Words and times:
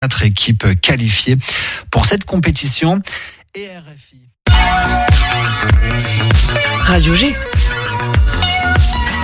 quatre 0.00 0.24
équipes 0.24 0.80
qualifiées 0.80 1.36
pour 1.90 2.06
cette 2.06 2.24
compétition. 2.24 3.02
Et 3.54 3.66
RFI. 3.66 4.22
Radio 6.84 7.14
G. 7.14 7.34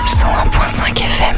101.5 0.06 0.98
FM. 0.98 1.36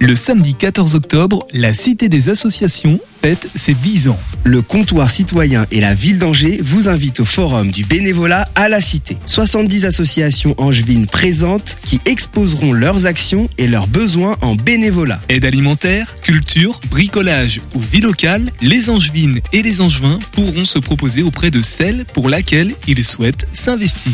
Le 0.00 0.14
samedi 0.14 0.54
14 0.54 0.94
octobre, 0.94 1.44
la 1.52 1.72
Cité 1.72 2.08
des 2.08 2.28
Associations 2.28 3.00
fête 3.22 3.48
ses 3.54 3.74
10 3.74 4.08
ans. 4.08 4.18
Le 4.42 4.62
comptoir 4.62 5.08
citoyen 5.08 5.66
et 5.70 5.80
la 5.80 5.94
ville 5.94 6.18
d'Angers 6.18 6.58
vous 6.60 6.88
invitent 6.88 7.20
au 7.20 7.24
forum 7.24 7.70
du 7.70 7.84
bénévolat 7.84 8.48
à 8.56 8.68
la 8.68 8.80
Cité. 8.80 9.16
70 9.26 9.84
associations 9.84 10.56
angevines 10.58 11.06
présentes 11.06 11.76
qui 11.84 12.00
exposeront 12.04 12.72
leurs 12.72 13.06
actions 13.06 13.48
et 13.58 13.68
leurs 13.68 13.86
besoins 13.86 14.36
en 14.40 14.56
bénévolat. 14.56 15.20
Aide 15.28 15.44
alimentaire, 15.44 16.16
culture, 16.20 16.80
bricolage 16.90 17.60
ou 17.74 17.80
vie 17.80 18.00
locale, 18.00 18.50
les 18.60 18.90
angevines 18.90 19.40
et 19.52 19.62
les 19.62 19.80
angevins 19.80 20.18
pourront 20.32 20.64
se 20.64 20.80
proposer 20.80 21.22
auprès 21.22 21.52
de 21.52 21.62
celle 21.62 22.04
pour 22.12 22.28
laquelle 22.28 22.74
ils 22.88 23.04
souhaitent 23.04 23.46
s'investir. 23.52 24.12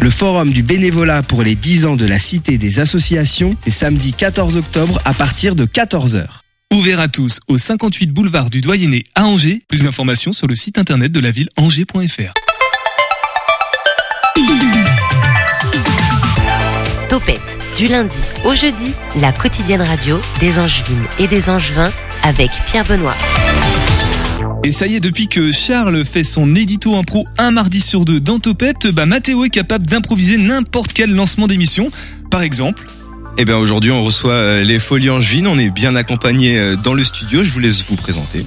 Le 0.00 0.10
forum 0.10 0.52
du 0.52 0.62
bénévolat 0.62 1.24
pour 1.24 1.42
les 1.42 1.56
10 1.56 1.86
ans 1.86 1.96
de 1.96 2.06
la 2.06 2.20
Cité 2.20 2.56
des 2.56 2.78
Associations, 2.78 3.56
c'est 3.64 3.72
samedi 3.72 4.12
14 4.12 4.56
octobre 4.56 5.02
à 5.04 5.12
partir 5.12 5.56
de 5.56 5.64
14h. 5.64 6.26
Ouvert 6.70 7.00
à 7.00 7.08
tous 7.08 7.40
au 7.48 7.56
58 7.56 8.12
boulevard 8.12 8.50
du 8.50 8.60
Doyenné 8.60 9.04
à 9.14 9.24
Angers. 9.24 9.62
Plus 9.68 9.84
d'informations 9.84 10.34
sur 10.34 10.46
le 10.46 10.54
site 10.54 10.76
internet 10.76 11.10
de 11.10 11.18
la 11.18 11.30
ville 11.30 11.48
angers.fr. 11.56 12.34
Topette, 17.08 17.58
du 17.78 17.88
lundi 17.88 18.18
au 18.44 18.52
jeudi, 18.52 18.92
la 19.22 19.32
quotidienne 19.32 19.80
radio 19.80 20.20
des 20.40 20.58
Angevines 20.58 21.06
et 21.18 21.26
des 21.26 21.48
Angevins 21.48 21.90
avec 22.22 22.50
Pierre 22.66 22.84
Benoît. 22.84 23.14
Et 24.62 24.70
ça 24.70 24.86
y 24.86 24.96
est, 24.96 25.00
depuis 25.00 25.28
que 25.28 25.50
Charles 25.50 26.04
fait 26.04 26.22
son 26.22 26.54
édito 26.54 26.96
impro 26.96 27.26
un 27.38 27.50
mardi 27.50 27.80
sur 27.80 28.04
deux 28.04 28.20
dans 28.20 28.40
Topette, 28.40 28.88
bah 28.88 29.06
Mathéo 29.06 29.46
est 29.46 29.50
capable 29.50 29.86
d'improviser 29.86 30.36
n'importe 30.36 30.92
quel 30.92 31.12
lancement 31.12 31.46
d'émission. 31.46 31.88
Par 32.30 32.42
exemple, 32.42 32.84
Eh 33.40 33.44
bien 33.44 33.56
aujourd'hui 33.56 33.92
on 33.92 34.02
reçoit 34.02 34.32
euh, 34.32 34.64
les 34.64 34.80
Folies 34.80 35.10
Angevines, 35.10 35.46
on 35.46 35.58
est 35.58 35.70
bien 35.70 35.94
accompagnés 35.94 36.58
euh, 36.58 36.74
dans 36.76 36.92
le 36.92 37.04
studio, 37.04 37.44
je 37.44 37.50
vous 37.50 37.60
laisse 37.60 37.84
vous 37.88 37.94
présenter. 37.94 38.44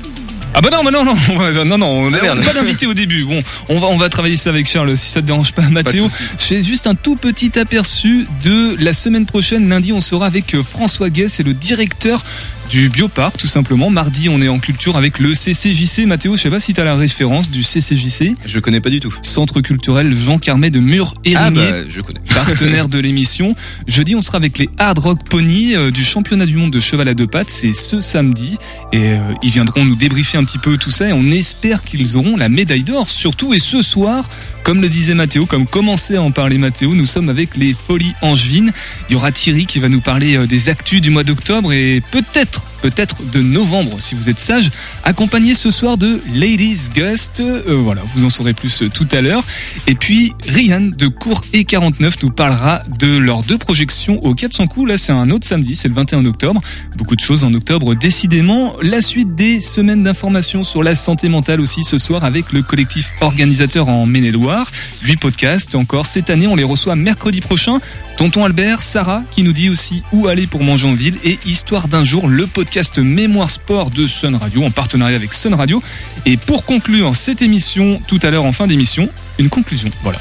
Ah 0.54 0.60
bah 0.60 0.70
non, 0.70 0.84
bah 0.84 0.92
non, 0.92 1.06
non, 1.06 1.16
non, 1.66 1.78
non, 1.78 1.88
on 1.88 2.14
Ah, 2.14 2.36
n'a 2.36 2.44
pas 2.44 2.52
d'invité 2.54 2.86
au 2.86 2.94
début. 2.94 3.24
Bon, 3.24 3.42
on 3.70 3.80
va, 3.80 3.88
on 3.88 3.96
va 3.96 4.10
travailler 4.10 4.36
ça 4.36 4.50
avec 4.50 4.68
Charles 4.68 4.98
si 4.98 5.10
ça 5.10 5.22
te 5.22 5.28
dérange 5.28 5.54
pas, 5.54 5.62
Mathéo. 5.70 6.06
Je 6.38 6.44
fais 6.44 6.62
juste 6.62 6.88
un 6.88 6.96
tout 6.96 7.16
petit 7.16 7.58
aperçu 7.58 8.28
de 8.44 8.76
la 8.78 8.92
semaine 8.92 9.26
prochaine. 9.26 9.70
Lundi, 9.70 9.94
on 9.94 10.02
sera 10.02 10.26
avec 10.26 10.54
euh, 10.54 10.62
François 10.62 11.10
Guet, 11.10 11.30
c'est 11.30 11.44
le 11.44 11.54
directeur 11.54 12.26
du 12.72 12.88
Bioparc, 12.88 13.38
tout 13.38 13.48
simplement. 13.48 13.90
Mardi, 13.90 14.30
on 14.30 14.42
est 14.42 14.48
en 14.48 14.58
culture 14.60 14.96
avec 14.96 15.20
le 15.20 15.34
CCJC. 15.34 16.06
Mathéo, 16.06 16.38
je 16.38 16.42
sais 16.44 16.50
pas 16.50 16.62
si 16.62 16.74
tu 16.74 16.80
as 16.80 16.86
la 16.86 16.96
référence 16.96 17.52
du 17.52 17.64
CCJC. 17.64 18.36
Je 18.46 18.60
connais 18.60 18.80
pas 18.80 18.90
du 18.90 19.02
tout. 19.02 19.14
Centre 19.22 19.60
culturel 19.60 20.16
Jean 20.16 20.38
Carmet 20.40 20.70
de 20.70 20.80
Mur 20.80 21.14
et 21.26 21.36
Ah 21.36 21.52
bah 21.52 21.62
je 21.90 22.00
connais. 22.00 22.22
partenaire 22.34 22.88
de 22.88 22.98
l'émission. 22.98 23.56
Jeudi, 23.88 24.16
on 24.16 24.22
sera 24.22 24.38
avec 24.38 24.58
les 24.58 24.70
Hard 24.78 25.00
Rock 25.00 25.20
Pony 25.30 25.76
euh, 25.76 25.92
du 25.92 26.02
championnat 26.06 26.46
du 26.46 26.56
monde 26.56 26.72
de 26.72 26.80
cheval 26.80 27.10
à 27.10 27.14
deux 27.14 27.28
pattes. 27.28 27.50
C'est 27.50 27.74
ce 27.74 28.00
samedi. 28.00 28.58
Et 28.94 29.10
euh, 29.10 29.18
ils 29.44 29.52
viendront 29.52 29.84
nous 29.84 29.96
débriefer 29.96 30.38
un 30.38 30.46
petit 30.46 30.58
peu 30.58 30.78
tout 30.78 30.92
ça. 30.92 31.10
Et 31.10 31.14
on 31.14 31.30
espère 31.30 31.82
qu'ils 31.82 32.16
auront 32.16 32.38
la 32.38 32.48
médaille 32.48 32.84
d'or, 32.84 33.10
surtout. 33.10 33.54
Et 33.54 33.60
ce 33.60 33.82
soir, 33.82 34.30
comme 34.64 34.82
le 34.82 34.88
disait 34.88 35.14
Mathéo, 35.14 35.46
comme 35.46 35.68
commençait 35.68 36.16
à 36.16 36.22
en 36.22 36.32
parler 36.32 36.58
Mathéo, 36.58 36.96
nous 36.96 37.06
sommes 37.06 37.28
avec 37.28 37.58
les 37.58 37.74
Folies 37.74 38.14
Angevines. 38.22 38.72
Il 39.10 39.14
y 39.14 39.16
aura 39.18 39.34
Thierry 39.34 39.66
qui 39.66 39.80
va 39.80 39.90
nous 39.90 40.00
parler 40.02 40.38
euh, 40.38 40.48
des 40.48 40.70
actus 40.70 41.02
du 41.02 41.10
mois 41.10 41.26
d'octobre 41.26 41.74
et 41.74 42.02
peut-être, 42.12 42.61
peut-être 42.82 43.16
de 43.32 43.42
novembre, 43.42 43.98
si 44.00 44.16
vous 44.16 44.30
êtes 44.30 44.40
sage, 44.40 44.72
accompagné 45.04 45.54
ce 45.54 45.72
soir 45.72 45.98
de 45.98 46.20
Ladies 46.34 46.90
Gust. 46.94 47.40
Euh, 47.40 47.62
voilà, 47.68 48.02
vous 48.16 48.26
en 48.26 48.30
saurez 48.30 48.54
plus 48.54 48.84
euh, 48.84 48.90
tout 48.90 49.08
à 49.12 49.22
l'heure. 49.22 49.44
Et 49.88 49.96
puis, 49.96 50.34
Ryan 50.48 50.90
de 50.98 51.08
Cours 51.08 51.42
et 51.54 51.64
49 51.64 52.24
nous 52.24 52.32
parlera 52.32 52.82
de 53.00 53.18
leurs 53.18 53.44
deux 53.44 53.58
projections 53.58 54.24
au 54.24 54.34
400 54.34 54.68
coups. 54.68 54.90
Là, 54.90 54.98
c'est 54.98 55.12
un 55.12 55.30
autre 55.30 55.48
samedi, 55.48 55.76
c'est 55.76 55.88
le 55.88 55.94
21 55.94 56.26
octobre. 56.26 56.62
Beaucoup 56.98 57.16
de 57.16 57.22
choses 57.22 57.44
en 57.44 57.54
octobre, 57.54 57.96
décidément. 57.96 58.76
La 58.82 59.02
suite 59.02 59.36
des 59.36 59.60
semaines 59.60 60.04
d'information 60.04 60.64
sur 60.64 60.84
la 60.84 60.96
santé 60.96 61.30
mentale 61.30 61.62
aussi 61.62 61.84
ce 61.84 61.98
soir 61.98 62.24
avec 62.24 62.52
le 62.52 62.62
collectif 62.62 63.12
organisateur 63.22 63.88
en 63.90 64.06
Maine-et-Loire. 64.06 64.72
Huit 65.04 65.20
podcasts 65.20 65.76
encore 65.76 66.06
cette 66.06 66.30
année, 66.30 66.48
on 66.48 66.56
les 66.56 66.64
reçoit 66.64 66.96
mercredi 66.96 67.42
prochain. 67.42 67.80
Tonton 68.22 68.46
Albert, 68.46 68.84
Sarah 68.84 69.24
qui 69.32 69.42
nous 69.42 69.52
dit 69.52 69.68
aussi 69.72 70.04
où 70.12 70.28
aller 70.28 70.46
pour 70.46 70.62
manger 70.62 70.88
en 70.88 70.94
ville 70.94 71.18
et 71.24 71.40
Histoire 71.44 71.88
d'un 71.88 72.04
jour, 72.04 72.28
le 72.28 72.46
podcast 72.46 73.00
Mémoire 73.00 73.50
Sport 73.50 73.90
de 73.90 74.06
Sun 74.06 74.36
Radio 74.36 74.64
en 74.64 74.70
partenariat 74.70 75.16
avec 75.16 75.34
Sun 75.34 75.56
Radio. 75.56 75.82
Et 76.28 76.38
pour 76.38 76.64
conclure 76.64 77.16
cette 77.16 77.42
émission, 77.42 78.00
tout 78.08 78.20
à 78.22 78.30
l'heure 78.30 78.46
en 78.46 78.52
fin 78.52 78.68
d'émission, 78.68 79.10
une 79.40 79.50
conclusion. 79.50 79.90
Voilà. 80.04 80.20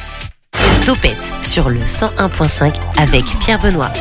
Topette 0.87 1.31
sur 1.43 1.69
le 1.69 1.81
101.5 1.81 2.72
avec 2.97 3.22
Pierre 3.39 3.60
Benoît. 3.60 3.93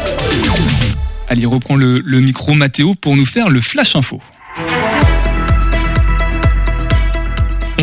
Allez, 1.28 1.46
reprend 1.46 1.76
le, 1.76 2.00
le 2.00 2.22
micro 2.22 2.54
Mathéo 2.54 2.96
pour 2.96 3.18
nous 3.18 3.26
faire 3.26 3.50
le 3.50 3.60
flash 3.60 3.98
info. 3.98 4.22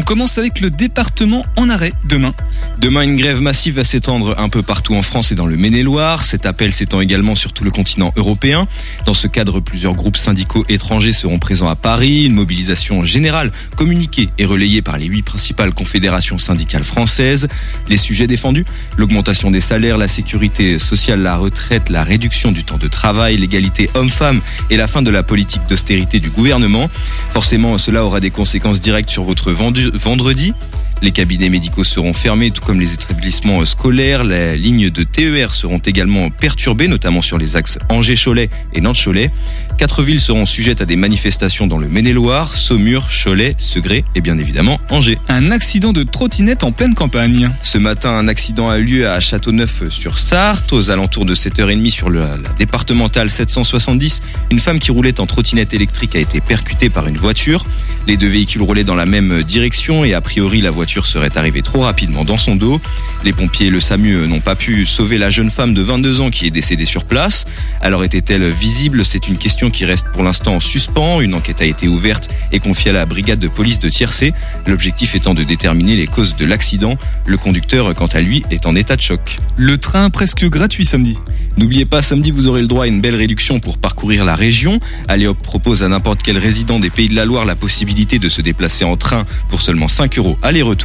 Commence 0.06 0.38
avec 0.38 0.60
le 0.60 0.70
département 0.70 1.44
en 1.56 1.68
arrêt 1.68 1.92
demain. 2.08 2.32
Demain, 2.78 3.02
une 3.02 3.16
grève 3.16 3.40
massive 3.40 3.74
va 3.74 3.84
s'étendre 3.84 4.36
un 4.38 4.48
peu 4.48 4.62
partout 4.62 4.94
en 4.94 5.02
France 5.02 5.32
et 5.32 5.34
dans 5.34 5.46
le 5.46 5.56
Maine-et-Loire. 5.56 6.22
Cet 6.22 6.46
appel 6.46 6.72
s'étend 6.72 7.00
également 7.00 7.34
sur 7.34 7.52
tout 7.52 7.64
le 7.64 7.72
continent 7.72 8.12
européen. 8.14 8.68
Dans 9.04 9.14
ce 9.14 9.26
cadre, 9.26 9.58
plusieurs 9.58 9.94
groupes 9.94 10.16
syndicaux 10.16 10.64
étrangers 10.68 11.12
seront 11.12 11.40
présents 11.40 11.68
à 11.68 11.74
Paris. 11.74 12.26
Une 12.26 12.34
mobilisation 12.34 13.04
générale 13.04 13.50
communiquée 13.74 14.28
et 14.38 14.44
relayée 14.44 14.80
par 14.80 14.96
les 14.96 15.06
huit 15.06 15.24
principales 15.24 15.74
confédérations 15.74 16.38
syndicales 16.38 16.84
françaises. 16.84 17.48
Les 17.88 17.96
sujets 17.96 18.28
défendus 18.28 18.64
l'augmentation 18.96 19.50
des 19.50 19.60
salaires, 19.60 19.98
la 19.98 20.08
sécurité 20.08 20.78
sociale, 20.78 21.20
la 21.22 21.36
retraite, 21.36 21.88
la 21.88 22.04
réduction 22.04 22.52
du 22.52 22.62
temps 22.62 22.78
de 22.78 22.86
travail, 22.86 23.38
l'égalité 23.38 23.90
homme-femme 23.94 24.40
et 24.70 24.76
la 24.76 24.86
fin 24.86 25.02
de 25.02 25.10
la 25.10 25.24
politique 25.24 25.62
d'austérité 25.68 26.20
du 26.20 26.30
gouvernement. 26.30 26.88
Forcément, 27.30 27.76
cela 27.76 28.04
aura 28.04 28.20
des 28.20 28.30
conséquences 28.30 28.78
directes 28.78 29.10
sur 29.10 29.24
votre 29.24 29.50
vendu- 29.50 29.90
vendredi. 29.98 30.54
Les 31.02 31.10
cabinets 31.12 31.50
médicaux 31.50 31.84
seront 31.84 32.12
fermés, 32.14 32.50
tout 32.50 32.62
comme 32.64 32.80
les 32.80 32.94
établissements 32.94 33.64
scolaires. 33.64 34.24
Les 34.24 34.56
lignes 34.56 34.90
de 34.90 35.02
TER 35.04 35.52
seront 35.52 35.76
également 35.78 36.30
perturbées, 36.30 36.88
notamment 36.88 37.20
sur 37.20 37.36
les 37.38 37.54
axes 37.54 37.78
Angers-Cholet 37.90 38.48
et 38.72 38.80
Nantes-Cholet. 38.80 39.30
Quatre 39.78 40.02
villes 40.02 40.22
seront 40.22 40.46
sujettes 40.46 40.80
à 40.80 40.86
des 40.86 40.96
manifestations 40.96 41.66
dans 41.66 41.76
le 41.76 41.86
Maine-et-Loire, 41.86 42.56
Saumur, 42.56 43.08
Cholet, 43.10 43.54
Segré 43.58 44.04
et 44.14 44.22
bien 44.22 44.38
évidemment 44.38 44.80
Angers. 44.88 45.18
Un 45.28 45.50
accident 45.50 45.92
de 45.92 46.02
trottinette 46.02 46.64
en 46.64 46.72
pleine 46.72 46.94
campagne. 46.94 47.50
Ce 47.60 47.76
matin, 47.76 48.10
un 48.14 48.26
accident 48.26 48.70
a 48.70 48.78
eu 48.78 48.84
lieu 48.84 49.08
à 49.08 49.20
Châteauneuf-sur-Sarthe, 49.20 50.72
aux 50.72 50.90
alentours 50.90 51.26
de 51.26 51.34
7h30 51.34 51.90
sur 51.90 52.08
le- 52.08 52.20
la 52.20 52.52
départementale 52.58 53.28
770. 53.28 54.22
Une 54.50 54.60
femme 54.60 54.78
qui 54.78 54.90
roulait 54.90 55.20
en 55.20 55.26
trottinette 55.26 55.74
électrique 55.74 56.16
a 56.16 56.20
été 56.20 56.40
percutée 56.40 56.88
par 56.88 57.06
une 57.06 57.18
voiture. 57.18 57.66
Les 58.06 58.16
deux 58.16 58.28
véhicules 58.28 58.62
roulaient 58.62 58.84
dans 58.84 58.94
la 58.94 59.06
même 59.06 59.42
direction 59.42 60.02
et 60.04 60.14
a 60.14 60.22
priori 60.22 60.62
la 60.62 60.70
voiture 60.70 60.85
serait 60.86 61.36
arrivée 61.36 61.62
trop 61.62 61.80
rapidement 61.80 62.24
dans 62.24 62.36
son 62.36 62.56
dos. 62.56 62.80
Les 63.24 63.32
pompiers 63.32 63.66
et 63.66 63.70
le 63.70 63.80
SAMU 63.80 64.26
n'ont 64.26 64.40
pas 64.40 64.54
pu 64.54 64.86
sauver 64.86 65.18
la 65.18 65.30
jeune 65.30 65.50
femme 65.50 65.74
de 65.74 65.82
22 65.82 66.20
ans 66.20 66.30
qui 66.30 66.46
est 66.46 66.50
décédée 66.50 66.84
sur 66.84 67.04
place. 67.04 67.44
Alors 67.80 68.04
était-elle 68.04 68.48
visible? 68.50 69.04
C'est 69.04 69.28
une 69.28 69.36
question 69.36 69.70
qui 69.70 69.84
reste 69.84 70.06
pour 70.12 70.22
l'instant 70.22 70.56
en 70.56 70.60
suspens. 70.60 71.20
Une 71.20 71.34
enquête 71.34 71.60
a 71.60 71.64
été 71.64 71.88
ouverte 71.88 72.30
et 72.52 72.58
confiée 72.58 72.90
à 72.90 72.94
la 72.94 73.06
brigade 73.06 73.38
de 73.38 73.48
police 73.48 73.78
de 73.78 73.88
Tiercé. 73.88 74.32
L'objectif 74.66 75.14
étant 75.14 75.34
de 75.34 75.42
déterminer 75.42 75.96
les 75.96 76.06
causes 76.06 76.36
de 76.36 76.44
l'accident. 76.44 76.96
Le 77.26 77.36
conducteur, 77.36 77.94
quant 77.94 78.06
à 78.06 78.20
lui, 78.20 78.44
est 78.50 78.66
en 78.66 78.76
état 78.76 78.96
de 78.96 79.02
choc. 79.02 79.38
Le 79.56 79.78
train 79.78 80.10
presque 80.10 80.44
gratuit 80.48 80.84
samedi. 80.84 81.18
N'oubliez 81.56 81.86
pas, 81.86 82.02
samedi, 82.02 82.30
vous 82.30 82.48
aurez 82.48 82.60
le 82.60 82.66
droit 82.66 82.84
à 82.84 82.86
une 82.86 83.00
belle 83.00 83.16
réduction 83.16 83.60
pour 83.60 83.78
parcourir 83.78 84.24
la 84.24 84.36
région. 84.36 84.78
Aléop 85.08 85.38
propose 85.38 85.82
à 85.82 85.88
n'importe 85.88 86.22
quel 86.22 86.36
résident 86.36 86.78
des 86.78 86.90
Pays 86.90 87.08
de 87.08 87.14
la 87.14 87.24
Loire 87.24 87.46
la 87.46 87.56
possibilité 87.56 88.18
de 88.18 88.28
se 88.28 88.42
déplacer 88.42 88.84
en 88.84 88.96
train 88.96 89.24
pour 89.48 89.62
seulement 89.62 89.88
5 89.88 90.18
euros 90.18 90.36
aller-retour. 90.42 90.75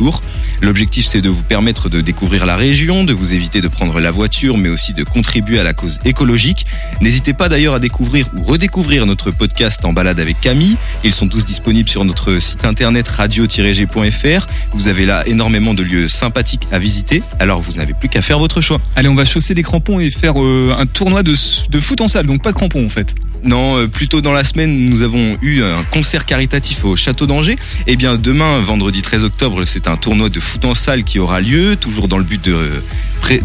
L'objectif, 0.61 1.05
c'est 1.05 1.21
de 1.21 1.29
vous 1.29 1.43
permettre 1.43 1.89
de 1.89 2.01
découvrir 2.01 2.45
la 2.45 2.55
région, 2.55 3.03
de 3.03 3.13
vous 3.13 3.33
éviter 3.33 3.61
de 3.61 3.67
prendre 3.67 3.99
la 3.99 4.11
voiture, 4.11 4.57
mais 4.57 4.69
aussi 4.69 4.93
de 4.93 5.03
contribuer 5.03 5.59
à 5.59 5.63
la 5.63 5.73
cause 5.73 5.99
écologique. 6.05 6.65
N'hésitez 7.01 7.33
pas 7.33 7.49
d'ailleurs 7.49 7.75
à 7.75 7.79
découvrir 7.79 8.27
ou 8.35 8.43
redécouvrir 8.43 9.05
notre 9.05 9.31
podcast 9.31 9.83
en 9.85 9.93
balade 9.93 10.19
avec 10.19 10.39
Camille. 10.41 10.77
Ils 11.03 11.13
sont 11.13 11.27
tous 11.27 11.45
disponibles 11.45 11.89
sur 11.89 12.05
notre 12.05 12.39
site 12.39 12.65
internet 12.65 13.07
radio-g.fr. 13.07 14.47
Vous 14.73 14.88
avez 14.88 15.05
là 15.05 15.27
énormément 15.27 15.73
de 15.73 15.83
lieux 15.83 16.07
sympathiques 16.07 16.67
à 16.71 16.79
visiter, 16.79 17.23
alors 17.39 17.61
vous 17.61 17.73
n'avez 17.73 17.94
plus 17.94 18.09
qu'à 18.09 18.21
faire 18.21 18.39
votre 18.39 18.61
choix. 18.61 18.79
Allez, 18.95 19.09
on 19.09 19.15
va 19.15 19.25
chausser 19.25 19.53
les 19.53 19.63
crampons 19.63 19.99
et 19.99 20.09
faire 20.09 20.41
euh, 20.41 20.75
un 20.77 20.85
tournoi 20.85 21.23
de, 21.23 21.35
de 21.69 21.79
foot 21.79 22.01
en 22.01 22.07
salle, 22.07 22.25
donc 22.25 22.41
pas 22.41 22.51
de 22.51 22.55
crampons 22.57 22.85
en 22.85 22.89
fait. 22.89 23.15
Non, 23.44 23.77
euh, 23.77 23.87
plus 23.87 24.07
tôt 24.07 24.21
dans 24.21 24.33
la 24.33 24.44
semaine, 24.44 24.89
nous 24.89 25.01
avons 25.01 25.35
eu 25.41 25.63
un 25.63 25.83
concert 25.83 26.25
caritatif 26.25 26.85
au 26.85 26.95
Château 26.95 27.25
d'Angers. 27.25 27.57
Et 27.87 27.95
bien 27.95 28.15
demain, 28.15 28.59
vendredi 28.59 29.01
13 29.01 29.23
octobre, 29.23 29.65
c'est 29.65 29.81
un 29.88 29.98
tournoi 29.98 30.30
de 30.30 30.39
foot 30.39 30.66
en 30.66 30.74
salle 30.74 31.04
qui 31.04 31.19
aura 31.19 31.42
lieu, 31.42 31.75
toujours 31.75 32.07
dans 32.07 32.18
le 32.18 32.24
but 32.24 32.44
de, 32.44 32.83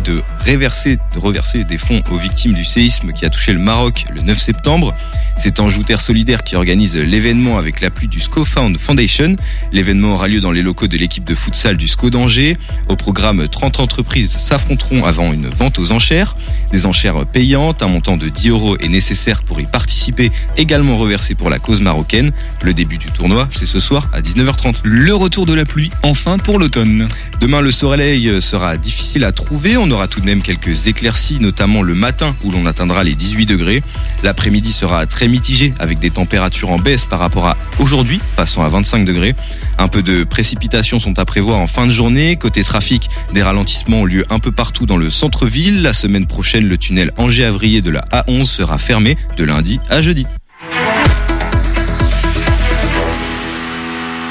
de 0.05 0.23
reverser, 0.44 0.97
de 1.15 1.19
reverser 1.19 1.65
des 1.65 1.79
fonds 1.79 2.03
aux 2.11 2.17
victimes 2.17 2.55
du 2.55 2.65
séisme 2.65 3.12
qui 3.12 3.25
a 3.25 3.31
touché 3.31 3.53
le 3.53 3.59
Maroc 3.59 4.05
le 4.15 4.23
9 4.23 4.38
septembre. 4.38 4.94
C'est 5.38 5.61
Anjou 5.61 5.83
Terre 5.83 6.00
Solidaire 6.00 6.43
qui 6.44 6.56
organise 6.56 6.97
l'événement 6.97 7.59
avec 7.59 7.81
l'appui 7.81 8.09
du 8.09 8.21
ScoFound 8.21 8.79
Foundation. 8.79 9.37
L'événement 9.71 10.15
aura 10.15 10.29
lieu 10.29 10.41
dans 10.41 10.50
les 10.50 10.62
locaux 10.62 10.87
de 10.87 10.97
l'équipe 10.97 11.25
de 11.25 11.35
futsal 11.35 11.77
du 11.77 11.88
SCO 11.88 12.11
d'Angers. 12.11 12.56
Au 12.88 12.97
programme, 12.97 13.47
30 13.47 13.81
entreprises 13.81 14.37
s'affronteront 14.38 15.05
avant 15.05 15.33
une 15.33 15.47
vente 15.47 15.79
aux 15.79 15.93
enchères. 15.93 16.37
Des 16.73 16.87
enchères 16.87 17.27
payantes, 17.27 17.83
un 17.83 17.88
montant 17.88 18.17
de 18.17 18.29
10 18.29 18.49
euros 18.49 18.77
est 18.79 18.88
nécessaire 18.88 19.43
pour 19.43 19.61
y 19.61 19.67
participer, 19.67 20.33
également 20.56 20.97
reversé 20.97 21.35
pour 21.35 21.50
la 21.50 21.59
cause 21.59 21.81
marocaine. 21.81 22.33
Le 22.62 22.73
début 22.73 22.99
du 22.99 23.06
tournoi, 23.06 23.47
c'est 23.50 23.67
ce 23.67 23.79
soir 23.79 24.09
à 24.12 24.23
19h30. 24.23 24.81
Le 24.85 25.15
retour 25.15 25.47
de 25.47 25.55
la 25.55 25.65
pluie, 25.65 25.91
enfin 26.03 26.25
pour 26.43 26.58
l'automne. 26.58 27.06
Demain, 27.40 27.61
le 27.61 27.70
soleil 27.70 28.43
sera 28.43 28.76
difficile 28.76 29.25
à 29.25 29.31
trouver. 29.31 29.76
On 29.76 29.88
aura 29.93 30.08
tout 30.08 30.20
de 30.20 30.26
même 30.26 30.43
quelques 30.43 30.88
éclaircies, 30.88 31.38
notamment 31.38 31.82
le 31.82 31.94
matin 31.94 32.34
où 32.43 32.50
l'on 32.50 32.67
atteindra 32.67 33.05
les 33.05 33.14
18 33.14 33.46
degrés. 33.46 33.82
L'après-midi 34.25 34.73
sera 34.73 35.06
très 35.06 35.28
mitigé 35.28 35.73
avec 35.78 36.00
des 36.00 36.11
températures 36.11 36.70
en 36.70 36.81
baisse 36.81 37.05
par 37.05 37.20
rapport 37.20 37.46
à 37.46 37.56
aujourd'hui, 37.78 38.20
passant 38.34 38.64
à 38.64 38.69
25 38.69 39.05
degrés. 39.05 39.37
Un 39.78 39.87
peu 39.87 40.02
de 40.02 40.25
précipitations 40.25 40.99
sont 40.99 41.17
à 41.20 41.25
prévoir 41.25 41.61
en 41.61 41.69
fin 41.69 41.87
de 41.87 41.93
journée. 41.93 42.34
Côté 42.34 42.64
trafic, 42.64 43.08
des 43.32 43.44
ralentissements 43.44 44.00
ont 44.00 44.05
lieu 44.05 44.26
un 44.28 44.40
peu 44.40 44.50
partout 44.50 44.84
dans 44.84 44.96
le 44.96 45.11
centre-ville. 45.11 45.81
La 45.81 45.93
semaine 45.93 46.26
prochaine, 46.26 46.67
le 46.67 46.76
tunnel 46.76 47.12
Angers-Avrier 47.19 47.82
de 47.82 47.90
la 47.90 48.00
A11 48.12 48.46
sera 48.46 48.78
fermé 48.78 49.17
de 49.37 49.44
lundi 49.44 49.78
à 49.90 50.02
jeudi. 50.02 50.26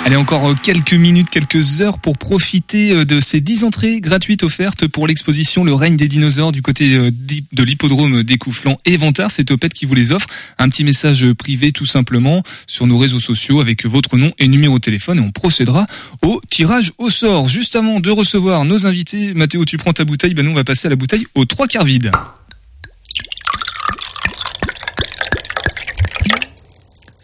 Allez, 0.05 0.17
encore 0.17 0.51
euh, 0.51 0.53
quelques 0.53 0.93
minutes, 0.93 1.31
quelques 1.31 1.81
heures 1.81 1.97
pour 1.97 2.15
profiter 2.15 2.91
euh, 2.91 3.05
de 3.05 3.19
ces 3.19 3.41
10 3.41 3.63
entrées 3.63 4.01
gratuites 4.01 4.43
offertes 4.43 4.87
pour 4.87 5.07
l'exposition 5.07 5.63
Le 5.63 5.73
règne 5.73 5.97
des 5.97 6.07
dinosaures 6.07 6.51
du 6.51 6.61
côté 6.61 6.93
euh, 6.93 7.09
de 7.09 7.63
l'hippodrome 7.63 8.21
d'Écouflant 8.21 8.77
et 8.85 8.97
Ventard. 8.97 9.31
C'est 9.31 9.45
Topette 9.45 9.73
qui 9.73 9.87
vous 9.87 9.95
les 9.95 10.11
offre. 10.11 10.27
Un 10.59 10.69
petit 10.69 10.83
message 10.83 11.25
privé 11.33 11.71
tout 11.71 11.87
simplement 11.87 12.43
sur 12.67 12.85
nos 12.85 12.99
réseaux 12.99 13.19
sociaux 13.19 13.61
avec 13.61 13.87
votre 13.87 14.15
nom 14.15 14.31
et 14.37 14.47
numéro 14.47 14.75
de 14.75 14.83
téléphone 14.83 15.17
et 15.17 15.21
on 15.21 15.31
procédera 15.31 15.87
au 16.21 16.39
tirage 16.51 16.93
au 16.99 17.09
sort. 17.09 17.47
Juste 17.47 17.75
avant 17.75 17.99
de 17.99 18.11
recevoir 18.11 18.63
nos 18.63 18.85
invités, 18.85 19.33
Mathéo, 19.33 19.65
tu 19.65 19.79
prends 19.79 19.93
ta 19.93 20.05
bouteille, 20.05 20.35
ben 20.35 20.45
nous 20.45 20.51
on 20.51 20.55
va 20.55 20.63
passer 20.63 20.85
à 20.85 20.91
la 20.91 20.97
bouteille 20.97 21.25
aux 21.33 21.45
trois 21.45 21.65
quarts 21.65 21.83
vides. 21.83 22.11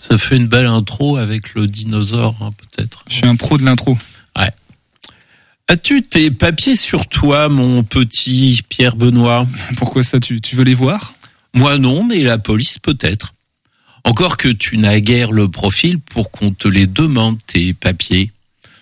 Ça 0.02 0.18
fait 0.18 0.36
une 0.36 0.48
belle 0.48 0.66
intro 0.66 1.18
avec 1.18 1.54
le 1.54 1.68
dinosaure, 1.68 2.36
hein, 2.42 2.50
peut-être. 2.58 3.06
Je 3.08 3.18
suis 3.18 3.28
un 3.28 3.36
pro 3.36 3.60
de 3.60 3.64
l'intro. 3.64 3.96
Ouais. 4.36 4.50
As-tu 5.68 6.02
tes 6.02 6.32
papiers 6.32 6.76
sur 6.76 7.06
toi, 7.06 7.50
mon 7.50 7.84
petit 7.84 8.62
Pierre 8.68 8.96
Benoît? 8.96 9.46
Pourquoi 9.78 10.02
ça 10.02 10.20
tu, 10.20 10.42
tu 10.42 10.56
veux 10.56 10.64
les 10.64 10.74
voir? 10.74 11.14
Moi 11.54 11.78
non, 11.78 12.04
mais 12.04 12.24
la 12.24 12.40
police 12.40 12.80
peut-être. 12.80 13.36
Encore 14.04 14.38
que 14.38 14.48
tu 14.48 14.80
n'as 14.80 15.00
guère 15.02 15.32
le 15.32 15.48
profil 15.48 16.00
pour 16.00 16.32
qu'on 16.32 16.52
te 16.52 16.68
les 16.68 16.88
demande, 16.88 17.38
tes 17.46 17.74
papiers. 17.74 18.32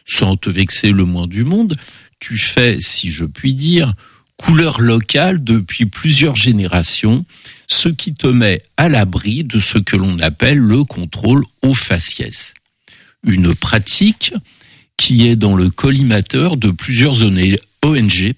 Sans 0.05 0.37
te 0.37 0.49
vexer 0.49 0.91
le 0.91 1.03
moins 1.03 1.27
du 1.27 1.43
monde, 1.43 1.75
tu 2.21 2.37
fais, 2.37 2.79
si 2.79 3.11
je 3.11 3.25
puis 3.25 3.53
dire, 3.53 3.93
couleur 4.39 4.79
locale 4.81 5.43
depuis 5.43 5.85
plusieurs 5.85 6.35
générations, 6.35 7.25
ce 7.67 7.89
qui 7.89 8.13
te 8.13 8.27
met 8.27 8.61
à 8.77 8.87
l'abri 8.89 9.43
de 9.43 9.59
ce 9.59 9.77
que 9.77 9.97
l'on 9.97 10.17
appelle 10.19 10.57
le 10.57 10.83
contrôle 10.85 11.43
au 11.61 11.75
faciès. 11.75 12.53
Une 13.27 13.53
pratique 13.53 14.33
qui 14.97 15.27
est 15.27 15.35
dans 15.35 15.55
le 15.55 15.69
collimateur 15.69 16.57
de 16.57 16.71
plusieurs 16.71 17.21
ONG 17.21 18.33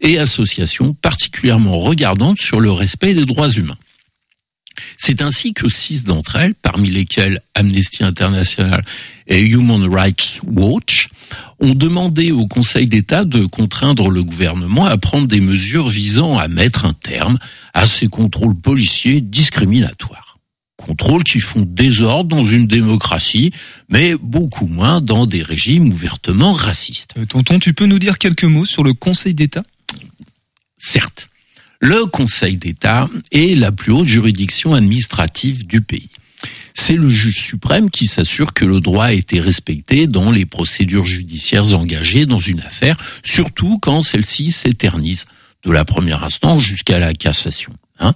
et 0.00 0.18
associations 0.18 0.94
particulièrement 0.94 1.78
regardantes 1.78 2.40
sur 2.40 2.60
le 2.60 2.72
respect 2.72 3.14
des 3.14 3.24
droits 3.24 3.50
humains. 3.50 3.78
C'est 4.96 5.22
ainsi 5.22 5.54
que 5.54 5.68
six 5.68 6.04
d'entre 6.04 6.36
elles, 6.36 6.54
parmi 6.54 6.90
lesquelles 6.90 7.40
Amnesty 7.54 8.04
International 8.04 8.84
et 9.26 9.40
Human 9.40 9.88
Rights 9.92 10.40
Watch, 10.46 11.08
ont 11.60 11.74
demandé 11.74 12.32
au 12.32 12.46
Conseil 12.46 12.86
d'État 12.86 13.24
de 13.24 13.44
contraindre 13.44 14.10
le 14.10 14.22
gouvernement 14.24 14.86
à 14.86 14.96
prendre 14.96 15.26
des 15.26 15.40
mesures 15.40 15.88
visant 15.88 16.38
à 16.38 16.48
mettre 16.48 16.84
un 16.84 16.94
terme 16.94 17.38
à 17.74 17.86
ces 17.86 18.08
contrôles 18.08 18.54
policiers 18.54 19.20
discriminatoires. 19.20 20.38
Contrôles 20.76 21.24
qui 21.24 21.40
font 21.40 21.66
désordre 21.66 22.34
dans 22.34 22.44
une 22.44 22.66
démocratie, 22.66 23.52
mais 23.90 24.14
beaucoup 24.16 24.66
moins 24.66 25.02
dans 25.02 25.26
des 25.26 25.42
régimes 25.42 25.92
ouvertement 25.92 26.52
racistes. 26.52 27.14
Euh, 27.18 27.26
tonton, 27.26 27.58
tu 27.58 27.74
peux 27.74 27.84
nous 27.84 27.98
dire 27.98 28.16
quelques 28.16 28.44
mots 28.44 28.64
sur 28.64 28.82
le 28.82 28.94
Conseil 28.94 29.34
d'État? 29.34 29.62
Certes. 30.78 31.29
Le 31.80 32.04
Conseil 32.04 32.58
d'État 32.58 33.08
est 33.32 33.58
la 33.58 33.72
plus 33.72 33.90
haute 33.90 34.06
juridiction 34.06 34.74
administrative 34.74 35.66
du 35.66 35.80
pays. 35.80 36.10
C'est 36.74 36.94
le 36.94 37.08
juge 37.08 37.38
suprême 37.38 37.88
qui 37.88 38.06
s'assure 38.06 38.52
que 38.52 38.66
le 38.66 38.80
droit 38.80 39.06
a 39.06 39.12
été 39.12 39.40
respecté 39.40 40.06
dans 40.06 40.30
les 40.30 40.44
procédures 40.44 41.06
judiciaires 41.06 41.72
engagées 41.72 42.26
dans 42.26 42.38
une 42.38 42.60
affaire, 42.60 42.96
surtout 43.24 43.78
quand 43.78 44.02
celle-ci 44.02 44.50
s'éternise, 44.50 45.24
de 45.64 45.72
la 45.72 45.86
première 45.86 46.22
instance 46.22 46.62
jusqu'à 46.62 46.98
la 46.98 47.14
cassation. 47.14 47.72
Hein. 47.98 48.14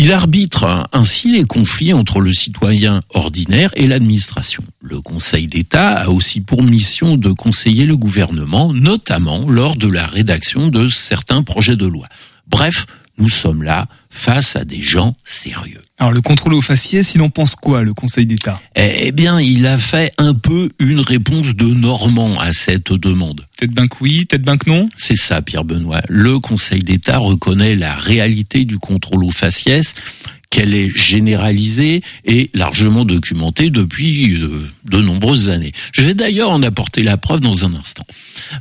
Il 0.00 0.12
arbitre 0.12 0.86
ainsi 0.92 1.32
les 1.32 1.44
conflits 1.44 1.92
entre 1.92 2.20
le 2.20 2.32
citoyen 2.32 3.00
ordinaire 3.14 3.70
et 3.74 3.88
l'administration. 3.88 4.62
Le 4.80 5.00
Conseil 5.00 5.48
d'État 5.48 5.96
a 5.96 6.08
aussi 6.08 6.40
pour 6.40 6.62
mission 6.62 7.16
de 7.16 7.30
conseiller 7.32 7.84
le 7.84 7.96
gouvernement, 7.96 8.72
notamment 8.72 9.40
lors 9.48 9.74
de 9.74 9.88
la 9.88 10.06
rédaction 10.06 10.68
de 10.68 10.88
certains 10.88 11.42
projets 11.42 11.74
de 11.74 11.86
loi. 11.86 12.06
Bref, 12.46 12.86
nous 13.18 13.28
sommes 13.28 13.62
là 13.62 13.86
face 14.10 14.56
à 14.56 14.64
des 14.64 14.80
gens 14.80 15.14
sérieux. 15.24 15.80
Alors 15.98 16.12
le 16.12 16.20
contrôle 16.20 16.54
au 16.54 16.60
faciès, 16.60 17.14
il 17.14 17.20
en 17.22 17.28
pense 17.28 17.56
quoi, 17.56 17.82
le 17.82 17.92
Conseil 17.92 18.24
d'État? 18.24 18.60
Eh 18.76 19.10
bien, 19.12 19.40
il 19.40 19.66
a 19.66 19.78
fait 19.78 20.12
un 20.16 20.32
peu 20.32 20.68
une 20.78 21.00
réponse 21.00 21.56
de 21.56 21.66
Normand 21.66 22.38
à 22.38 22.52
cette 22.52 22.92
demande. 22.92 23.46
Peut-être 23.56 23.72
bien 23.72 23.88
que 23.88 23.96
oui, 24.00 24.24
peut-être 24.24 24.44
bien 24.44 24.56
que 24.56 24.70
non? 24.70 24.88
C'est 24.96 25.16
ça, 25.16 25.42
Pierre 25.42 25.64
Benoît. 25.64 26.00
Le 26.08 26.38
Conseil 26.38 26.82
d'État 26.82 27.18
reconnaît 27.18 27.74
la 27.74 27.94
réalité 27.94 28.64
du 28.64 28.78
contrôle 28.78 29.24
au 29.24 29.30
faciès 29.30 29.94
qu'elle 30.50 30.74
est 30.74 30.96
généralisée 30.96 32.02
et 32.24 32.50
largement 32.54 33.04
documentée 33.04 33.70
depuis 33.70 34.34
euh, 34.34 34.66
de 34.84 34.98
nombreuses 34.98 35.50
années. 35.50 35.72
Je 35.92 36.02
vais 36.02 36.14
d'ailleurs 36.14 36.50
en 36.50 36.62
apporter 36.62 37.02
la 37.02 37.16
preuve 37.16 37.40
dans 37.40 37.64
un 37.64 37.74
instant. 37.74 38.06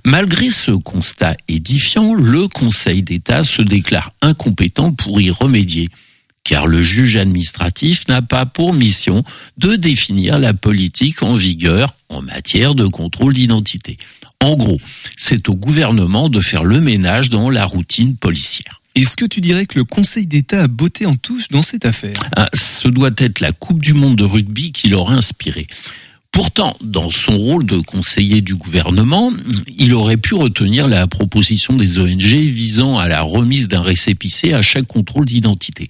Malgré 0.05 0.49
ce 0.49 0.71
constat 0.71 1.37
édifiant, 1.47 2.13
le 2.13 2.47
Conseil 2.47 3.03
d'État 3.03 3.43
se 3.43 3.61
déclare 3.61 4.13
incompétent 4.21 4.91
pour 4.91 5.21
y 5.21 5.29
remédier 5.29 5.89
car 6.47 6.65
le 6.65 6.81
juge 6.81 7.17
administratif 7.17 8.07
n'a 8.07 8.21
pas 8.21 8.45
pour 8.45 8.73
mission 8.73 9.25
de 9.57 9.75
définir 9.75 10.39
la 10.39 10.53
politique 10.53 11.21
en 11.21 11.35
vigueur 11.35 11.91
en 12.07 12.21
matière 12.21 12.73
de 12.73 12.87
contrôle 12.87 13.33
d'identité. 13.33 13.97
En 14.41 14.55
gros, 14.55 14.79
c'est 15.17 15.49
au 15.49 15.55
gouvernement 15.55 16.29
de 16.29 16.39
faire 16.39 16.63
le 16.63 16.79
ménage 16.79 17.29
dans 17.29 17.49
la 17.49 17.65
routine 17.65 18.15
policière. 18.15 18.81
Est-ce 18.97 19.15
que 19.15 19.25
tu 19.25 19.41
dirais 19.41 19.67
que 19.67 19.77
le 19.77 19.85
Conseil 19.85 20.25
d'État 20.25 20.63
a 20.63 20.67
botté 20.67 21.05
en 21.05 21.15
touche 21.15 21.49
dans 21.49 21.61
cette 21.61 21.85
affaire? 21.85 22.15
Ah, 22.35 22.49
Ce 22.55 22.87
doit 22.87 23.11
être 23.17 23.41
la 23.41 23.51
Coupe 23.51 23.83
du 23.83 23.93
Monde 23.93 24.15
de 24.15 24.23
rugby 24.23 24.71
qui 24.71 24.89
l'aurait 24.89 25.13
inspiré. 25.13 25.67
Pourtant, 26.31 26.75
dans 26.81 27.11
son 27.11 27.37
rôle 27.37 27.63
de 27.63 27.77
conseiller 27.77 28.41
du 28.41 28.55
gouvernement, 28.55 29.31
il 29.77 29.93
aurait 29.93 30.17
pu 30.17 30.33
retenir 30.33 30.87
la 30.87 31.05
proposition 31.05 31.75
des 31.75 31.99
ONG 31.99 32.23
visant 32.23 32.97
à 32.97 33.07
la 33.07 33.21
remise 33.21 33.67
d'un 33.67 33.81
récépissé 33.81 34.53
à 34.53 34.63
chaque 34.63 34.87
contrôle 34.87 35.25
d'identité. 35.25 35.89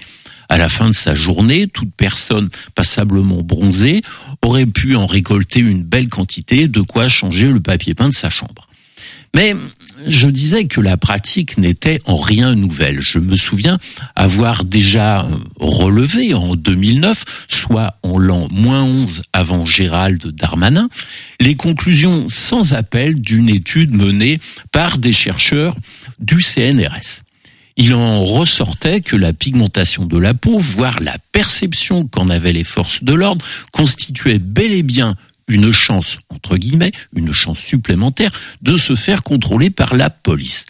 À 0.50 0.58
la 0.58 0.68
fin 0.68 0.90
de 0.90 0.96
sa 0.96 1.16
journée, 1.16 1.68
toute 1.68 1.94
personne 1.96 2.50
passablement 2.76 3.42
bronzée 3.42 4.02
aurait 4.42 4.66
pu 4.66 4.98
en 4.98 5.06
récolter 5.06 5.62
une 5.62 5.84
belle 5.84 6.10
quantité, 6.10 6.68
de 6.68 6.82
quoi 6.82 7.08
changer 7.08 7.48
le 7.48 7.62
papier 7.62 7.94
peint 7.94 8.10
de 8.10 8.14
sa 8.14 8.30
chambre. 8.30 8.67
Mais 9.36 9.56
je 10.06 10.28
disais 10.28 10.66
que 10.66 10.82
la 10.82 10.98
pratique 10.98 11.58
n'était 11.58 12.00
en 12.06 12.18
rien 12.18 12.56
nouvelle. 12.56 13.02
Je 13.02 13.20
me 13.20 13.36
souviens 13.36 13.78
avoir 14.16 14.64
déjà 14.64 15.22
euh, 15.22 15.38
relevé 15.60 16.34
en 16.34 16.56
2009, 16.56 17.46
soit 17.48 17.98
en 18.04 18.18
l'an 18.18 18.48
moins 18.52 18.84
11 18.84 19.24
avant 19.34 19.66
Gérald 19.66 20.26
Darmanin, 20.28 20.90
les 21.40 21.56
conclusions 21.56 22.28
sans 22.30 22.74
appel 22.74 23.22
d'une 23.22 23.50
étude 23.50 23.94
menée 23.94 24.40
par 24.72 24.98
des 24.98 25.14
chercheurs 25.14 25.76
du 26.20 26.42
CNRS. 26.42 27.22
Il 27.80 27.94
en 27.94 28.26
ressortait 28.26 29.02
que 29.02 29.16
la 29.16 29.34
pigmentation 29.34 30.06
de 30.06 30.18
la 30.18 30.34
peau, 30.34 30.58
voire 30.58 31.00
la 31.00 31.16
perception 31.32 32.08
qu'en 32.08 32.28
avaient 32.28 32.54
les 32.54 32.64
forces 32.64 33.04
de 33.04 33.14
l'ordre, 33.14 33.46
constituait 33.72 34.40
bel 34.40 34.72
et 34.72 34.82
bien 34.82 35.16
une 35.48 35.72
chance, 35.72 36.18
entre 36.30 36.58
guillemets, 36.58 36.92
une 37.16 37.34
chance 37.34 37.60
supplémentaire 37.60 38.32
de 38.62 38.78
se 38.78 38.96
faire 38.96 39.24
contrôler 39.24 39.70
par 39.70 39.96
la 39.96 40.10
police. 40.10 40.66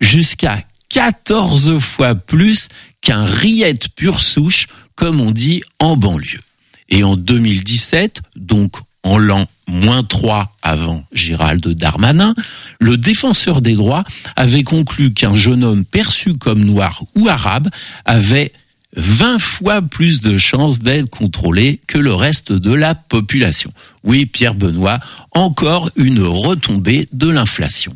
Jusqu'à 0.00 0.58
14 0.90 1.78
fois 1.78 2.14
plus 2.14 2.68
qu'un 3.00 3.24
riette 3.24 3.88
pure 3.94 4.20
souche, 4.20 4.66
comme 4.94 5.20
on 5.20 5.30
dit 5.30 5.62
en 5.78 5.96
banlieue. 5.96 6.40
Et 6.88 7.04
en 7.04 7.16
2017, 7.16 8.22
donc 8.36 8.76
en 9.02 9.18
l'an 9.18 9.46
moins 9.66 10.02
3 10.02 10.56
avant 10.62 11.04
Gérald 11.12 11.66
Darmanin, 11.68 12.34
le 12.80 12.96
défenseur 12.96 13.60
des 13.60 13.74
droits 13.74 14.04
avait 14.36 14.64
conclu 14.64 15.12
qu'un 15.12 15.34
jeune 15.34 15.62
homme 15.62 15.84
perçu 15.84 16.34
comme 16.34 16.64
noir 16.64 17.04
ou 17.14 17.28
arabe 17.28 17.68
avait 18.06 18.52
20 18.96 19.38
fois 19.38 19.82
plus 19.82 20.20
de 20.20 20.38
chances 20.38 20.78
d'être 20.78 21.10
contrôlé 21.10 21.80
que 21.86 21.98
le 21.98 22.14
reste 22.14 22.52
de 22.52 22.72
la 22.72 22.94
population. 22.94 23.70
Oui, 24.02 24.26
Pierre 24.26 24.54
Benoît, 24.54 24.98
encore 25.32 25.90
une 25.96 26.22
retombée 26.22 27.08
de 27.12 27.28
l'inflation. 27.28 27.94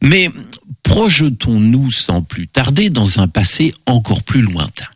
Mais 0.00 0.30
projetons-nous 0.82 1.90
sans 1.90 2.22
plus 2.22 2.48
tarder 2.48 2.90
dans 2.90 3.20
un 3.20 3.28
passé 3.28 3.74
encore 3.86 4.22
plus 4.22 4.42
lointain 4.42 4.86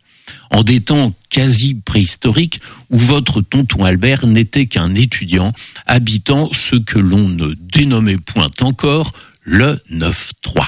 en 0.49 0.63
des 0.63 0.81
temps 0.81 1.13
quasi 1.29 1.75
préhistoriques 1.75 2.59
où 2.89 2.97
votre 2.97 3.41
tonton 3.41 3.83
Albert 3.83 4.25
n'était 4.27 4.65
qu'un 4.65 4.93
étudiant 4.93 5.53
habitant 5.85 6.49
ce 6.53 6.75
que 6.75 6.99
l'on 6.99 7.27
ne 7.27 7.53
dénommait 7.53 8.17
point 8.17 8.49
encore 8.61 9.13
le 9.43 9.79
9-3. 9.91 10.65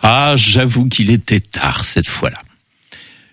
Ah, 0.00 0.34
j'avoue 0.36 0.88
qu'il 0.88 1.10
était 1.10 1.40
tard 1.40 1.84
cette 1.84 2.08
fois-là. 2.08 2.38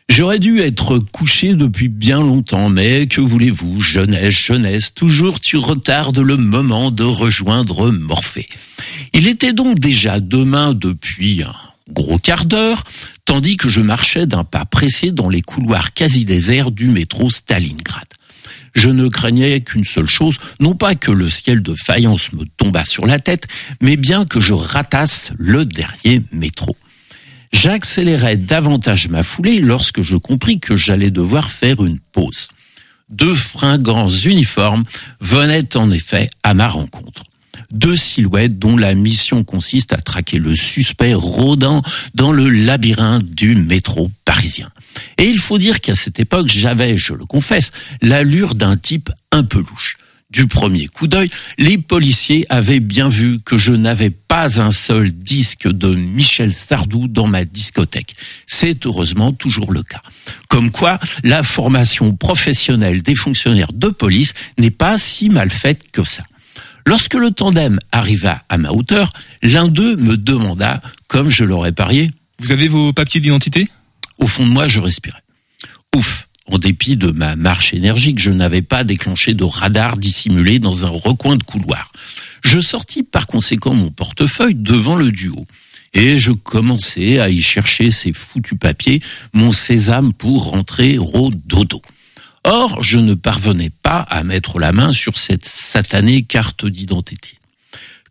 J'aurais 0.10 0.40
dû 0.40 0.60
être 0.60 0.98
couché 0.98 1.54
depuis 1.54 1.88
bien 1.88 2.20
longtemps, 2.20 2.70
mais 2.70 3.06
que 3.06 3.22
voulez-vous, 3.22 3.80
jeunesse, 3.80 4.44
jeunesse, 4.44 4.94
toujours 4.94 5.40
tu 5.40 5.56
retardes 5.56 6.18
le 6.18 6.36
moment 6.36 6.90
de 6.90 7.04
rejoindre 7.04 7.92
Morphée. 7.92 8.48
Il 9.14 9.28
était 9.28 9.54
donc 9.54 9.80
déjà 9.80 10.20
demain 10.20 10.74
depuis 10.74 11.44
un 11.44 11.54
gros 11.94 12.18
quart 12.18 12.46
d'heure, 12.46 12.84
tandis 13.24 13.56
que 13.56 13.70
je 13.70 13.82
marchais 13.82 14.26
d'un 14.26 14.44
pas 14.44 14.66
pressé 14.66 15.12
dans 15.12 15.30
les 15.30 15.44
couloirs 15.44 15.94
quasi 15.94 16.26
déserts 16.26 16.72
du 16.72 16.88
métro 16.88 17.30
Stalingrad. 17.30 18.08
Je 18.74 18.90
ne 18.90 19.08
craignais 19.10 19.62
qu'une 19.62 19.86
seule 19.86 20.08
chose, 20.08 20.38
non 20.60 20.74
pas 20.74 20.96
que 20.96 21.12
le 21.12 21.30
ciel 21.30 21.62
de 21.62 21.76
faïence 21.76 22.34
me 22.34 22.46
tombât 22.58 22.86
sur 22.86 23.06
la 23.06 23.20
tête, 23.20 23.48
mais 23.80 23.96
bien 23.96 24.26
que 24.26 24.40
je 24.40 24.54
ratasse 24.54 25.32
le 25.38 25.66
dernier 25.66 26.24
métro. 26.32 26.76
J'accélérais 27.52 28.38
davantage 28.38 29.08
ma 29.08 29.24
foulée 29.24 29.60
lorsque 29.60 30.02
je 30.02 30.18
compris 30.18 30.60
que 30.60 30.76
j'allais 30.76 31.12
devoir 31.12 31.50
faire 31.50 31.84
une 31.84 32.00
pause. 32.00 32.48
Deux 33.10 33.34
fringants 33.34 34.12
uniformes 34.12 34.84
venaient 35.20 35.76
en 35.76 35.90
effet 35.90 36.30
à 36.44 36.54
ma 36.54 36.68
rencontre. 36.68 37.24
Deux 37.72 37.96
silhouettes 37.96 38.58
dont 38.58 38.78
la 38.78 38.96
mission 38.96 39.44
consiste 39.44 39.94
à 39.94 39.98
traquer 39.98 40.40
le 40.40 40.56
suspect 40.56 41.14
rôdant 41.14 41.84
dans 42.16 42.32
le 42.32 42.50
labyrinthe 42.50 43.26
du 43.26 43.56
métro 43.56 44.12
parisien. 44.26 44.72
Et 45.18 45.26
il 45.26 45.40
faut 45.40 45.58
dire 45.58 45.80
qu'à 45.82 45.96
cette 45.96 46.20
époque, 46.20 46.48
j'avais, 46.48 46.98
je 46.98 47.14
le 47.14 47.26
confesse, 47.26 47.72
l'allure 48.02 48.56
d'un 48.56 48.78
type 48.78 49.12
un 49.32 49.44
peu 49.44 49.60
louche 49.60 49.98
du 50.30 50.48
premier 50.48 50.88
coup 50.88 51.08
d'œil, 51.08 51.30
les 51.58 51.78
policiers 51.78 52.46
avaient 52.50 52.80
bien 52.80 53.10
vu 53.10 53.40
que 53.40 53.58
je 53.58 53.74
n'avais 53.74 54.12
pas 54.12 54.62
un 54.62 54.72
seul 54.72 55.12
disque 55.12 55.68
de 55.68 55.96
Michel 55.96 56.54
Sardou 56.54 57.08
dans 57.08 57.28
ma 57.28 57.46
discothèque. 57.46 58.16
C'est 58.46 58.86
heureusement 58.86 59.32
toujours 59.32 59.72
le 59.72 59.84
cas. 59.84 60.02
Comme 60.48 60.72
quoi, 60.72 61.00
la 61.24 61.44
formation 61.44 62.16
professionnelle 62.16 63.02
des 63.02 63.16
fonctionnaires 63.16 63.74
de 63.74 63.90
police 63.90 64.34
n'est 64.58 64.70
pas 64.70 64.98
si 64.98 65.30
mal 65.30 65.50
faite 65.50 65.92
que 65.92 66.04
ça. 66.04 66.24
Lorsque 66.86 67.16
le 67.16 67.32
tandem 67.32 67.80
arriva 67.92 68.44
à 68.50 68.58
ma 68.58 68.72
hauteur, 68.72 69.12
l'un 69.44 69.68
d'eux 69.68 69.96
me 69.96 70.18
demanda, 70.18 70.82
comme 71.08 71.30
je 71.30 71.44
l'aurais 71.44 71.72
parié, 71.72 72.12
Vous 72.40 72.54
avez 72.54 72.70
vos 72.70 72.94
papiers 72.94 73.20
d'identité? 73.20 73.68
Au 74.18 74.26
fond 74.26 74.46
de 74.46 74.52
moi, 74.52 74.68
je 74.70 74.80
respirais. 74.80 75.22
Ouf, 75.94 76.29
en 76.52 76.58
dépit 76.58 76.98
de 76.98 77.12
ma 77.12 77.36
marche 77.36 77.74
énergique, 77.74 78.20
je 78.20 78.32
n'avais 78.32 78.62
pas 78.62 78.84
déclenché 78.84 79.34
de 79.34 79.44
radar 79.44 79.98
dissimulé 79.98 80.60
dans 80.60 80.86
un 80.86 80.90
recoin 80.90 81.38
de 81.38 81.44
couloir. 81.44 81.92
Je 82.44 82.60
sortis 82.60 83.04
par 83.04 83.28
conséquent 83.28 83.74
mon 83.74 83.92
portefeuille 83.92 84.56
devant 84.56 84.96
le 84.96 85.12
duo. 85.12 85.46
Et 85.94 86.20
je 86.20 86.32
commençai 86.32 87.20
à 87.20 87.30
y 87.30 87.42
chercher 87.42 87.92
ces 87.92 88.14
foutus 88.14 88.58
papiers, 88.60 89.02
mon 89.34 89.52
sésame 89.52 90.14
pour 90.14 90.50
rentrer 90.50 90.98
au 90.98 91.32
dodo. 91.46 91.82
Or, 92.44 92.84
je 92.84 92.98
ne 92.98 93.16
parvenais 93.16 93.72
pas 93.82 94.00
à 94.00 94.24
mettre 94.24 94.60
la 94.60 94.72
main 94.72 94.94
sur 94.94 95.18
cette 95.18 95.46
satanée 95.46 96.24
carte 96.24 96.66
d'identité. 96.66 97.34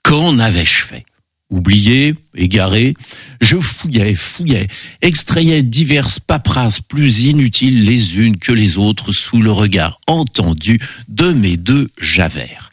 Qu'en 0.03 0.39
avais-je 0.39 0.85
fait? 0.85 1.07
Oublié, 1.51 2.15
égaré, 2.35 2.93
je 3.41 3.59
fouillais, 3.59 4.15
fouillais, 4.15 4.69
extrayais 5.01 5.63
diverses 5.63 6.21
paperasses 6.21 6.83
plus 6.83 7.25
inutiles 7.25 7.85
les 7.85 8.19
unes 8.19 8.37
que 8.37 8.53
les 8.53 8.77
autres 8.77 9.13
sous 9.13 9.41
le 9.41 9.51
regard 9.51 9.99
entendu 10.07 10.79
de 11.09 11.33
mes 11.33 11.57
deux 11.57 11.89
javers. 11.99 12.71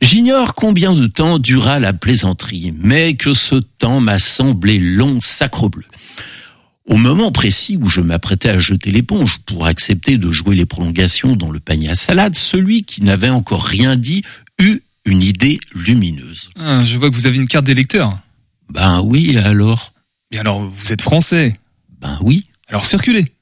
J'ignore 0.00 0.54
combien 0.54 0.94
de 0.94 1.06
temps 1.06 1.38
dura 1.38 1.78
la 1.78 1.92
plaisanterie, 1.92 2.74
mais 2.76 3.14
que 3.14 3.34
ce 3.34 3.54
temps 3.54 4.00
m'a 4.00 4.18
semblé 4.18 4.80
long 4.80 5.20
sacrebleu. 5.20 5.84
Au 6.86 6.96
moment 6.96 7.30
précis 7.30 7.78
où 7.80 7.88
je 7.88 8.00
m'apprêtais 8.00 8.48
à 8.48 8.58
jeter 8.58 8.90
l'éponge 8.90 9.38
pour 9.46 9.66
accepter 9.66 10.18
de 10.18 10.32
jouer 10.32 10.56
les 10.56 10.66
prolongations 10.66 11.36
dans 11.36 11.52
le 11.52 11.60
panier 11.60 11.90
à 11.90 11.94
salade, 11.94 12.34
celui 12.34 12.82
qui 12.82 13.04
n'avait 13.04 13.28
encore 13.28 13.64
rien 13.64 13.94
dit 13.94 14.22
eut 14.58 14.82
une 15.04 15.22
idée 15.22 15.58
lumineuse. 15.74 16.48
ah, 16.58 16.84
Je 16.84 16.96
vois 16.96 17.10
que 17.10 17.14
vous 17.14 17.26
avez 17.26 17.36
une 17.36 17.48
carte 17.48 17.64
d'électeur. 17.66 18.12
Ben 18.70 19.00
oui, 19.04 19.36
alors? 19.38 19.92
Mais 20.30 20.38
alors, 20.38 20.64
vous 20.64 20.92
êtes 20.92 21.02
français. 21.02 21.58
Ben 22.00 22.18
oui. 22.22 22.46
Alors 22.68 22.84
circulez. 22.84 23.32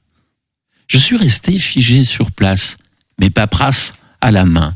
Je 0.87 0.97
suis 0.97 1.15
resté 1.15 1.57
figé 1.57 2.03
sur 2.03 2.31
place, 2.31 2.77
mes 3.19 3.29
paperasses 3.29 3.93
à 4.19 4.31
la 4.31 4.43
main, 4.45 4.75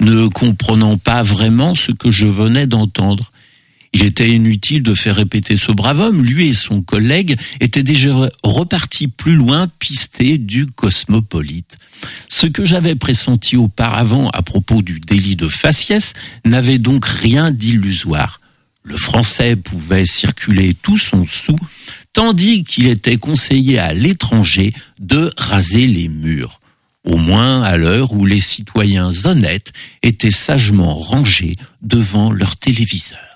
ne 0.00 0.28
comprenant 0.28 0.96
pas 0.96 1.22
vraiment 1.22 1.74
ce 1.74 1.90
que 1.92 2.10
je 2.10 2.26
venais 2.26 2.66
d'entendre. 2.66 3.32
Il 3.92 4.04
était 4.04 4.28
inutile 4.28 4.82
de 4.82 4.94
faire 4.94 5.16
répéter 5.16 5.56
ce 5.56 5.72
brave 5.72 6.00
homme, 6.00 6.22
lui 6.22 6.48
et 6.48 6.54
son 6.54 6.82
collègue 6.82 7.36
étaient 7.60 7.82
déjà 7.82 8.28
repartis 8.42 9.08
plus 9.08 9.34
loin, 9.34 9.68
pistés 9.78 10.38
du 10.38 10.66
cosmopolite. 10.66 11.78
Ce 12.28 12.46
que 12.46 12.64
j'avais 12.64 12.94
pressenti 12.94 13.56
auparavant 13.56 14.28
à 14.30 14.42
propos 14.42 14.82
du 14.82 15.00
délit 15.00 15.36
de 15.36 15.48
faciès 15.48 16.12
n'avait 16.44 16.78
donc 16.78 17.06
rien 17.06 17.50
d'illusoire. 17.50 18.40
Le 18.82 18.96
français 18.96 19.56
pouvait 19.56 20.06
circuler 20.06 20.74
tout 20.74 20.98
son 20.98 21.26
sou, 21.26 21.56
tandis 22.12 22.62
qu'il 22.64 22.86
était 22.86 23.16
conseillé 23.16 23.78
à 23.78 23.92
l'étranger 23.92 24.72
de 25.00 25.32
raser 25.36 25.86
les 25.86 26.08
murs. 26.08 26.60
Au 27.04 27.16
moins 27.18 27.62
à 27.62 27.76
l'heure 27.76 28.12
où 28.12 28.26
les 28.26 28.40
citoyens 28.40 29.12
honnêtes 29.24 29.72
étaient 30.02 30.30
sagement 30.30 30.94
rangés 30.94 31.56
devant 31.82 32.32
leur 32.32 32.56
téléviseur. 32.56 33.35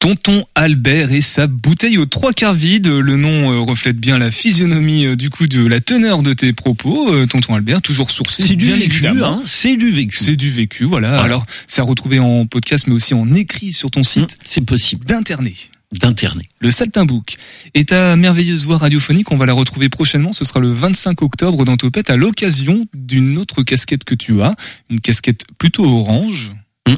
Tonton 0.00 0.46
Albert 0.54 1.12
et 1.12 1.20
sa 1.20 1.46
bouteille 1.46 1.98
aux 1.98 2.06
trois 2.06 2.32
quarts 2.32 2.54
vide. 2.54 2.86
Le 2.86 3.16
nom 3.16 3.52
euh, 3.52 3.58
reflète 3.58 3.98
bien 3.98 4.18
la 4.18 4.30
physionomie 4.30 5.04
euh, 5.04 5.14
du 5.14 5.28
coup 5.28 5.46
de 5.46 5.62
la 5.66 5.82
teneur 5.82 6.22
de 6.22 6.32
tes 6.32 6.54
propos. 6.54 7.12
Euh, 7.12 7.26
Tonton 7.26 7.54
Albert, 7.54 7.82
toujours 7.82 8.10
sourcé. 8.10 8.42
C'est 8.42 8.56
du 8.56 8.64
bien 8.64 8.78
vécu, 8.78 9.06
hein, 9.06 9.42
c'est 9.44 9.76
du 9.76 9.90
vécu. 9.90 10.16
C'est 10.16 10.36
du 10.36 10.50
vécu, 10.50 10.84
voilà. 10.84 11.08
Voilà. 11.08 11.22
Alors, 11.22 11.46
c'est 11.66 11.82
à 11.82 11.84
retrouver 11.84 12.18
en 12.18 12.46
podcast, 12.46 12.86
mais 12.86 12.94
aussi 12.94 13.12
en 13.12 13.30
écrit 13.34 13.74
sur 13.74 13.90
ton 13.90 14.02
site 14.02 14.38
C'est 14.42 14.64
possible 14.64 15.04
d'internet. 15.04 15.70
d'interner. 15.92 16.48
Le 16.60 16.70
Saltimbook 16.70 17.36
et 17.74 17.84
ta 17.84 18.16
merveilleuse 18.16 18.64
voix 18.64 18.78
radiophonique, 18.78 19.30
on 19.30 19.36
va 19.36 19.44
la 19.44 19.52
retrouver 19.52 19.90
prochainement. 19.90 20.32
Ce 20.32 20.46
sera 20.46 20.60
le 20.60 20.72
25 20.72 21.20
octobre 21.20 21.66
dans 21.66 21.76
Topette 21.76 22.08
à 22.08 22.16
l'occasion 22.16 22.86
d'une 22.94 23.36
autre 23.36 23.62
casquette 23.62 24.04
que 24.04 24.14
tu 24.14 24.40
as, 24.40 24.56
une 24.88 25.02
casquette 25.02 25.44
plutôt 25.58 25.84
orange. 25.84 26.52
Mm. 26.88 26.94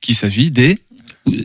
Qu'il 0.00 0.14
s'agit 0.14 0.52
des 0.52 0.78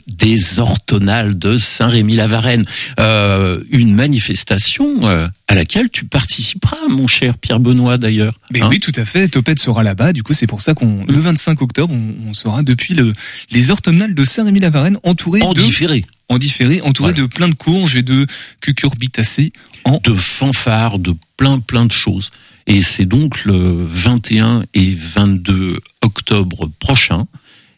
des 0.07 0.59
orthonales 0.59 1.37
de 1.37 1.57
Saint-Rémy-la-Varenne. 1.57 2.65
Euh, 2.99 3.61
une 3.71 3.93
manifestation 3.93 5.07
euh, 5.07 5.27
à 5.47 5.55
laquelle 5.55 5.89
tu 5.89 6.05
participeras, 6.05 6.87
mon 6.89 7.07
cher 7.07 7.37
Pierre 7.37 7.59
Benoît 7.59 7.97
d'ailleurs. 7.97 8.33
Mais 8.51 8.61
Hein 8.61 8.67
oui, 8.69 8.79
tout 8.79 8.91
à 8.95 9.05
fait. 9.05 9.27
Topette 9.27 9.59
sera 9.59 9.83
là-bas. 9.83 10.13
Du 10.13 10.23
coup, 10.23 10.33
c'est 10.33 10.47
pour 10.47 10.61
ça 10.61 10.73
qu'on 10.73 11.05
le 11.07 11.19
25 11.19 11.61
octobre, 11.61 11.93
on, 11.93 12.29
on 12.29 12.33
sera 12.33 12.61
depuis 12.63 12.93
le 12.93 13.13
les 13.49 13.71
orthomnales 13.71 14.13
de 14.13 14.23
Saint-Rémy-la-Varenne, 14.23 14.97
entouré 15.03 15.41
en 15.41 15.53
de 15.53 15.61
différé. 15.61 16.05
en 16.29 16.37
différé, 16.37 16.81
entouré 16.81 17.11
Voilà. 17.13 17.27
de 17.27 17.33
plein 17.33 17.49
de 17.49 17.55
courges 17.55 17.95
et 17.95 18.03
de 18.03 18.27
cucurbitacées 18.61 19.51
en 19.83 19.99
de 20.03 20.13
fanfares, 20.13 20.99
de 20.99 21.15
plein 21.37 21.59
plein 21.59 21.85
de 21.85 21.91
choses. 21.91 22.29
Et 22.67 22.81
c'est 22.81 23.05
donc 23.05 23.43
le 23.45 23.85
21 23.89 24.63
et 24.75 24.95
22 24.95 25.77
octobre 26.03 26.69
prochain. 26.79 27.25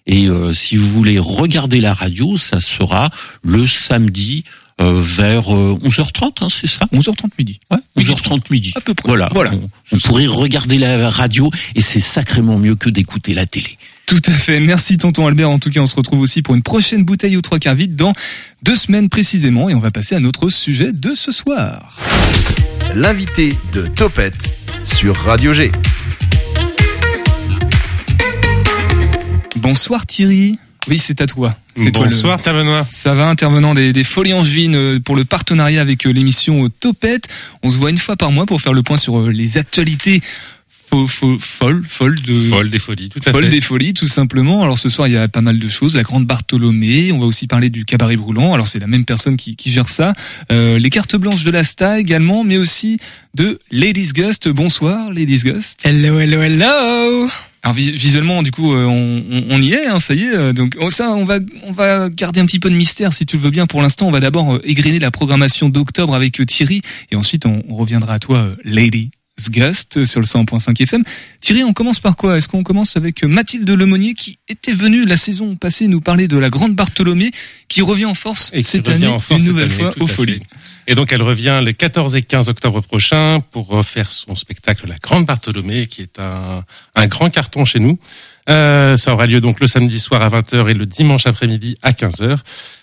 Et 0.05 0.27
euh, 0.27 0.53
si 0.53 0.75
vous 0.75 0.89
voulez 0.89 1.17
regarder 1.19 1.79
la 1.79 1.93
radio, 1.93 2.37
ça 2.37 2.59
sera 2.59 3.09
le 3.43 3.65
samedi 3.65 4.43
euh, 4.81 5.01
vers 5.01 5.55
euh, 5.55 5.77
11h30, 5.83 6.43
hein, 6.43 6.47
c'est 6.49 6.67
ça? 6.67 6.85
11h30 6.93 7.29
midi. 7.37 7.59
Ouais, 7.71 7.77
Midi 7.95 8.11
11h30 8.11 8.41
midi. 8.51 8.73
À 8.75 8.81
peu 8.81 8.93
près. 8.93 9.07
Voilà. 9.07 9.29
Voilà. 9.31 9.51
On, 9.53 9.69
on 9.93 9.99
pourrait 9.99 10.25
regarder 10.25 10.77
la 10.77 11.09
radio 11.09 11.51
et 11.75 11.81
c'est 11.81 11.99
sacrément 11.99 12.57
mieux 12.59 12.75
que 12.75 12.89
d'écouter 12.89 13.33
la 13.33 13.45
télé. 13.45 13.77
Tout 14.05 14.21
à 14.25 14.31
fait. 14.31 14.59
Merci 14.59 14.97
tonton 14.97 15.27
Albert. 15.27 15.49
En 15.49 15.59
tout 15.59 15.69
cas, 15.69 15.79
on 15.79 15.85
se 15.85 15.95
retrouve 15.95 16.19
aussi 16.19 16.41
pour 16.41 16.55
une 16.55 16.61
prochaine 16.61 17.03
bouteille 17.05 17.37
aux 17.37 17.41
trois 17.41 17.59
quarts 17.59 17.75
vide 17.75 17.95
dans 17.95 18.13
deux 18.61 18.75
semaines 18.75 19.09
précisément. 19.09 19.69
Et 19.69 19.75
on 19.75 19.79
va 19.79 19.91
passer 19.91 20.15
à 20.15 20.19
notre 20.19 20.49
sujet 20.49 20.91
de 20.91 21.13
ce 21.13 21.31
soir. 21.31 21.97
L'invité 22.95 23.53
de 23.71 23.87
Topette 23.87 24.57
sur 24.83 25.15
Radio 25.15 25.53
G. 25.53 25.71
Bonsoir 29.63 30.05
Thierry. 30.05 30.59
Oui, 30.89 30.97
c'est 30.97 31.21
à 31.21 31.27
toi. 31.27 31.55
C'est 31.77 31.91
toi 31.93 32.03
le- 32.03 32.09
Bonsoir, 32.09 32.37
Benoît. 32.45 32.85
Ça 32.89 33.13
va, 33.15 33.29
intervenant 33.29 33.73
des, 33.73 33.93
des 33.93 34.03
Folies 34.03 34.33
Angevines 34.33 34.75
euh, 34.75 34.99
pour 34.99 35.15
le 35.15 35.23
partenariat 35.23 35.79
avec 35.79 36.05
euh, 36.05 36.11
l'émission 36.11 36.65
euh, 36.65 36.69
Topette. 36.81 37.29
On 37.63 37.69
se 37.69 37.77
voit 37.77 37.89
une 37.89 37.97
fois 37.97 38.17
par 38.17 38.31
mois 38.31 38.45
pour 38.45 38.59
faire 38.61 38.73
le 38.73 38.83
point 38.83 38.97
sur 38.97 39.29
les 39.29 39.57
actualités 39.57 40.19
fo- 40.91 41.07
fo- 41.07 41.39
folles, 41.39 41.83
folles 41.87 42.21
de 42.21 42.35
Folle 42.35 42.69
des 42.69 42.79
folies, 42.79 43.09
tout 43.09 43.21
à 43.25 43.31
folles 43.31 43.45
fait. 43.45 43.49
des 43.49 43.61
folies, 43.61 43.93
tout 43.93 44.07
simplement. 44.07 44.61
Alors 44.61 44.77
ce 44.77 44.89
soir, 44.89 45.07
il 45.07 45.13
y 45.13 45.17
a 45.17 45.29
pas 45.29 45.39
mal 45.39 45.57
de 45.57 45.67
choses. 45.69 45.95
La 45.95 46.03
Grande 46.03 46.25
Bartholomée. 46.27 47.13
On 47.13 47.19
va 47.19 47.25
aussi 47.25 47.47
parler 47.47 47.69
du 47.69 47.85
cabaret 47.85 48.17
brûlant. 48.17 48.53
Alors 48.53 48.67
c'est 48.67 48.79
la 48.79 48.87
même 48.87 49.05
personne 49.05 49.37
qui, 49.37 49.55
qui 49.55 49.71
gère 49.71 49.87
ça. 49.87 50.13
Euh, 50.51 50.77
les 50.77 50.89
cartes 50.89 51.15
blanches 51.15 51.45
de 51.45 51.51
la 51.51 51.63
Sta 51.63 51.97
également, 51.97 52.43
mais 52.43 52.57
aussi 52.57 52.99
de 53.35 53.57
Ladies 53.71 54.11
Gust. 54.13 54.49
Bonsoir, 54.49 55.13
Ladies 55.13 55.43
Gust. 55.45 55.79
Hello, 55.85 56.19
hello, 56.19 56.41
hello 56.41 57.29
Alors 57.63 57.73
vis- 57.73 57.91
visuellement, 57.91 58.43
du 58.43 58.51
coup, 58.51 58.73
euh, 58.73 58.85
on, 58.85 59.61
y 59.61 59.73
est, 59.73 59.87
hein, 59.87 59.99
ça 59.99 60.13
y 60.13 60.23
est. 60.23 60.35
euh, 60.35 60.51
Donc 60.53 60.75
oh, 60.81 60.89
ça, 60.89 61.11
on 61.11 61.23
va, 61.23 61.39
on 61.63 61.71
va 61.71 62.09
garder 62.09 62.41
un 62.41 62.45
petit 62.45 62.59
peu 62.59 62.69
de 62.69 62.75
mystère, 62.75 63.13
si 63.13 63.25
tu 63.25 63.37
le 63.37 63.43
veux 63.43 63.51
bien. 63.51 63.67
Pour 63.67 63.81
l'instant, 63.81 64.07
on 64.07 64.11
va 64.11 64.19
d'abord 64.19 64.55
euh, 64.55 64.61
égrener 64.65 64.99
la 64.99 65.11
programmation 65.11 65.69
d'octobre 65.69 66.13
avec 66.13 66.45
Thierry, 66.45 66.81
et 67.11 67.15
ensuite 67.15 67.45
on, 67.45 67.63
on 67.69 67.75
reviendra 67.75 68.15
à 68.15 68.19
toi, 68.19 68.49
Lady 68.65 69.11
Gust, 69.49 70.05
sur 70.05 70.19
le 70.19 70.25
100.5 70.27 70.79
FM. 70.83 71.03
Thierry, 71.41 71.63
on 71.63 71.73
commence 71.73 71.99
par 71.99 72.15
quoi? 72.17 72.37
Est-ce 72.37 72.47
qu'on 72.47 72.61
commence 72.63 72.97
avec 72.97 73.23
Mathilde 73.23 73.67
Lemonnier, 73.69 74.13
qui 74.13 74.37
était 74.49 74.73
venue 74.73 75.05
la 75.05 75.17
saison 75.17 75.55
passée 75.55 75.87
nous 75.87 76.01
parler 76.01 76.27
de 76.27 76.37
la 76.37 76.49
Grande 76.51 76.75
Bartholomée, 76.75 77.31
qui 77.67 77.81
revient 77.81 78.05
en 78.05 78.13
force 78.13 78.51
Et 78.53 78.61
cette 78.61 78.89
année, 78.89 79.07
force 79.19 79.41
une 79.41 79.47
nouvelle 79.47 79.71
année, 79.71 79.73
fois 79.73 79.93
aux. 79.99 80.05
Folies? 80.07 80.41
Et 80.87 80.95
donc 80.95 81.11
elle 81.13 81.21
revient 81.21 81.61
le 81.63 81.71
14 81.71 82.15
et 82.15 82.21
15 82.23 82.49
octobre 82.49 82.81
prochain 82.81 83.39
pour 83.51 83.67
refaire 83.67 84.11
son 84.11 84.35
spectacle 84.35 84.85
La 84.87 84.95
Grande 84.97 85.25
Bartholomée, 85.25 85.87
qui 85.87 86.01
est 86.01 86.19
un, 86.19 86.63
un 86.95 87.07
grand 87.07 87.29
carton 87.29 87.63
chez 87.65 87.79
nous. 87.79 87.97
Euh, 88.49 88.97
ça 88.97 89.13
aura 89.13 89.25
lieu 89.25 89.39
donc 89.39 89.59
le 89.61 89.67
samedi 89.67 89.99
soir 89.99 90.21
à 90.21 90.29
20h 90.29 90.69
et 90.69 90.73
le 90.73 90.85
dimanche 90.85 91.25
après-midi 91.27 91.77
à 91.81 91.91
15h. 91.91 92.37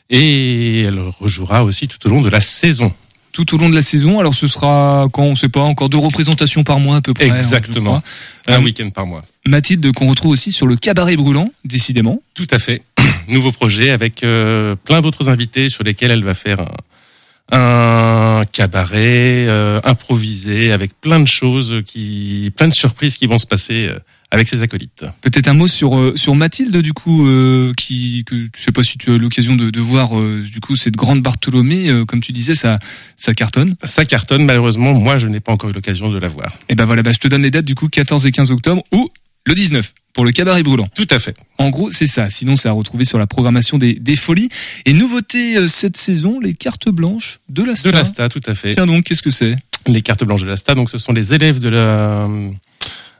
Et 0.09 0.83
elle 0.83 0.99
rejouera 1.21 1.62
aussi 1.64 1.87
tout 1.88 2.04
au 2.07 2.11
long 2.11 2.23
de 2.23 2.30
la 2.30 2.40
saison. 2.40 2.92
Tout 3.33 3.54
au 3.54 3.59
long 3.59 3.69
de 3.69 3.76
la 3.76 3.83
saison, 3.83 4.19
alors 4.19 4.35
ce 4.35 4.49
sera 4.49 5.07
quand 5.12 5.23
on 5.23 5.37
sait 5.37 5.49
pas 5.49 5.61
encore 5.61 5.88
deux 5.88 5.99
représentations 5.99 6.64
par 6.64 6.80
mois 6.80 6.97
à 6.97 7.00
peu 7.00 7.14
près. 7.14 7.30
hein, 7.30 7.37
Exactement. 7.37 8.02
Un 8.49 8.54
Euh, 8.54 8.61
week-end 8.64 8.90
par 8.90 9.07
mois. 9.07 9.23
Mathilde 9.47 9.92
qu'on 9.92 10.09
retrouve 10.09 10.33
aussi 10.33 10.50
sur 10.50 10.66
le 10.66 10.75
cabaret 10.76 11.14
brûlant, 11.16 11.52
décidément. 11.64 12.21
Tout 12.35 12.49
à 12.50 12.59
fait. 12.59 12.83
Nouveau 13.28 13.52
projet 13.52 13.90
avec 13.90 14.25
euh, 14.25 14.75
plein 14.75 15.00
d'autres 15.00 15.28
invités 15.28 15.69
sur 15.69 15.85
lesquels 15.85 16.11
elle 16.11 16.25
va 16.25 16.35
faire 16.35 16.61
un, 16.61 16.69
un 17.52 18.45
cabaret 18.50 19.47
euh, 19.49 19.80
improvisé 19.85 20.73
avec 20.73 20.99
plein 21.00 21.21
de 21.21 21.28
choses 21.28 21.83
qui, 21.87 22.52
plein 22.57 22.69
de 22.69 22.75
surprises 22.75 23.16
qui 23.16 23.26
vont 23.26 23.38
se 23.38 23.47
passer 23.47 23.88
euh, 23.88 23.99
avec 24.30 24.49
ses 24.49 24.62
acolytes. 24.62 25.04
Peut-être 25.23 25.49
un 25.49 25.54
mot 25.54 25.66
sur 25.66 25.99
euh, 25.99 26.16
sur 26.16 26.35
Mathilde 26.35 26.76
du 26.76 26.92
coup 26.92 27.26
euh, 27.26 27.73
qui 27.76 28.25
que 28.25 28.49
je 28.57 28.62
sais 28.62 28.73
pas 28.73 28.83
si 28.83 28.97
tu 28.97 29.11
as 29.11 29.16
l'occasion 29.19 29.57
de, 29.57 29.71
de 29.71 29.80
voir 29.80 30.19
euh, 30.19 30.42
du 30.42 30.61
coup 30.61 30.76
cette 30.76 30.95
grande 30.95 31.23
Bartholomée 31.23 31.88
euh, 31.88 32.04
comme 32.04 32.21
tu 32.21 32.33
disais 32.33 32.54
ça 32.54 32.78
ça 33.16 33.35
cartonne. 33.35 33.75
Ça 33.85 34.04
cartonne, 34.04 34.45
malheureusement, 34.45 34.95
moi 34.95 35.19
je 35.19 35.26
n'ai 35.26 35.40
pas 35.40 35.52
encore 35.52 35.71
eu 35.71 35.73
l'occasion 35.73 36.11
de 36.11 36.19
la 36.19 36.28
voir. 36.28 36.57
Et 36.69 36.75
ben 36.75 36.85
voilà, 36.85 37.02
bah, 37.02 37.12
je 37.12 37.19
te 37.19 37.28
donne 37.28 37.42
les 37.42 37.50
dates 37.50 37.64
du 37.64 37.75
coup 37.75 37.88
14 37.88 38.26
et 38.26 38.33
15 38.33 38.50
octobre 38.52 38.83
ou 38.92 39.09
le 39.47 39.54
19 39.54 39.92
pour 40.12 40.25
le 40.25 40.33
cabaret 40.33 40.62
brûlant. 40.62 40.88
Tout 40.95 41.07
à 41.11 41.19
fait. 41.19 41.37
En 41.59 41.71
gros, 41.71 41.90
c'est 41.90 42.07
ça. 42.07 42.29
Sinon, 42.31 42.57
c'est 42.57 42.69
à 42.69 42.73
retrouver 42.73 43.05
sur 43.05 43.19
la 43.19 43.26
programmation 43.26 43.79
des, 43.79 43.95
des 43.95 44.17
folies. 44.17 44.49
Et 44.85 44.93
nouveauté 44.93 45.57
euh, 45.57 45.67
cette 45.67 45.97
saison, 45.97 46.40
les 46.40 46.55
cartes 46.55 46.88
blanches 46.88 47.40
de 47.49 47.62
la 47.62 47.75
De 47.75 47.90
l'ASTA, 47.90 48.29
tout 48.29 48.40
à 48.47 48.55
fait. 48.55 48.75
Tiens 48.75 48.87
donc, 48.87 49.05
qu'est-ce 49.05 49.23
que 49.23 49.31
c'est? 49.31 49.57
Les 49.87 50.02
cartes 50.02 50.25
blanches 50.25 50.43
de 50.43 50.49
l'ASTA, 50.49 50.75
donc 50.75 50.90
ce 50.90 50.99
sont 50.99 51.12
les 51.12 51.35
élèves 51.35 51.59
de 51.59 51.69
la 51.69 52.29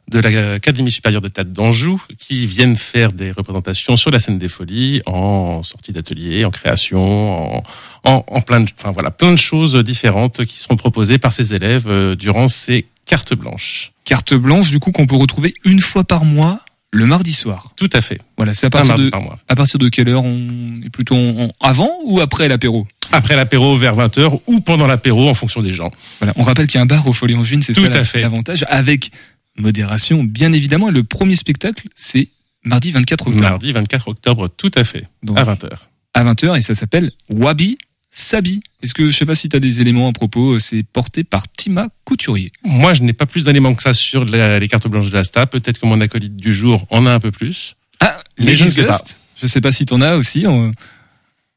de 0.09 0.19
l'Académie 0.19 0.91
supérieure 0.91 1.21
de 1.21 1.29
théâtre 1.29 1.53
d'Anjou 1.53 2.03
qui 2.19 2.45
viennent 2.45 2.75
faire 2.75 3.13
des 3.13 3.31
représentations 3.31 3.97
sur 3.97 4.11
la 4.11 4.19
scène 4.19 4.39
des 4.39 4.49
folies 4.49 5.03
en 5.07 5.63
sortie 5.63 5.93
d'atelier, 5.93 6.45
en 6.45 6.51
création, 6.51 7.59
en, 7.59 7.63
en, 8.05 8.25
en 8.27 8.41
plein 8.41 8.59
de, 8.59 8.69
enfin 8.77 8.91
voilà, 8.91 9.13
plein 9.13 9.31
de 9.31 9.39
choses 9.39 9.77
différentes 9.85 10.45
qui 10.47 10.59
seront 10.59 10.77
proposées 10.77 11.19
par 11.19 11.33
ces 11.33 11.55
élèves 11.55 11.87
euh, 11.87 12.17
durant 12.17 12.49
ces 12.49 12.87
cartes 13.07 13.35
blanches. 13.35 13.93
Carte 14.05 14.35
blanche, 14.35 14.73
du 14.73 14.81
coup, 14.81 14.91
qu'on 14.91 15.07
peut 15.07 15.15
retrouver 15.15 15.55
une 15.65 15.79
fois 15.81 16.03
par 16.03 16.25
mois, 16.25 16.59
le 16.93 17.07
mardi 17.07 17.33
soir. 17.33 17.73
Tout 17.77 17.91
à 17.93 18.01
fait. 18.01 18.19
Voilà, 18.37 18.53
c'est 18.55 18.67
à 18.67 18.71
partir 18.71 18.97
de 18.99 19.11
par 19.11 19.23
mois. 19.23 19.39
à 19.49 19.55
partir 19.57 19.79
de 19.79 19.89
quelle 19.89 20.09
heure 20.09 20.25
on 20.25 20.81
est 20.85 20.91
plutôt 20.91 21.15
en- 21.17 21.45
en- 21.45 21.53
avant 21.61 21.91
ou 22.05 22.21
après 22.21 22.49
l'apéro? 22.49 22.87
Après 23.13 23.37
l'apéro 23.37 23.77
vers 23.77 23.95
20h 23.97 24.41
ou 24.47 24.61
pendant 24.61 24.87
l'apéro 24.87 25.29
en 25.29 25.35
fonction 25.35 25.63
des 25.63 25.73
gens. 25.73 25.91
Voilà, 26.21 26.33
on 26.37 26.43
rappelle 26.43 26.67
qu'il 26.67 26.77
y 26.77 26.79
a 26.79 26.83
un 26.83 26.87
bar 26.87 27.07
au 27.07 27.13
Folie 27.13 27.35
Angevine, 27.35 27.63
c'est 27.63 27.75
Tout 27.75 27.81
ça 27.83 27.87
à 27.87 27.91
la- 27.91 28.05
fait. 28.05 28.21
l'avantage, 28.21 28.65
avec 28.69 29.11
modération, 29.57 30.23
bien 30.25 30.53
évidemment. 30.53 30.89
Et 30.89 30.93
le 30.93 31.03
premier 31.05 31.37
spectacle, 31.37 31.89
c'est 31.95 32.29
mardi 32.65 32.91
24 32.91 33.27
octobre, 33.29 33.43
Mardi 33.43 33.73
24 33.73 34.09
octobre, 34.09 34.49
tout 34.49 34.71
à 34.75 34.85
fait, 34.85 35.05
Donc, 35.23 35.39
à 35.39 35.45
20h. 35.45 35.91
à 36.15 36.25
20h, 36.25 36.57
et 36.57 36.63
ça 36.63 36.75
s'appelle 36.75 37.13
Wabi 37.31 37.79
Sabi. 38.11 38.61
Est-ce 38.83 38.93
que, 38.95 39.09
je 39.11 39.17
sais 39.17 39.27
pas 39.27 39.35
si 39.37 39.49
tu 39.49 39.57
as 39.57 39.61
des 39.61 39.81
éléments 39.81 40.09
à 40.09 40.13
propos, 40.13 40.55
euh, 40.55 40.59
c'est 40.59 40.83
porté 40.83 41.23
par 41.23 41.45
Tima 41.51 41.89
Couturier. 42.05 42.51
Moi, 42.65 42.93
je 42.95 43.03
n'ai 43.03 43.13
pas 43.13 43.27
plus 43.27 43.45
d'éléments 43.45 43.75
que 43.75 43.83
ça 43.83 43.95
sur 43.95 44.25
la- 44.25 44.59
les 44.59 44.69
cartes 44.69 44.89
blanches 44.89 45.11
de 45.11 45.15
l'ASTA. 45.15 45.47
Peut-être 45.47 45.79
que 45.81 45.87
mon 45.87 46.01
acolyte 46.01 46.37
du 46.37 46.53
jour 46.53 46.87
en 46.91 47.07
a 47.07 47.13
un 47.13 47.21
peu 47.21 47.31
plus. 47.31 47.77
Ah, 48.01 48.21
Mais 48.39 48.57
je 48.57 48.65
ne 48.65 48.71
sais 48.71 48.85
pas. 48.85 49.01
Je 49.41 49.47
sais 49.47 49.61
pas 49.61 49.73
si 49.73 49.87
t'en 49.87 50.01
as 50.01 50.17
aussi. 50.17 50.45
on- 50.47 50.73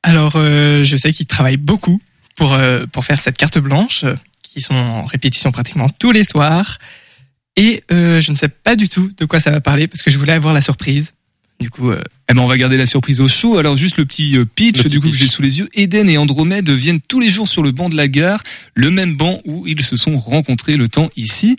Alors, 0.04 0.34
euh, 0.36 0.84
je 0.86 0.96
sais 0.98 1.12
qu'ils 1.12 1.26
travaillent 1.26 1.58
beaucoup 1.58 2.00
pour, 2.36 2.54
euh, 2.54 2.86
pour 2.86 3.04
faire 3.06 3.20
cette 3.22 3.38
carte 3.38 3.58
blanche, 3.58 4.04
euh, 4.04 4.16
qui 4.42 4.62
sont 4.62 4.76
en 4.76 5.06
répétition 5.06 5.52
pratiquement 5.52 5.90
tous 5.90 6.12
les 6.12 6.24
soirs. 6.24 6.78
Et 7.56 7.84
euh, 7.92 8.20
je 8.22 8.32
ne 8.32 8.38
sais 8.38 8.48
pas 8.50 8.76
du 8.76 8.90
tout 8.90 9.12
de 9.18 9.26
quoi 9.26 9.40
ça 9.40 9.50
va 9.52 9.62
parler, 9.62 9.88
parce 9.88 10.02
que 10.04 10.12
je 10.12 10.18
voulais 10.20 10.34
avoir 10.34 10.54
la 10.54 10.62
surprise. 10.62 11.14
Du 11.60 11.70
coup, 11.70 11.92
euh, 11.92 12.02
Eh 12.30 12.34
ben, 12.34 12.42
on 12.42 12.48
va 12.48 12.58
garder 12.58 12.78
la 12.78 12.86
surprise 12.86 13.22
au 13.22 13.28
show. 13.28 13.58
Alors, 13.58 13.76
juste 13.78 13.98
le 13.98 14.06
petit 14.06 14.38
euh, 14.38 14.46
pitch, 14.46 14.78
Le 14.78 14.84
petit 14.84 14.90
du 14.90 15.00
coup, 15.00 15.10
que 15.10 15.16
j'ai 15.16 15.28
sous 15.28 15.42
les 15.42 15.60
yeux. 15.60 15.70
Eden 15.74 16.10
et 16.10 16.18
Andromède 16.18 16.70
viennent 16.70 17.02
tous 17.02 17.20
les 17.20 17.30
jours 17.30 17.48
sur 17.48 17.64
le 17.64 17.72
banc 17.72 17.90
de 17.90 17.96
la 17.96 18.08
gare, 18.08 18.42
le 18.74 18.92
même 18.92 19.16
banc 19.16 19.42
où 19.46 19.66
ils 19.68 19.84
se 19.84 19.96
sont 19.96 20.18
rencontrés. 20.18 20.76
Le 20.76 20.88
temps 20.88 21.10
ici 21.16 21.56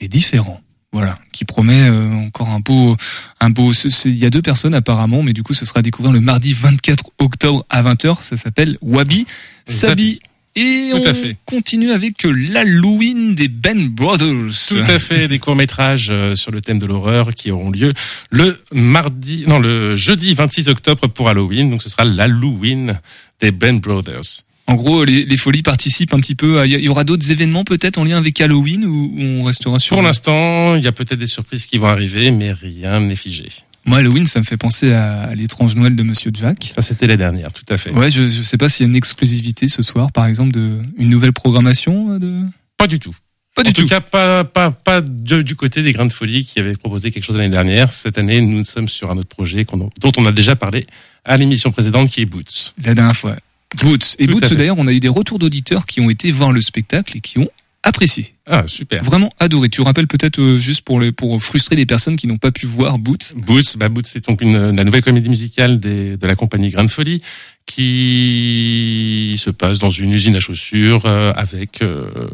est 0.00 0.08
différent. 0.08 0.60
Voilà, 0.92 1.18
qui 1.32 1.44
promet 1.44 1.90
euh, 1.90 2.12
encore 2.12 2.50
un 2.50 2.60
beau, 2.60 2.96
un 3.40 3.50
beau. 3.50 3.72
Il 4.04 4.16
y 4.16 4.26
a 4.26 4.30
deux 4.30 4.42
personnes 4.42 4.76
apparemment, 4.76 5.24
mais 5.24 5.32
du 5.32 5.42
coup, 5.42 5.52
ce 5.52 5.64
sera 5.64 5.80
à 5.80 5.82
découvrir 5.82 6.12
le 6.12 6.20
mardi 6.20 6.52
24 6.52 7.10
octobre 7.18 7.66
à 7.68 7.82
20h. 7.82 8.22
Ça 8.22 8.36
s'appelle 8.36 8.78
Wabi 8.80 9.26
Sabi. 9.66 10.20
Et 10.56 10.90
Tout 10.92 10.98
on 10.98 11.06
à 11.06 11.14
fait. 11.14 11.36
continue 11.46 11.90
avec 11.90 12.22
l'Halloween 12.22 13.34
des 13.34 13.48
Ben 13.48 13.88
Brothers. 13.88 14.52
Tout 14.68 14.78
à 14.86 14.98
fait, 15.00 15.26
des 15.28 15.38
courts-métrages 15.40 16.08
euh, 16.10 16.36
sur 16.36 16.52
le 16.52 16.60
thème 16.60 16.78
de 16.78 16.86
l'horreur 16.86 17.34
qui 17.34 17.50
auront 17.50 17.70
lieu 17.70 17.92
le 18.30 18.56
mardi, 18.72 19.44
non, 19.48 19.58
le 19.58 19.96
jeudi 19.96 20.32
26 20.34 20.68
octobre 20.68 21.08
pour 21.08 21.28
Halloween. 21.28 21.70
Donc 21.70 21.82
ce 21.82 21.88
sera 21.88 22.04
l'Halloween 22.04 23.00
des 23.40 23.50
Ben 23.50 23.80
Brothers. 23.80 24.42
En 24.66 24.76
gros, 24.76 25.04
les, 25.04 25.24
les 25.24 25.36
folies 25.36 25.62
participent 25.62 26.14
un 26.14 26.20
petit 26.20 26.34
peu. 26.36 26.60
à- 26.60 26.66
Il 26.66 26.80
y 26.80 26.88
aura 26.88 27.04
d'autres 27.04 27.30
événements 27.30 27.64
peut-être 27.64 27.98
en 27.98 28.04
lien 28.04 28.16
avec 28.16 28.40
Halloween 28.40 28.84
ou 28.86 29.12
on 29.18 29.42
restera 29.44 29.78
sur. 29.78 29.96
Pour 29.96 30.02
l'instant, 30.02 30.76
il 30.76 30.84
y 30.84 30.86
a 30.86 30.92
peut-être 30.92 31.18
des 31.18 31.26
surprises 31.26 31.66
qui 31.66 31.76
vont 31.78 31.88
arriver, 31.88 32.30
mais 32.30 32.52
rien 32.52 33.00
n'est 33.00 33.16
figé. 33.16 33.44
Moi, 33.86 33.98
Halloween, 33.98 34.24
ça 34.26 34.38
me 34.40 34.44
fait 34.44 34.56
penser 34.56 34.92
à, 34.92 35.22
à 35.24 35.34
l'étrange 35.34 35.76
Noël 35.76 35.94
de 35.94 36.02
Monsieur 36.02 36.30
Jack. 36.32 36.72
Ça, 36.74 36.82
c'était 36.82 37.06
la 37.06 37.16
dernière, 37.16 37.52
tout 37.52 37.64
à 37.68 37.76
fait. 37.76 37.90
Ouais, 37.90 38.10
je, 38.10 38.28
je 38.28 38.42
sais 38.42 38.56
pas 38.56 38.68
s'il 38.68 38.84
y 38.84 38.86
a 38.86 38.90
une 38.90 38.96
exclusivité 38.96 39.68
ce 39.68 39.82
soir, 39.82 40.10
par 40.12 40.26
exemple, 40.26 40.52
de 40.52 40.78
une 40.96 41.08
nouvelle 41.10 41.32
programmation 41.32 42.12
euh, 42.12 42.18
de. 42.18 42.40
Pas 42.78 42.86
du 42.86 42.98
tout. 42.98 43.14
Pas 43.54 43.62
en 43.62 43.64
du 43.66 43.72
tout, 43.72 43.82
tout. 43.82 43.88
cas, 43.88 44.00
pas, 44.00 44.42
pas, 44.44 44.70
pas 44.72 45.00
de- 45.00 45.42
du 45.42 45.54
côté 45.54 45.82
des 45.82 45.92
Grains 45.92 46.06
de 46.06 46.12
Folie 46.12 46.44
qui 46.44 46.58
avaient 46.58 46.74
proposé 46.76 47.10
quelque 47.12 47.22
chose 47.24 47.36
l'année 47.36 47.50
dernière. 47.50 47.92
Cette 47.92 48.18
année, 48.18 48.40
nous 48.40 48.64
sommes 48.64 48.88
sur 48.88 49.10
un 49.12 49.16
autre 49.16 49.28
projet 49.28 49.64
dont 50.00 50.12
on 50.16 50.26
a 50.26 50.32
déjà 50.32 50.56
parlé 50.56 50.86
à 51.24 51.36
l'émission 51.36 51.70
précédente 51.70 52.10
qui 52.10 52.22
est 52.22 52.26
Boots. 52.26 52.74
La 52.82 52.94
dernière 52.94 53.16
fois. 53.16 53.36
Boots. 53.82 54.16
Et 54.18 54.26
Tout 54.26 54.32
Boots, 54.40 54.54
d'ailleurs, 54.54 54.76
on 54.78 54.86
a 54.88 54.92
eu 54.92 54.98
des 55.00 55.08
retours 55.08 55.38
d'auditeurs 55.38 55.86
qui 55.86 56.00
ont 56.00 56.10
été 56.10 56.32
voir 56.32 56.50
le 56.52 56.60
spectacle 56.60 57.16
et 57.16 57.20
qui 57.20 57.38
ont 57.38 57.48
apprécié. 57.84 58.34
Ah, 58.46 58.64
super. 58.66 59.04
Vraiment 59.04 59.30
adoré. 59.38 59.68
Tu 59.68 59.82
rappelles 59.82 60.08
peut-être 60.08 60.40
euh, 60.40 60.58
juste 60.58 60.80
pour 60.80 60.98
les, 60.98 61.12
pour 61.12 61.40
frustrer 61.40 61.76
les 61.76 61.86
personnes 61.86 62.16
qui 62.16 62.26
n'ont 62.26 62.38
pas 62.38 62.50
pu 62.50 62.66
voir 62.66 62.98
Boots. 62.98 63.34
Boots, 63.36 63.76
bah 63.76 63.88
Boots, 63.88 64.06
c'est 64.06 64.26
donc 64.26 64.40
une, 64.40 64.74
la 64.74 64.84
nouvelle 64.84 65.02
comédie 65.02 65.28
musicale 65.28 65.78
des, 65.78 66.16
de 66.16 66.26
la 66.26 66.34
compagnie 66.34 66.70
Grain 66.70 66.84
de 66.84 66.90
Folie 66.90 67.22
qui 67.66 69.36
se 69.38 69.50
passe 69.50 69.78
dans 69.78 69.90
une 69.90 70.12
usine 70.12 70.34
à 70.34 70.40
chaussures 70.40 71.06
euh, 71.06 71.32
avec 71.36 71.82
euh, 71.82 72.28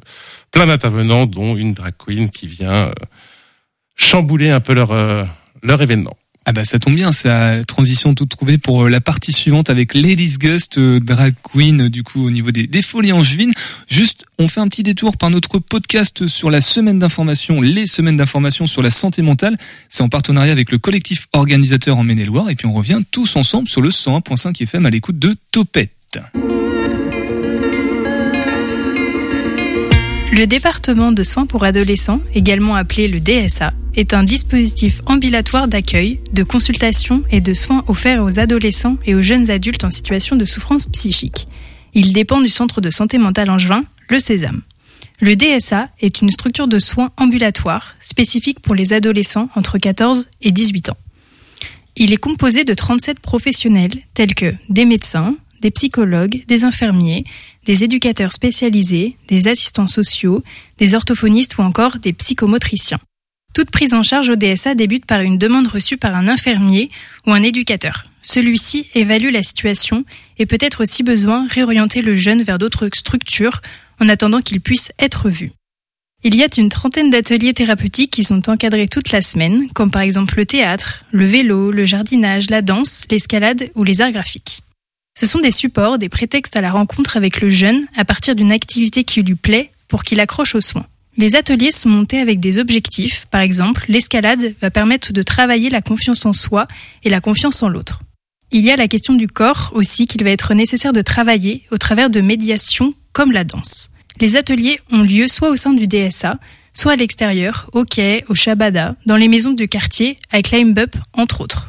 plein 0.50 0.66
d'intervenants, 0.66 1.26
dont 1.26 1.56
une 1.56 1.72
drag 1.72 1.94
queen 1.98 2.30
qui 2.30 2.46
vient 2.46 2.88
euh, 2.88 2.92
chambouler 3.96 4.50
un 4.50 4.60
peu 4.60 4.72
leur, 4.72 4.92
euh, 4.92 5.24
leur 5.62 5.80
événement. 5.82 6.16
Ah 6.46 6.53
bah 6.53 6.64
ça 6.64 6.79
tombe 6.79 6.94
bien, 6.94 7.12
c'est 7.12 7.29
la 7.29 7.64
transition 7.64 8.14
toute 8.14 8.31
trouvée 8.31 8.57
pour 8.57 8.85
euh, 8.85 8.88
la 8.88 9.00
partie 9.00 9.33
suivante 9.33 9.68
avec 9.68 9.94
Ladies 9.94 10.38
Gust, 10.38 10.79
euh, 10.79 10.98
drag 10.98 11.35
queen 11.42 11.83
euh, 11.83 11.90
du 11.90 12.03
coup 12.03 12.26
au 12.26 12.31
niveau 12.31 12.50
des, 12.50 12.66
des 12.66 12.81
folies 12.81 13.12
angevines. 13.12 13.53
Juste, 13.88 14.24
on 14.38 14.48
fait 14.48 14.61
un 14.61 14.68
petit 14.68 14.83
détour 14.83 15.18
par 15.18 15.29
notre 15.29 15.59
podcast 15.59 16.26
sur 16.29 16.50
la 16.50 16.62
semaine 16.62 16.98
d'information, 16.98 17.61
les 17.61 17.87
semaines 17.87 18.16
d'information 18.16 18.66
sur 18.66 18.81
la 18.81 18.90
santé 18.90 19.20
mentale. 19.20 19.59
C'est 19.90 20.03
en 20.03 20.09
partenariat 20.09 20.53
avec 20.53 20.72
le 20.72 20.79
collectif 20.79 21.29
organisateur 21.35 21.98
en 21.98 22.05
Maine-et-Loire 22.05 22.48
et 22.48 22.55
puis 22.55 22.66
on 22.66 22.72
revient 22.72 23.00
tous 23.11 23.37
ensemble 23.37 23.68
sur 23.68 23.83
le 23.83 23.90
101.5 23.90 24.62
FM 24.62 24.87
à 24.87 24.90
l'écoute 24.90 25.18
de 25.18 25.37
Topette. 25.50 26.18
Le 30.32 30.46
département 30.46 31.10
de 31.10 31.24
soins 31.24 31.46
pour 31.46 31.64
adolescents, 31.64 32.20
également 32.34 32.76
appelé 32.76 33.08
le 33.08 33.18
DSA, 33.18 33.72
est 33.96 34.14
un 34.14 34.22
dispositif 34.22 35.02
ambulatoire 35.06 35.66
d'accueil, 35.66 36.20
de 36.32 36.44
consultation 36.44 37.24
et 37.32 37.40
de 37.40 37.52
soins 37.52 37.84
offerts 37.88 38.22
aux 38.22 38.38
adolescents 38.38 38.96
et 39.04 39.16
aux 39.16 39.22
jeunes 39.22 39.50
adultes 39.50 39.82
en 39.82 39.90
situation 39.90 40.36
de 40.36 40.44
souffrance 40.44 40.86
psychique. 40.86 41.48
Il 41.94 42.12
dépend 42.12 42.40
du 42.40 42.48
centre 42.48 42.80
de 42.80 42.90
santé 42.90 43.18
mentale 43.18 43.50
angevin, 43.50 43.82
le 44.08 44.20
Sésame. 44.20 44.62
Le 45.20 45.34
DSA 45.34 45.88
est 46.00 46.22
une 46.22 46.30
structure 46.30 46.68
de 46.68 46.78
soins 46.78 47.10
ambulatoire 47.16 47.96
spécifique 48.00 48.60
pour 48.60 48.76
les 48.76 48.92
adolescents 48.92 49.48
entre 49.56 49.78
14 49.78 50.28
et 50.42 50.52
18 50.52 50.90
ans. 50.90 50.96
Il 51.96 52.12
est 52.12 52.16
composé 52.16 52.62
de 52.62 52.72
37 52.72 53.18
professionnels 53.18 53.98
tels 54.14 54.36
que 54.36 54.54
des 54.68 54.84
médecins, 54.84 55.34
des 55.60 55.72
psychologues, 55.72 56.44
des 56.46 56.64
infirmiers, 56.64 57.24
des 57.66 57.84
éducateurs 57.84 58.32
spécialisés, 58.32 59.16
des 59.28 59.48
assistants 59.48 59.86
sociaux, 59.86 60.42
des 60.78 60.94
orthophonistes 60.94 61.58
ou 61.58 61.62
encore 61.62 61.98
des 61.98 62.12
psychomotriciens. 62.12 63.00
Toute 63.52 63.70
prise 63.70 63.94
en 63.94 64.02
charge 64.02 64.30
au 64.30 64.36
DSA 64.36 64.74
débute 64.74 65.06
par 65.06 65.20
une 65.20 65.38
demande 65.38 65.66
reçue 65.66 65.96
par 65.96 66.14
un 66.14 66.28
infirmier 66.28 66.90
ou 67.26 67.32
un 67.32 67.42
éducateur. 67.42 68.06
Celui-ci 68.22 68.88
évalue 68.94 69.32
la 69.32 69.42
situation 69.42 70.04
et 70.38 70.46
peut 70.46 70.58
être 70.60 70.84
si 70.84 71.02
besoin 71.02 71.46
réorienter 71.48 72.02
le 72.02 72.16
jeune 72.16 72.42
vers 72.42 72.58
d'autres 72.58 72.88
structures 72.94 73.60
en 74.00 74.08
attendant 74.08 74.40
qu'il 74.40 74.60
puisse 74.60 74.92
être 74.98 75.30
vu. 75.30 75.52
Il 76.22 76.34
y 76.34 76.42
a 76.42 76.48
une 76.58 76.68
trentaine 76.68 77.08
d'ateliers 77.08 77.54
thérapeutiques 77.54 78.10
qui 78.10 78.24
sont 78.24 78.50
encadrés 78.50 78.88
toute 78.88 79.10
la 79.10 79.22
semaine, 79.22 79.70
comme 79.72 79.90
par 79.90 80.02
exemple 80.02 80.36
le 80.36 80.44
théâtre, 80.44 81.04
le 81.12 81.24
vélo, 81.24 81.70
le 81.70 81.86
jardinage, 81.86 82.50
la 82.50 82.60
danse, 82.60 83.06
l'escalade 83.10 83.70
ou 83.74 83.84
les 83.84 84.02
arts 84.02 84.10
graphiques. 84.10 84.62
Ce 85.20 85.26
sont 85.26 85.40
des 85.40 85.50
supports, 85.50 85.98
des 85.98 86.09
prétextes 86.09 86.56
à 86.56 86.62
la 86.62 86.70
rencontre 86.70 87.18
avec 87.18 87.42
le 87.42 87.50
jeune 87.50 87.83
à 87.94 88.06
partir 88.06 88.35
d'une 88.35 88.50
activité 88.50 89.04
qui 89.04 89.22
lui 89.22 89.35
plaît 89.35 89.70
pour 89.87 90.02
qu'il 90.02 90.18
accroche 90.18 90.54
aux 90.54 90.62
soins. 90.62 90.87
Les 91.18 91.37
ateliers 91.37 91.72
sont 91.72 91.90
montés 91.90 92.20
avec 92.20 92.40
des 92.40 92.56
objectifs, 92.56 93.26
par 93.30 93.42
exemple, 93.42 93.85
l'escalade 93.88 94.54
va 94.62 94.70
permettre 94.70 95.12
de 95.12 95.20
travailler 95.20 95.68
la 95.68 95.83
confiance 95.83 96.24
en 96.24 96.33
soi 96.33 96.66
et 97.04 97.11
la 97.11 97.20
confiance 97.20 97.62
en 97.62 97.68
l'autre. 97.68 98.00
Il 98.50 98.64
y 98.64 98.70
a 98.70 98.76
la 98.76 98.88
question 98.88 99.12
du 99.12 99.28
corps 99.28 99.72
aussi 99.74 100.06
qu'il 100.06 100.24
va 100.24 100.30
être 100.30 100.54
nécessaire 100.54 100.94
de 100.94 101.02
travailler 101.02 101.64
au 101.70 101.76
travers 101.76 102.09
de 102.09 102.22
médiations 102.22 102.94
comme 103.12 103.30
la 103.30 103.44
danse. 103.44 103.90
Les 104.22 104.37
ateliers 104.37 104.80
ont 104.90 105.02
lieu 105.02 105.28
soit 105.28 105.50
au 105.50 105.56
sein 105.56 105.74
du 105.74 105.87
DSA, 105.87 106.38
soit 106.72 106.92
à 106.92 106.96
l'extérieur, 106.96 107.68
au 107.74 107.85
quai, 107.85 108.24
au 108.30 108.35
Shabada, 108.35 108.96
dans 109.04 109.18
les 109.18 109.28
maisons 109.28 109.52
de 109.52 109.66
quartier, 109.66 110.16
à 110.33 110.40
Climb 110.40 110.78
Up, 110.78 110.96
entre 111.12 111.42
autres. 111.42 111.68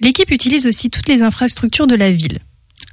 L'équipe 0.00 0.32
utilise 0.32 0.66
aussi 0.66 0.90
toutes 0.90 1.08
les 1.08 1.22
infrastructures 1.22 1.86
de 1.86 1.94
la 1.94 2.10
ville. 2.10 2.40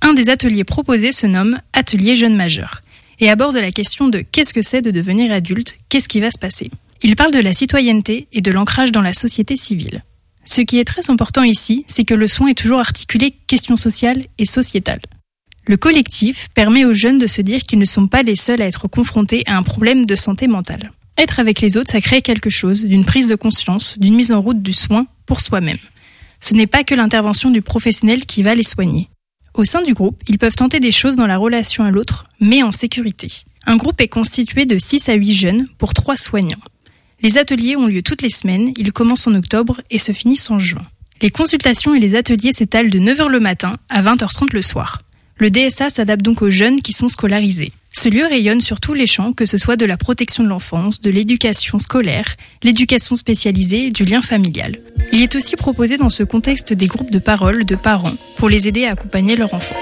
Un 0.02 0.14
des 0.14 0.30
ateliers 0.30 0.64
proposés 0.64 1.12
se 1.12 1.28
nomme 1.28 1.60
Atelier 1.74 2.16
Jeunes 2.16 2.36
Majeurs 2.36 2.82
et 3.20 3.30
aborde 3.30 3.56
la 3.56 3.72
question 3.72 4.08
de 4.08 4.20
qu'est-ce 4.20 4.54
que 4.54 4.64
c'est 4.64 4.82
de 4.82 4.90
devenir 4.90 5.32
adulte, 5.32 5.78
qu'est-ce 5.90 6.10
qui 6.10 6.20
va 6.20 6.32
se 6.32 6.40
passer. 6.40 6.72
Il 7.04 7.16
parle 7.16 7.32
de 7.32 7.40
la 7.40 7.54
citoyenneté 7.54 8.28
et 8.34 8.42
de 8.42 8.52
l'ancrage 8.52 8.92
dans 8.92 9.02
la 9.02 9.14
société 9.14 9.56
civile. 9.56 10.04
Ce 10.44 10.62
qui 10.62 10.80
est 10.80 10.86
très 10.86 11.12
important 11.12 11.44
ici, 11.44 11.86
c'est 11.88 12.04
que 12.04 12.16
le 12.16 12.26
soin 12.26 12.48
est 12.48 12.58
toujours 12.58 12.80
articulé 12.80 13.32
questions 13.46 13.78
sociales 13.78 14.24
et 14.40 14.46
sociétales. 14.46 15.02
Le 15.68 15.78
collectif 15.78 16.50
permet 16.56 16.84
aux 16.84 16.94
jeunes 16.94 17.20
de 17.20 17.28
se 17.28 17.44
dire 17.44 17.62
qu'ils 17.62 17.78
ne 17.78 17.86
sont 17.86 18.08
pas 18.08 18.24
les 18.24 18.36
seuls 18.36 18.64
à 18.64 18.68
être 18.68 18.88
confrontés 18.88 19.44
à 19.46 19.56
un 19.56 19.64
problème 19.64 20.08
de 20.08 20.16
santé 20.16 20.48
mentale. 20.48 20.92
Être 21.20 21.40
avec 21.40 21.62
les 21.62 21.78
autres, 21.78 21.92
ça 21.92 22.02
crée 22.02 22.24
quelque 22.24 22.50
chose, 22.50 22.84
d'une 22.84 23.06
prise 23.06 23.28
de 23.28 23.36
conscience, 23.36 24.00
d'une 24.00 24.16
mise 24.16 24.32
en 24.32 24.42
route 24.42 24.64
du 24.64 24.74
soin 24.74 25.06
pour 25.28 25.42
soi-même. 25.42 25.78
Ce 26.40 26.56
n'est 26.56 26.66
pas 26.66 26.84
que 26.84 26.96
l'intervention 26.96 27.52
du 27.52 27.62
professionnel 27.62 28.26
qui 28.26 28.42
va 28.42 28.56
les 28.56 28.64
soigner. 28.64 29.11
Au 29.54 29.64
sein 29.66 29.82
du 29.82 29.94
groupe, 29.94 30.22
ils 30.28 30.38
peuvent 30.38 30.56
tenter 30.56 30.80
des 30.80 30.92
choses 30.92 31.18
dans 31.18 31.28
la 31.28 31.38
relation 31.38 31.84
à 31.84 31.92
l'autre, 31.92 32.26
mais 32.40 32.64
en 32.64 32.72
sécurité. 32.72 33.28
Un 33.66 33.76
groupe 33.76 34.00
est 34.00 34.08
constitué 34.08 34.66
de 34.66 34.78
6 34.78 35.10
à 35.10 35.14
8 35.14 35.34
jeunes 35.34 35.68
pour 35.78 35.94
3 35.94 36.16
soignants. 36.16 36.62
Les 37.22 37.38
ateliers 37.38 37.76
ont 37.76 37.86
lieu 37.86 38.02
toutes 38.02 38.22
les 38.22 38.30
semaines, 38.30 38.72
ils 38.78 38.94
commencent 38.94 39.28
en 39.28 39.36
octobre 39.36 39.82
et 39.90 39.98
se 39.98 40.12
finissent 40.12 40.50
en 40.50 40.58
juin. 40.58 40.86
Les 41.22 41.30
consultations 41.30 41.94
et 41.94 42.00
les 42.00 42.16
ateliers 42.16 42.52
s'étalent 42.52 42.90
de 42.90 42.98
9h 42.98 43.28
le 43.28 43.40
matin 43.40 43.78
à 43.90 44.02
20h30 44.02 44.54
le 44.54 44.62
soir. 44.62 45.02
Le 45.42 45.50
DSA 45.50 45.90
s'adapte 45.90 46.22
donc 46.22 46.44
aux 46.44 46.52
jeunes 46.52 46.84
qui 46.84 46.94
sont 46.94 47.10
scolarisés. 47.10 47.72
Ce 47.92 48.10
lieu 48.10 48.28
rayonne 48.28 48.62
sur 48.62 48.80
tous 48.80 48.94
les 48.94 49.08
champs, 49.08 49.34
que 49.34 49.48
ce 49.48 49.58
soit 49.58 49.76
de 49.76 49.88
la 49.88 49.98
protection 49.98 50.44
de 50.44 50.50
l'enfance, 50.50 51.02
de 51.02 51.10
l'éducation 51.10 51.80
scolaire, 51.80 52.36
l'éducation 52.62 53.16
spécialisée 53.16 53.90
du 53.90 54.06
lien 54.06 54.22
familial. 54.22 54.78
Il 55.12 55.24
est 55.24 55.36
aussi 55.36 55.56
proposé 55.56 55.98
dans 55.98 56.12
ce 56.12 56.22
contexte 56.22 56.74
des 56.74 56.86
groupes 56.86 57.10
de 57.10 57.18
parole 57.18 57.66
de 57.66 57.76
parents 57.76 58.14
pour 58.38 58.50
les 58.50 58.68
aider 58.68 58.86
à 58.86 58.92
accompagner 58.92 59.36
leur 59.36 59.52
enfant. 59.56 59.74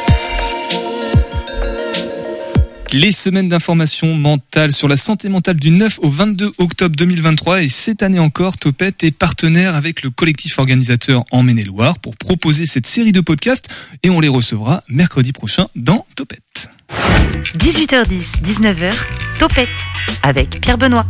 Les 2.91 3.11
semaines 3.11 3.49
d'information 3.49 4.15
mentale 4.15 4.71
sur 4.73 4.87
la 4.87 4.97
santé 4.97 5.29
mentale 5.29 5.57
du 5.57 5.69
9 5.69 5.99
au 6.01 6.09
22 6.09 6.53
octobre 6.57 6.95
2023 6.95 7.61
et 7.61 7.69
cette 7.69 8.01
année 8.01 8.17
encore, 8.17 8.57
Topette 8.57 9.03
est 9.03 9.11
partenaire 9.11 9.75
avec 9.75 10.01
le 10.01 10.09
collectif 10.09 10.57
organisateur 10.57 11.23
en 11.31 11.43
Maine-et-Loire 11.43 11.99
pour 11.99 12.17
proposer 12.17 12.65
cette 12.65 12.87
série 12.87 13.11
de 13.11 13.21
podcasts 13.21 13.67
et 14.01 14.09
on 14.09 14.19
les 14.19 14.27
recevra 14.27 14.83
mercredi 14.89 15.33
prochain 15.33 15.67
dans 15.75 16.05
Topette. 16.15 16.71
18h10, 17.57 18.41
19h, 18.43 18.93
Topette 19.37 19.69
avec 20.23 20.59
Pierre 20.59 20.79
Benoît. 20.79 21.05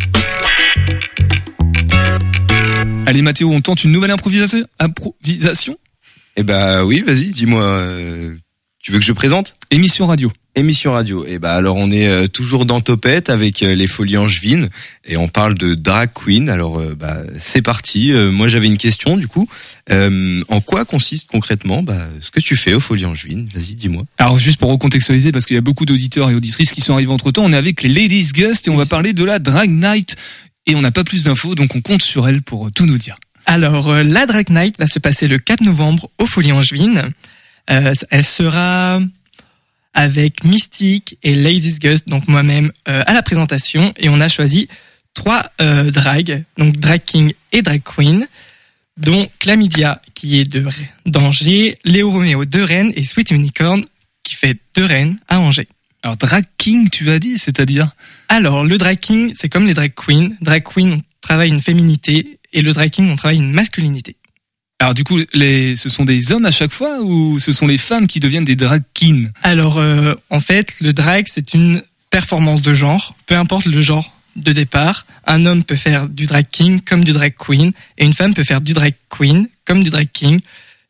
Allez 3.06 3.22
Mathéo, 3.22 3.52
on 3.52 3.62
tente 3.62 3.86
une 3.86 3.92
nouvelle 3.94 4.12
improvisation 4.12 4.66
Improvisation? 4.80 5.78
Eh 6.36 6.44
bah 6.44 6.84
oui, 6.84 7.04
vas-y, 7.08 7.30
dis-moi. 7.30 7.64
euh, 7.64 8.36
tu 8.82 8.92
veux 8.92 9.00
que 9.00 9.06
je 9.06 9.14
présente? 9.14 9.56
Émission 9.72 10.08
radio. 10.08 10.32
Émission 10.60 10.92
radio. 10.92 11.26
Et 11.26 11.40
bah 11.40 11.54
alors 11.54 11.78
on 11.78 11.90
est 11.90 12.06
euh, 12.06 12.28
toujours 12.28 12.66
dans 12.66 12.82
Topette 12.82 13.30
avec 13.30 13.64
euh, 13.64 13.74
les 13.74 13.88
Folies 13.88 14.18
Angevines 14.18 14.68
et 15.06 15.16
on 15.16 15.30
parle 15.30 15.56
de 15.56 15.74
drag 15.74 16.10
queen. 16.14 16.50
Alors 16.50 16.80
euh, 16.80 16.96
bah 16.96 17.22
c'est 17.40 17.62
parti. 17.62 18.12
Moi 18.12 18.50
j'avais 18.50 18.66
une 18.68 18.78
question 18.78 19.16
du 19.16 19.30
coup. 19.30 19.48
Euh, 19.90 20.42
en 20.50 20.60
quoi 20.60 20.84
consiste 20.84 21.30
concrètement 21.30 21.82
bah, 21.82 22.10
ce 22.20 22.30
que 22.30 22.42
tu 22.42 22.58
fais 22.58 22.74
aux 22.74 22.82
Folies 22.82 23.06
Angevines? 23.06 23.48
Vas-y, 23.56 23.76
dis-moi. 23.76 24.04
Alors 24.18 24.38
juste 24.38 24.60
pour 24.60 24.70
recontextualiser, 24.70 25.32
parce 25.32 25.46
qu'il 25.46 25.56
y 25.56 25.58
a 25.58 25.62
beaucoup 25.62 25.86
d'auditeurs 25.86 26.30
et 26.30 26.36
auditrices 26.36 26.74
qui 26.74 26.82
sont 26.82 26.94
arrivés 26.94 27.14
entre 27.14 27.32
temps, 27.32 27.46
on 27.46 27.54
est 27.54 27.58
avec 27.58 27.82
les 27.82 27.88
Ladies 27.88 28.32
Gust 28.34 28.68
et 28.68 28.70
on 28.70 28.76
va 28.76 28.86
parler 28.86 29.14
de 29.14 29.24
la 29.24 29.40
Drag 29.40 29.70
Night. 29.70 30.18
Et 30.68 30.76
on 30.76 30.82
n'a 30.82 30.92
pas 30.92 31.06
plus 31.06 31.24
d'infos, 31.24 31.56
donc 31.56 31.74
on 31.74 31.82
compte 31.82 32.02
sur 32.02 32.28
elle 32.28 32.42
pour 32.42 32.70
tout 32.74 32.86
nous 32.86 32.98
dire. 32.98 33.18
Alors, 33.46 33.94
la 33.94 34.26
Drag 34.26 34.50
Night 34.50 34.76
va 34.78 34.88
se 34.88 35.00
passer 35.00 35.30
le 35.30 35.40
4 35.40 35.62
novembre 35.62 36.10
au 36.18 36.26
Folies 36.26 36.52
Angevines. 36.52 37.12
Euh, 37.70 37.94
elle 38.10 38.24
sera 38.24 39.00
avec 39.94 40.44
Mystique 40.44 41.18
et 41.24 41.36
Ladies 41.36 41.80
Gust, 41.80 42.08
donc 42.08 42.28
moi-même, 42.28 42.72
euh, 42.88 43.04
à 43.06 43.14
la 43.14 43.22
présentation. 43.24 43.94
Et 43.98 44.10
on 44.10 44.22
a 44.22 44.28
choisi 44.28 44.68
trois 45.14 45.52
euh, 45.62 45.92
drags, 45.92 46.44
donc 46.58 46.78
Drag 46.78 47.02
King 47.04 47.34
et 47.52 47.62
Drag 47.62 47.82
Queen, 47.84 48.28
dont 48.98 49.28
Chlamydia, 49.40 50.02
qui 50.14 50.40
est 50.40 50.46
de 50.46 50.66
d'Angers, 51.06 51.78
Léo 51.86 52.12
Roméo 52.12 52.46
de 52.46 52.62
Rennes 52.62 52.94
et 52.96 53.04
Sweet 53.04 53.32
Unicorn, 53.32 53.84
qui 54.24 54.36
fait 54.36 54.58
de 54.76 54.84
Rennes 54.84 55.18
à 55.28 55.40
Angers. 55.40 55.68
Alors 56.04 56.18
Drag 56.18 56.46
King, 56.58 56.90
tu 56.90 57.10
as 57.10 57.20
dit, 57.20 57.38
c'est-à-dire? 57.38 57.92
Alors, 58.30 58.64
le 58.64 58.78
drag 58.78 59.00
king, 59.00 59.34
c'est 59.36 59.50
comme 59.50 59.66
les 59.66 59.74
drag 59.74 59.92
queens. 59.96 60.30
Drag 60.40 60.64
queen, 60.64 60.94
on 60.94 61.02
travaille 61.20 61.50
une 61.50 61.62
féminité, 61.62 62.40
et 62.54 62.62
le 62.62 62.74
drag 62.74 62.92
king, 62.92 63.10
on 63.10 63.16
travaille 63.16 63.38
une 63.38 63.52
masculinité. 63.52 64.16
Alors 64.80 64.94
du 64.94 65.04
coup, 65.04 65.20
les, 65.34 65.76
ce 65.76 65.90
sont 65.90 66.06
des 66.06 66.32
hommes 66.32 66.46
à 66.46 66.52
chaque 66.52 66.72
fois 66.72 67.02
ou 67.02 67.38
ce 67.38 67.52
sont 67.52 67.68
les 67.68 67.78
femmes 67.78 68.08
qui 68.08 68.22
deviennent 68.22 68.46
des 68.46 68.56
drag 68.56 68.82
kings 68.94 69.30
Alors, 69.44 69.78
euh, 69.78 70.16
en 70.30 70.40
fait, 70.40 70.80
le 70.80 70.94
drag, 70.94 71.26
c'est 71.30 71.54
une 71.54 71.84
performance 72.10 72.62
de 72.62 72.74
genre, 72.74 73.16
peu 73.26 73.36
importe 73.36 73.66
le 73.66 73.82
genre 73.82 74.16
de 74.38 74.54
départ. 74.54 75.06
Un 75.28 75.46
homme 75.46 75.66
peut 75.66 75.76
faire 75.76 76.08
du 76.08 76.26
drag 76.26 76.46
king 76.50 76.80
comme 76.80 77.04
du 77.04 77.12
drag 77.12 77.34
queen, 77.38 77.74
et 77.98 78.06
une 78.06 78.14
femme 78.14 78.34
peut 78.34 78.46
faire 78.46 78.62
du 78.62 78.74
drag 78.74 78.94
queen 79.10 79.50
comme 79.66 79.84
du 79.84 79.90
drag 79.90 80.08
king. 80.14 80.40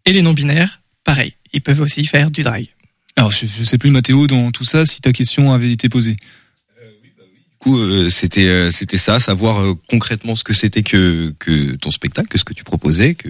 Et 0.06 0.14
les 0.14 0.22
non-binaires, 0.22 0.82
pareil, 1.04 1.34
ils 1.52 1.62
peuvent 1.62 1.82
aussi 1.82 2.06
faire 2.06 2.30
du 2.30 2.44
drag. 2.44 2.68
Alors 3.16 3.32
je, 3.32 3.48
je 3.48 3.64
sais 3.64 3.78
plus 3.78 3.90
Mathéo 3.90 4.28
dans 4.28 4.52
tout 4.52 4.66
ça 4.66 4.86
si 4.86 5.02
ta 5.02 5.12
question 5.12 5.52
avait 5.52 5.72
été 5.72 5.90
posée. 5.90 6.16
Du 6.16 7.72
coup, 7.72 7.78
euh, 7.78 8.08
c'était 8.10 8.48
euh, 8.48 8.72
c'était 8.72 8.98
ça, 8.98 9.20
savoir 9.20 9.62
euh, 9.62 9.74
concrètement 9.90 10.36
ce 10.36 10.46
que 10.46 10.54
c'était 10.54 10.84
que 10.84 11.34
que 11.40 11.76
ton 11.76 11.92
spectacle, 11.92 12.30
que 12.30 12.38
ce 12.38 12.46
que 12.46 12.54
tu 12.54 12.64
proposais, 12.64 13.16
que 13.16 13.30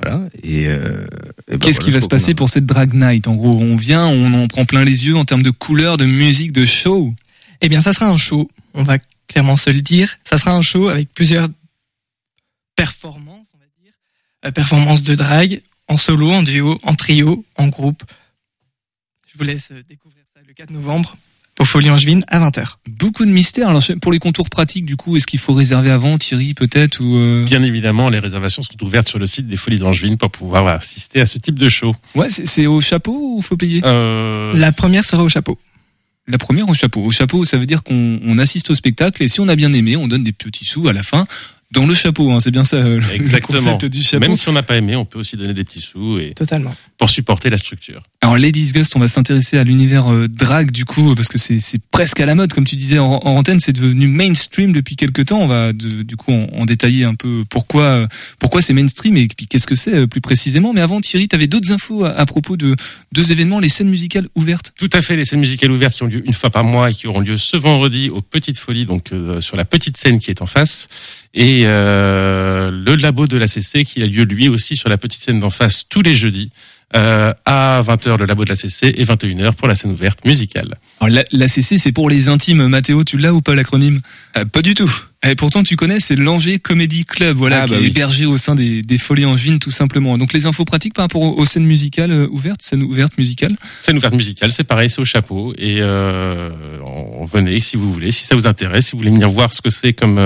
voilà. 0.00 0.28
Et, 0.42 0.66
euh, 0.66 1.06
et 1.48 1.52
ben 1.52 1.58
Qu'est-ce 1.58 1.76
voilà, 1.78 1.84
qui 1.84 1.90
va 1.90 2.00
se 2.00 2.08
passer 2.08 2.32
a- 2.32 2.34
pour 2.34 2.48
cette 2.48 2.66
Drag 2.66 2.92
Night? 2.94 3.28
En 3.28 3.34
gros, 3.34 3.58
on 3.60 3.76
vient, 3.76 4.06
on 4.06 4.32
en 4.34 4.48
prend 4.48 4.64
plein 4.64 4.84
les 4.84 5.06
yeux 5.06 5.16
en 5.16 5.24
termes 5.24 5.42
de 5.42 5.50
couleurs, 5.50 5.96
de 5.96 6.06
musique, 6.06 6.52
de 6.52 6.64
show. 6.64 7.14
Eh 7.60 7.68
bien, 7.68 7.82
ça 7.82 7.92
sera 7.92 8.06
un 8.08 8.16
show, 8.16 8.50
on 8.74 8.82
va 8.82 8.98
clairement 9.28 9.56
se 9.56 9.70
le 9.70 9.80
dire. 9.80 10.18
Ça 10.24 10.38
sera 10.38 10.52
un 10.52 10.62
show 10.62 10.88
avec 10.88 11.12
plusieurs 11.12 11.48
performances, 12.76 13.46
on 13.54 13.58
va 13.58 13.64
dire. 13.82 13.92
Euh, 14.46 14.50
performances 14.50 15.02
de 15.02 15.14
drag, 15.14 15.60
en 15.88 15.96
solo, 15.96 16.30
en 16.30 16.42
duo, 16.42 16.78
en 16.82 16.94
trio, 16.94 17.44
en 17.56 17.68
groupe. 17.68 18.02
Je 19.32 19.38
vous 19.38 19.44
laisse 19.44 19.70
euh, 19.72 19.82
découvrir 19.88 20.24
ça 20.34 20.40
le 20.46 20.52
4 20.54 20.70
novembre 20.70 21.16
au 21.60 21.64
Folie 21.64 21.90
Angevine 21.90 22.24
à 22.28 22.40
20h. 22.40 22.76
Beaucoup 22.88 23.24
de 23.24 23.30
mystères. 23.30 23.68
Alors 23.68 23.82
pour 24.00 24.12
les 24.12 24.18
contours 24.18 24.48
pratiques, 24.50 24.84
du 24.84 24.96
coup, 24.96 25.16
est-ce 25.16 25.26
qu'il 25.26 25.38
faut 25.38 25.52
réserver 25.52 25.90
avant, 25.90 26.18
Thierry, 26.18 26.54
peut-être 26.54 27.00
ou 27.00 27.16
euh, 27.16 27.44
Bien 27.44 27.62
évidemment, 27.62 28.08
les 28.08 28.18
réservations 28.18 28.62
sont 28.62 28.82
ouvertes 28.82 29.08
sur 29.08 29.18
le 29.18 29.26
site 29.26 29.46
des 29.46 29.56
Folies 29.56 29.82
Angevines 29.82 30.16
pour 30.16 30.30
pouvoir 30.30 30.66
assister 30.66 31.20
à 31.20 31.26
ce 31.26 31.38
type 31.38 31.58
de 31.58 31.68
show. 31.68 31.94
Ouais, 32.14 32.30
c'est 32.30 32.46
c'est 32.46 32.66
au 32.66 32.80
chapeau 32.80 33.36
ou 33.36 33.42
faut 33.42 33.56
payer? 33.56 33.80
Euh, 33.84 34.52
La 34.54 34.72
première 34.72 35.04
sera 35.04 35.22
au 35.22 35.28
chapeau. 35.28 35.58
La 36.28 36.38
première 36.38 36.68
au 36.68 36.74
chapeau. 36.74 37.04
Au 37.04 37.10
chapeau, 37.10 37.44
ça 37.44 37.56
veut 37.56 37.66
dire 37.66 37.82
qu'on 37.82 38.20
on 38.24 38.38
assiste 38.38 38.70
au 38.70 38.74
spectacle 38.74 39.22
et 39.22 39.28
si 39.28 39.40
on 39.40 39.48
a 39.48 39.56
bien 39.56 39.72
aimé, 39.72 39.96
on 39.96 40.06
donne 40.06 40.24
des 40.24 40.32
petits 40.32 40.64
sous 40.64 40.88
à 40.88 40.92
la 40.92 41.02
fin. 41.02 41.26
Dans 41.72 41.86
le 41.86 41.94
chapeau. 41.94 42.30
Hein, 42.30 42.40
c'est 42.40 42.50
bien 42.50 42.64
ça 42.64 42.76
euh, 42.76 43.00
le 43.00 43.40
concept 43.40 43.84
du 43.86 44.02
chapeau. 44.02 44.26
Même 44.26 44.36
si 44.36 44.48
on 44.48 44.52
n'a 44.52 44.62
pas 44.62 44.76
aimé, 44.76 44.94
on 44.96 45.04
peut 45.04 45.18
aussi 45.18 45.36
donner 45.36 45.54
des 45.54 45.64
petits 45.64 45.80
sous 45.80 46.18
et 46.18 46.32
Totalement. 46.34 46.74
pour 46.98 47.10
supporter 47.10 47.50
la 47.50 47.58
structure. 47.58 48.02
Alors 48.20 48.38
Ladies 48.38 48.72
Ghost, 48.72 48.94
on 48.96 49.00
va 49.00 49.08
s'intéresser 49.08 49.58
à 49.58 49.64
l'univers 49.64 50.12
euh, 50.12 50.28
drag 50.28 50.70
du 50.70 50.84
coup 50.84 51.14
parce 51.14 51.28
que 51.28 51.38
c'est 51.38 51.60
presque 51.90 52.20
à 52.20 52.26
la 52.26 52.34
mode 52.34 52.52
comme 52.52 52.64
tu 52.64 52.76
disais 52.76 52.98
en, 52.98 53.14
en 53.24 53.36
antenne, 53.36 53.58
c'est 53.60 53.72
devenu 53.72 54.06
mainstream 54.06 54.72
depuis 54.72 54.96
quelques 54.96 55.26
temps. 55.26 55.40
On 55.40 55.48
va 55.48 55.72
de- 55.72 56.02
du 56.02 56.16
coup 56.16 56.32
en, 56.32 56.46
en 56.52 56.64
détailler 56.64 57.04
un 57.04 57.14
peu 57.14 57.44
pourquoi 57.48 57.82
euh, 57.84 58.06
pourquoi 58.38 58.62
c'est 58.62 58.72
mainstream 58.74 59.16
et 59.16 59.26
puis 59.26 59.46
qu'est-ce 59.46 59.66
que 59.66 59.74
c'est 59.74 59.94
euh, 59.94 60.06
plus 60.06 60.20
précisément. 60.20 60.72
Mais 60.72 60.80
avant 60.80 61.00
Thierry, 61.00 61.26
tu 61.28 61.34
avais 61.34 61.46
d'autres 61.48 61.72
infos 61.72 62.04
à, 62.04 62.10
à 62.10 62.26
propos 62.26 62.56
de 62.56 62.76
deux 63.12 63.32
événements, 63.32 63.58
les 63.60 63.68
scènes 63.68 63.88
musicales 63.88 64.28
ouvertes. 64.34 64.72
Tout 64.76 64.90
à 64.92 65.02
fait, 65.02 65.16
les 65.16 65.24
scènes 65.24 65.40
musicales 65.40 65.70
ouvertes 65.72 65.94
qui 65.96 66.02
ont 66.02 66.06
lieu 66.06 66.22
une 66.26 66.32
fois 66.34 66.50
par 66.50 66.64
mois 66.64 66.90
et 66.90 66.94
qui 66.94 67.06
auront 67.06 67.20
lieu 67.20 67.38
ce 67.38 67.56
vendredi 67.56 68.08
aux 68.10 68.20
Petites 68.22 68.58
Folies, 68.58 68.86
donc 68.86 69.12
euh, 69.12 69.40
sur 69.40 69.56
la 69.56 69.64
petite 69.64 69.96
scène 69.96 70.20
qui 70.20 70.30
est 70.30 70.42
en 70.42 70.46
face, 70.46 70.88
et 71.34 71.61
euh, 71.64 72.70
le 72.70 72.94
labo 72.96 73.26
de 73.26 73.36
l'ACC 73.36 73.84
qui 73.84 74.02
a 74.02 74.06
lieu 74.06 74.24
lui 74.24 74.48
aussi 74.48 74.76
sur 74.76 74.88
la 74.88 74.98
petite 74.98 75.22
scène 75.22 75.40
d'en 75.40 75.50
face 75.50 75.84
tous 75.88 76.02
les 76.02 76.14
jeudis. 76.14 76.50
Euh, 76.94 77.32
à 77.46 77.80
20h 77.82 78.18
le 78.18 78.26
labo 78.26 78.44
de 78.44 78.50
l'ACC 78.50 78.82
et 78.84 79.04
21h 79.04 79.54
pour 79.54 79.66
la 79.66 79.74
scène 79.74 79.92
ouverte 79.92 80.26
musicale. 80.26 80.74
Alors 81.00 81.14
la, 81.14 81.24
l'ACC 81.32 81.78
c'est 81.78 81.90
pour 81.92 82.10
les 82.10 82.28
intimes. 82.28 82.66
Mathéo, 82.66 83.02
tu 83.02 83.16
l'as 83.16 83.32
ou 83.32 83.40
pas 83.40 83.54
l'acronyme? 83.54 84.02
Euh, 84.36 84.44
pas 84.44 84.60
du 84.60 84.74
tout. 84.74 84.92
Et 85.26 85.34
pourtant 85.34 85.62
tu 85.62 85.74
connais, 85.76 86.00
c'est 86.00 86.16
l'Angers 86.16 86.58
Comedy 86.58 87.06
Club, 87.06 87.38
voilà, 87.38 87.62
Ah, 87.62 87.64
qui 87.64 87.70
bah 87.70 87.76
est 87.78 87.80
oui. 87.80 87.86
hébergé 87.86 88.26
au 88.26 88.36
sein 88.36 88.54
des, 88.54 88.82
des 88.82 88.98
Folies 88.98 89.24
Angevines 89.24 89.58
tout 89.58 89.70
simplement. 89.70 90.18
Donc 90.18 90.34
les 90.34 90.44
infos 90.44 90.66
pratiques 90.66 90.92
par 90.92 91.04
rapport 91.04 91.22
aux, 91.22 91.32
aux 91.38 91.44
scènes 91.46 91.64
musicales 91.64 92.10
euh, 92.10 92.28
ouvertes, 92.30 92.60
scènes 92.60 92.82
ouvertes 92.82 93.16
musicales? 93.16 93.52
Scène 93.80 93.96
ouverte 93.96 94.14
musicale, 94.14 94.52
c'est 94.52 94.64
pareil, 94.64 94.90
c'est 94.90 95.00
au 95.00 95.06
chapeau 95.06 95.54
et 95.56 95.78
euh, 95.80 96.50
on, 96.84 97.24
venez 97.24 97.58
si 97.60 97.78
vous 97.78 97.90
voulez, 97.90 98.10
si 98.10 98.26
ça 98.26 98.34
vous 98.34 98.46
intéresse, 98.46 98.88
si 98.88 98.92
vous 98.92 98.98
voulez 98.98 99.10
venir 99.12 99.30
voir 99.30 99.54
ce 99.54 99.62
que 99.62 99.70
c'est 99.70 99.94
comme 99.94 100.18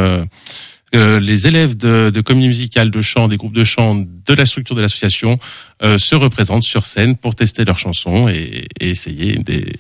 euh, 0.96 1.20
les 1.20 1.46
élèves 1.46 1.76
de, 1.76 2.10
de 2.10 2.20
comédie 2.20 2.48
musicale, 2.48 2.90
de 2.90 3.02
chant, 3.02 3.28
des 3.28 3.36
groupes 3.36 3.54
de 3.54 3.64
chant, 3.64 3.94
de 3.94 4.34
la 4.34 4.46
structure 4.46 4.74
de 4.74 4.80
l'association 4.82 5.38
euh, 5.82 5.98
se 5.98 6.14
représentent 6.14 6.62
sur 6.64 6.86
scène 6.86 7.16
pour 7.16 7.34
tester 7.34 7.64
leurs 7.64 7.78
chansons 7.78 8.28
et, 8.28 8.66
et 8.80 8.88
essayer 8.90 9.36
des, 9.38 9.72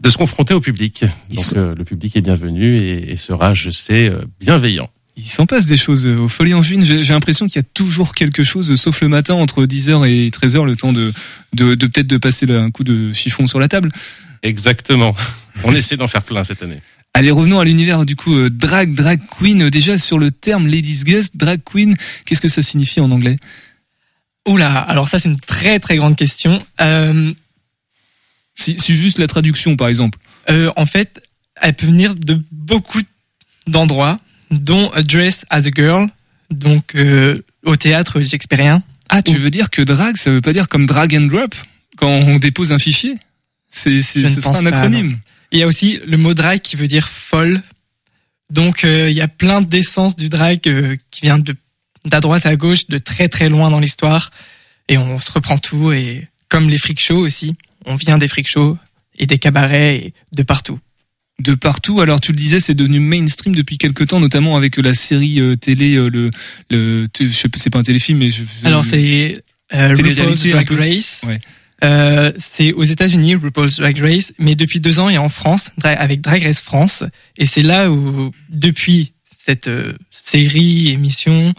de 0.00 0.08
se 0.10 0.16
confronter 0.16 0.54
au 0.54 0.60
public. 0.60 1.04
Ils 1.30 1.36
Donc 1.36 1.44
sont- 1.44 1.56
euh, 1.56 1.74
le 1.76 1.84
public 1.84 2.14
est 2.16 2.20
bienvenu 2.20 2.76
et, 2.78 3.10
et 3.12 3.16
sera, 3.16 3.54
je 3.54 3.70
sais, 3.70 4.08
euh, 4.10 4.24
bienveillant. 4.40 4.90
Il 5.16 5.30
s'en 5.30 5.46
passe 5.46 5.66
des 5.66 5.76
choses 5.76 6.06
aux 6.06 6.26
Folies 6.26 6.54
Angevines. 6.54 6.84
J'ai 6.84 7.04
j'ai 7.04 7.12
l'impression 7.12 7.46
qu'il 7.46 7.56
y 7.56 7.64
a 7.64 7.68
toujours 7.72 8.14
quelque 8.16 8.42
chose, 8.42 8.74
sauf 8.74 9.00
le 9.00 9.08
matin 9.08 9.34
entre 9.34 9.64
10h 9.64 10.04
et 10.08 10.28
13h, 10.30 10.64
le 10.66 10.74
temps 10.74 10.92
de, 10.92 11.12
de, 11.52 11.76
de 11.76 11.86
peut-être 11.86 12.08
de 12.08 12.16
passer 12.18 12.50
un 12.52 12.72
coup 12.72 12.82
de 12.82 13.12
chiffon 13.12 13.46
sur 13.46 13.60
la 13.60 13.68
table. 13.68 13.90
Exactement. 14.42 15.14
On 15.64 15.72
essaie 15.72 15.96
d'en 15.96 16.08
faire 16.08 16.22
plein 16.22 16.42
cette 16.44 16.62
année. 16.62 16.80
Allez, 17.16 17.30
revenons 17.30 17.60
à 17.60 17.64
l'univers 17.64 18.04
du 18.04 18.16
coup 18.16 18.34
euh, 18.36 18.50
drag, 18.50 18.92
drag 18.94 19.20
queen. 19.38 19.62
Euh, 19.62 19.70
Déjà 19.70 19.98
sur 19.98 20.18
le 20.18 20.30
terme 20.32 20.66
ladies 20.66 21.04
guest, 21.04 21.36
drag 21.36 21.60
queen, 21.64 21.96
qu'est-ce 22.24 22.40
que 22.40 22.48
ça 22.48 22.62
signifie 22.62 23.00
en 23.00 23.10
anglais? 23.12 23.38
Oula, 24.46 24.72
alors 24.80 25.08
ça 25.08 25.18
c'est 25.18 25.28
une 25.28 25.38
très 25.38 25.78
très 25.78 25.96
grande 25.96 26.16
question. 26.16 26.60
Euh, 26.80 27.32
si 28.54 28.76
juste 28.96 29.18
la 29.18 29.26
traduction 29.26 29.76
par 29.76 29.88
exemple. 29.88 30.18
euh, 30.50 30.70
en 30.76 30.86
fait, 30.86 31.22
elle 31.60 31.74
peut 31.74 31.86
venir 31.86 32.14
de 32.14 32.42
beaucoup 32.50 33.00
d'endroits, 33.66 34.18
dont 34.50 34.90
euh, 34.96 35.02
Dress 35.02 35.46
as 35.50 35.66
a 35.66 35.70
Girl, 35.74 36.08
donc 36.50 36.94
euh, 36.96 37.40
au 37.64 37.76
théâtre 37.76 38.22
shakespearien. 38.22 38.82
Ah, 39.08 39.22
tu 39.22 39.32
Ou- 39.36 39.38
veux 39.38 39.50
dire 39.50 39.70
que 39.70 39.82
drag, 39.82 40.16
ça 40.16 40.30
veut 40.30 40.40
pas 40.40 40.52
dire 40.52 40.68
comme 40.68 40.86
drag 40.86 41.14
and 41.14 41.22
drop 41.28 41.54
quand 41.96 42.08
on 42.10 42.38
dépose 42.38 42.72
un 42.72 42.78
fichier? 42.78 43.16
C'est, 43.70 44.02
c'est, 44.02 44.26
ce 44.28 44.40
sera 44.40 44.58
un 44.58 44.62
pas, 44.64 44.76
acronyme. 44.78 45.18
Il 45.54 45.60
y 45.60 45.62
a 45.62 45.66
aussi 45.66 46.00
le 46.04 46.16
mot 46.16 46.34
drag 46.34 46.60
qui 46.60 46.74
veut 46.74 46.88
dire 46.88 47.08
folle. 47.08 47.62
Donc 48.50 48.84
euh, 48.84 49.08
il 49.08 49.16
y 49.16 49.20
a 49.20 49.28
plein 49.28 49.62
d'essence 49.62 50.16
du 50.16 50.28
drag 50.28 50.60
euh, 50.66 50.96
qui 51.10 51.22
vient 51.22 51.38
de 51.38 51.54
d'à 52.04 52.20
droite 52.20 52.44
à 52.44 52.54
gauche, 52.56 52.88
de 52.88 52.98
très 52.98 53.28
très 53.28 53.48
loin 53.48 53.70
dans 53.70 53.80
l'histoire. 53.80 54.30
Et 54.88 54.98
on 54.98 55.18
se 55.18 55.32
reprend 55.32 55.56
tout. 55.56 55.92
Et 55.92 56.28
comme 56.48 56.68
les 56.68 56.76
freak 56.76 57.00
shows 57.00 57.20
aussi, 57.20 57.54
on 57.86 57.96
vient 57.96 58.18
des 58.18 58.28
freak 58.28 58.48
shows 58.48 58.76
et 59.16 59.26
des 59.26 59.38
cabarets 59.38 59.96
et 59.96 60.14
de 60.32 60.42
partout. 60.42 60.78
de 61.38 61.54
partout. 61.54 62.00
Alors 62.00 62.20
tu 62.20 62.32
le 62.32 62.36
disais, 62.36 62.60
c'est 62.60 62.74
devenu 62.74 62.98
mainstream 62.98 63.54
depuis 63.54 63.78
quelques 63.78 64.08
temps, 64.08 64.20
notamment 64.20 64.56
avec 64.56 64.76
la 64.76 64.92
série 64.92 65.40
euh, 65.40 65.56
télé, 65.56 65.96
euh, 65.96 66.30
le, 66.70 67.06
je 67.18 67.28
sais 67.28 67.48
pas, 67.48 67.58
c'est 67.58 67.70
pas 67.70 67.78
un 67.78 67.84
téléfilm, 67.84 68.18
mais 68.18 68.30
je, 68.30 68.42
Alors 68.64 68.84
c'est 68.84 69.42
euh, 69.72 69.94
RuPaul's 69.94 70.46
Drag. 70.46 70.70
Race. 70.72 71.22
Ouais. 71.26 71.40
Euh, 71.84 72.32
c'est 72.38 72.72
aux 72.72 72.82
États-Unis 72.84 73.34
RuPaul's 73.36 73.76
Drag 73.76 73.98
Race, 74.00 74.32
mais 74.38 74.54
depuis 74.54 74.80
deux 74.80 74.98
ans 74.98 75.08
il 75.10 75.16
a 75.16 75.22
en 75.22 75.28
France 75.28 75.70
avec 75.82 76.20
Drag 76.20 76.42
Race 76.42 76.60
France, 76.60 77.04
et 77.36 77.46
c'est 77.46 77.62
là 77.62 77.90
où 77.90 78.30
depuis 78.48 79.12
cette 79.38 79.68
euh, 79.68 79.92
série 80.10 80.88
émission, 80.90 81.52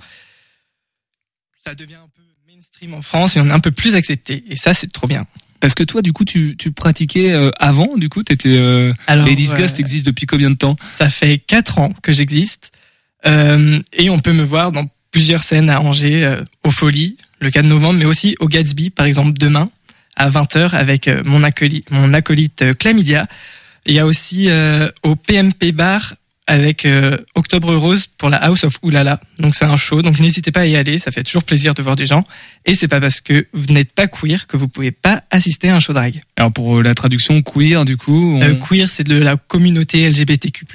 ça 1.63 1.75
devient 1.75 1.95
un 1.95 2.09
peu 2.15 2.23
mainstream 2.51 2.93
en 2.95 3.01
France 3.01 3.37
et 3.37 3.41
on 3.41 3.47
est 3.49 3.51
un 3.53 3.59
peu 3.59 3.71
plus 3.71 3.95
accepté, 3.95 4.43
et 4.49 4.55
ça 4.55 4.73
c'est 4.73 4.91
trop 4.91 5.07
bien. 5.07 5.25
parce 5.59 5.75
que 5.75 5.83
toi, 5.83 6.01
du 6.01 6.11
coup, 6.13 6.25
tu, 6.25 6.55
tu 6.57 6.71
pratiquais 6.71 7.31
euh, 7.31 7.51
avant, 7.59 7.95
du 7.95 8.09
coup, 8.09 8.23
t'étais 8.23 8.57
euh, 8.57 8.93
Alors 9.07 9.27
Ladies 9.27 9.51
euh, 9.53 9.57
Ghost 9.59 9.79
existe 9.79 10.05
depuis 10.05 10.25
combien 10.25 10.49
de 10.49 10.55
temps? 10.57 10.75
ça 10.97 11.09
fait 11.09 11.37
quatre 11.37 11.77
ans 11.79 11.93
que 12.01 12.11
j'existe, 12.11 12.71
euh, 13.27 13.79
et 13.93 14.09
on 14.09 14.19
peut 14.19 14.33
me 14.33 14.43
voir 14.43 14.71
dans 14.71 14.87
plusieurs 15.11 15.43
scènes 15.43 15.69
à 15.69 15.81
Angers, 15.81 16.25
euh, 16.25 16.43
au 16.63 16.71
Folie, 16.71 17.17
le 17.41 17.49
4 17.51 17.65
novembre, 17.65 17.99
mais 17.99 18.05
aussi 18.05 18.35
au 18.39 18.47
Gatsby 18.47 18.89
par 18.89 19.05
exemple 19.05 19.33
demain 19.37 19.69
à 20.15 20.29
20h 20.29 20.71
avec 20.75 21.07
euh, 21.07 21.21
mon 21.25 21.43
acolyte, 21.43 21.89
mon 21.91 22.13
acolyte 22.13 22.61
euh, 22.61 22.73
Chlamydia. 22.73 23.27
Il 23.85 23.93
y 23.93 23.99
a 23.99 24.05
aussi 24.05 24.49
euh, 24.49 24.89
au 25.03 25.15
PMP 25.15 25.71
Bar 25.71 26.15
avec 26.47 26.85
euh, 26.85 27.17
Octobre 27.33 27.73
Rose 27.75 28.05
pour 28.19 28.29
la 28.29 28.37
House 28.37 28.63
of 28.65 28.77
Oulala. 28.83 29.19
Donc 29.39 29.55
c'est 29.55 29.65
un 29.65 29.77
show, 29.77 30.01
donc 30.03 30.19
n'hésitez 30.19 30.51
pas 30.51 30.61
à 30.61 30.65
y 30.67 30.75
aller, 30.75 30.99
ça 30.99 31.09
fait 31.11 31.23
toujours 31.23 31.43
plaisir 31.43 31.73
de 31.73 31.81
voir 31.81 31.95
des 31.95 32.05
gens. 32.05 32.23
Et 32.65 32.75
c'est 32.75 32.87
pas 32.87 32.99
parce 33.01 33.19
que 33.21 33.47
vous 33.53 33.73
n'êtes 33.73 33.91
pas 33.93 34.07
queer 34.07 34.45
que 34.47 34.55
vous 34.57 34.67
pouvez 34.67 34.91
pas 34.91 35.23
assister 35.31 35.69
à 35.69 35.75
un 35.75 35.79
show 35.79 35.93
drag. 35.93 36.21
Alors 36.37 36.51
pour 36.51 36.77
euh, 36.77 36.83
la 36.83 36.93
traduction 36.93 37.41
queer, 37.41 37.83
du 37.83 37.97
coup, 37.97 38.37
on- 38.37 38.41
Euh, 38.43 38.53
queer, 38.55 38.89
c'est 38.91 39.03
de 39.03 39.15
la 39.17 39.37
communauté 39.37 40.07
LGBTQ+. 40.07 40.65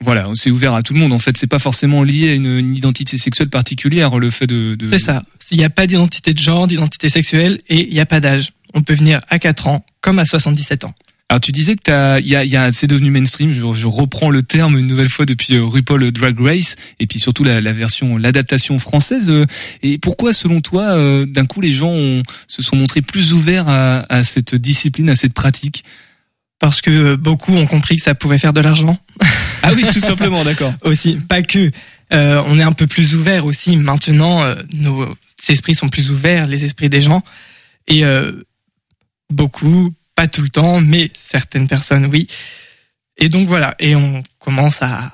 voilà, 0.00 0.28
c'est 0.34 0.50
ouvert 0.50 0.74
à 0.74 0.82
tout 0.82 0.94
le 0.94 1.00
monde. 1.00 1.12
En 1.12 1.18
fait, 1.18 1.36
c'est 1.36 1.46
pas 1.48 1.58
forcément 1.58 2.02
lié 2.04 2.30
à 2.30 2.34
une, 2.34 2.58
une 2.58 2.76
identité 2.76 3.18
sexuelle 3.18 3.50
particulière, 3.50 4.16
le 4.18 4.30
fait 4.30 4.46
de. 4.46 4.76
de... 4.76 4.86
C'est 4.88 4.98
ça. 4.98 5.22
Il 5.50 5.58
n'y 5.58 5.64
a 5.64 5.70
pas 5.70 5.88
d'identité 5.88 6.32
de 6.32 6.38
genre, 6.38 6.68
d'identité 6.68 7.08
sexuelle 7.08 7.60
et 7.68 7.88
il 7.88 7.92
n'y 7.92 7.98
a 8.00 8.06
pas 8.06 8.20
d'âge. 8.20 8.52
On 8.74 8.82
peut 8.82 8.94
venir 8.94 9.20
à 9.28 9.38
4 9.38 9.66
ans 9.68 9.84
comme 10.00 10.18
à 10.18 10.24
77 10.24 10.84
ans. 10.84 10.94
Alors 11.28 11.40
tu 11.40 11.52
disais 11.52 11.76
que 11.76 11.82
t'as, 11.84 12.18
il 12.18 12.26
y 12.26 12.34
a, 12.34 12.44
y 12.44 12.56
a, 12.56 12.72
c'est 12.72 12.88
devenu 12.88 13.10
mainstream. 13.10 13.52
Je, 13.52 13.60
je 13.72 13.86
reprends 13.86 14.30
le 14.30 14.42
terme 14.42 14.76
une 14.76 14.88
nouvelle 14.88 15.08
fois 15.08 15.26
depuis 15.26 15.54
euh, 15.54 15.64
RuPaul 15.64 16.10
Drag 16.10 16.36
Race 16.40 16.74
et 16.98 17.06
puis 17.06 17.20
surtout 17.20 17.44
la, 17.44 17.60
la 17.60 17.72
version, 17.72 18.16
l'adaptation 18.16 18.78
française. 18.80 19.30
euh, 19.30 19.46
Et 19.84 19.98
pourquoi, 19.98 20.32
selon 20.32 20.60
toi, 20.60 20.82
euh, 20.90 21.26
d'un 21.26 21.46
coup, 21.46 21.60
les 21.60 21.70
gens 21.72 21.90
ont- 21.90 22.24
se 22.48 22.62
sont 22.62 22.74
montrés 22.74 23.00
plus 23.02 23.32
ouverts 23.32 23.68
à, 23.68 24.06
à 24.12 24.24
cette 24.24 24.56
discipline, 24.56 25.08
à 25.08 25.14
cette 25.14 25.32
pratique? 25.34 25.84
Parce 26.58 26.80
que 26.80 26.90
euh, 26.90 27.16
beaucoup 27.16 27.54
ont 27.54 27.66
compris 27.66 27.96
que 27.96 28.02
ça 28.02 28.16
pouvait 28.16 28.36
faire 28.38 28.52
de 28.52 28.60
l'argent. 28.60 28.98
Ah 29.62 29.70
oui, 29.74 29.82
tout 29.92 30.00
simplement, 30.00 30.42
d'accord. 30.44 30.74
aussi, 30.84 31.14
pas 31.16 31.42
que. 31.42 31.70
Euh, 32.12 32.42
on 32.46 32.58
est 32.58 32.62
un 32.64 32.72
peu 32.72 32.88
plus 32.88 33.14
ouvert 33.14 33.46
aussi. 33.46 33.76
Maintenant, 33.76 34.42
euh, 34.42 34.56
nos 34.74 35.14
esprits 35.48 35.76
sont 35.76 35.88
plus 35.88 36.10
ouverts, 36.10 36.48
les 36.48 36.64
esprits 36.64 36.90
des 36.90 37.00
gens. 37.00 37.22
Et 37.86 38.04
euh, 38.04 38.32
beaucoup, 39.30 39.92
pas 40.14 40.28
tout 40.28 40.42
le 40.42 40.48
temps, 40.48 40.80
mais 40.80 41.10
certaines 41.16 41.68
personnes, 41.68 42.06
oui. 42.06 42.28
Et 43.16 43.28
donc 43.28 43.48
voilà. 43.48 43.74
Et 43.78 43.94
on 43.94 44.22
commence 44.38 44.82
à 44.82 45.12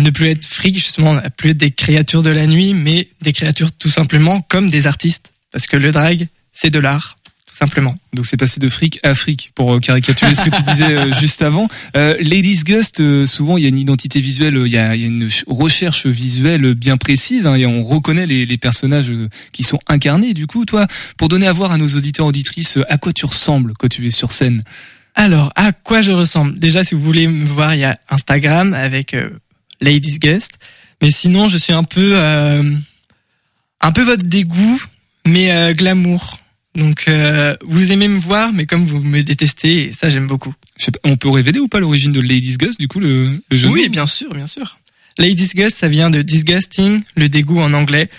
ne 0.00 0.10
plus 0.10 0.28
être 0.28 0.44
fric, 0.44 0.76
justement, 0.76 1.16
à 1.16 1.30
plus 1.30 1.50
être 1.50 1.58
des 1.58 1.70
créatures 1.70 2.22
de 2.22 2.30
la 2.30 2.46
nuit, 2.46 2.74
mais 2.74 3.08
des 3.22 3.32
créatures 3.32 3.72
tout 3.72 3.90
simplement 3.90 4.40
comme 4.42 4.68
des 4.70 4.86
artistes. 4.86 5.32
Parce 5.50 5.66
que 5.66 5.76
le 5.76 5.90
drag, 5.90 6.28
c'est 6.52 6.70
de 6.70 6.78
l'art, 6.78 7.16
simplement. 7.56 7.94
Donc 8.12 8.26
c'est 8.26 8.36
passé 8.36 8.60
de 8.60 8.68
fric 8.68 9.00
à 9.02 9.14
fric 9.14 9.50
pour 9.54 9.74
euh, 9.74 9.80
caricaturer 9.80 10.34
ce 10.34 10.42
que 10.42 10.50
tu 10.50 10.62
disais 10.62 10.92
euh, 10.96 11.12
juste 11.20 11.40
avant. 11.42 11.68
Euh, 11.96 12.16
Ladies 12.20 12.62
Ghost, 12.64 13.00
euh, 13.00 13.24
souvent 13.26 13.56
il 13.56 13.62
y 13.62 13.66
a 13.66 13.68
une 13.68 13.78
identité 13.78 14.20
visuelle, 14.20 14.60
il 14.66 14.72
y 14.72 14.76
a, 14.76 14.94
il 14.94 15.00
y 15.00 15.04
a 15.04 15.08
une 15.08 15.30
ch- 15.30 15.44
recherche 15.46 16.06
visuelle 16.06 16.74
bien 16.74 16.96
précise 16.96 17.46
hein, 17.46 17.54
et 17.54 17.64
on 17.66 17.80
reconnaît 17.80 18.26
les, 18.26 18.44
les 18.46 18.58
personnages 18.58 19.10
euh, 19.10 19.28
qui 19.52 19.62
sont 19.62 19.78
incarnés. 19.86 20.34
Du 20.34 20.46
coup, 20.46 20.64
toi, 20.66 20.86
pour 21.16 21.28
donner 21.28 21.46
à 21.46 21.52
voir 21.52 21.72
à 21.72 21.78
nos 21.78 21.88
auditeurs 21.88 22.26
auditrices 22.26 22.78
à 22.88 22.98
quoi 22.98 23.12
tu 23.12 23.24
ressembles 23.26 23.72
quand 23.78 23.88
tu 23.88 24.06
es 24.06 24.10
sur 24.10 24.32
scène? 24.32 24.62
Alors, 25.14 25.50
à 25.56 25.72
quoi 25.72 26.02
je 26.02 26.12
ressemble? 26.12 26.58
Déjà, 26.58 26.84
si 26.84 26.94
vous 26.94 27.00
voulez 27.02 27.26
me 27.26 27.46
voir, 27.46 27.74
il 27.74 27.80
y 27.80 27.84
a 27.84 27.96
Instagram 28.10 28.74
avec 28.74 29.14
euh, 29.14 29.30
Ladies 29.80 30.18
Ghost. 30.18 30.58
Mais 31.00 31.10
sinon, 31.10 31.48
je 31.48 31.56
suis 31.56 31.72
un 31.72 31.84
peu, 31.84 32.10
euh, 32.14 32.70
un 33.80 33.92
peu 33.92 34.02
votre 34.02 34.24
dégoût, 34.24 34.82
mais 35.26 35.50
euh, 35.52 35.72
glamour. 35.72 36.38
Donc, 36.76 37.04
euh, 37.08 37.56
vous 37.66 37.90
aimez 37.90 38.06
me 38.06 38.20
voir, 38.20 38.52
mais 38.52 38.66
comme 38.66 38.84
vous 38.84 39.00
me 39.00 39.22
détestez, 39.22 39.88
et 39.88 39.92
ça, 39.92 40.08
j'aime 40.10 40.26
beaucoup. 40.26 40.54
Je 40.78 40.84
sais 40.84 40.90
pas, 40.92 41.00
on 41.04 41.16
peut 41.16 41.30
révéler 41.30 41.58
ou 41.58 41.68
pas 41.68 41.80
l'origine 41.80 42.12
de 42.12 42.20
Ladies 42.20 42.58
Ghost, 42.58 42.78
du 42.78 42.86
coup, 42.86 43.00
le, 43.00 43.40
le 43.50 43.56
jeu 43.56 43.68
de 43.68 43.72
Oui, 43.72 43.88
bien 43.88 44.06
sûr, 44.06 44.32
bien 44.34 44.46
sûr. 44.46 44.78
Ladies 45.18 45.50
Ghost, 45.54 45.78
ça 45.78 45.88
vient 45.88 46.10
de 46.10 46.22
disgusting, 46.22 47.02
le 47.16 47.28
dégoût 47.28 47.60
en 47.60 47.72
anglais, 47.72 48.10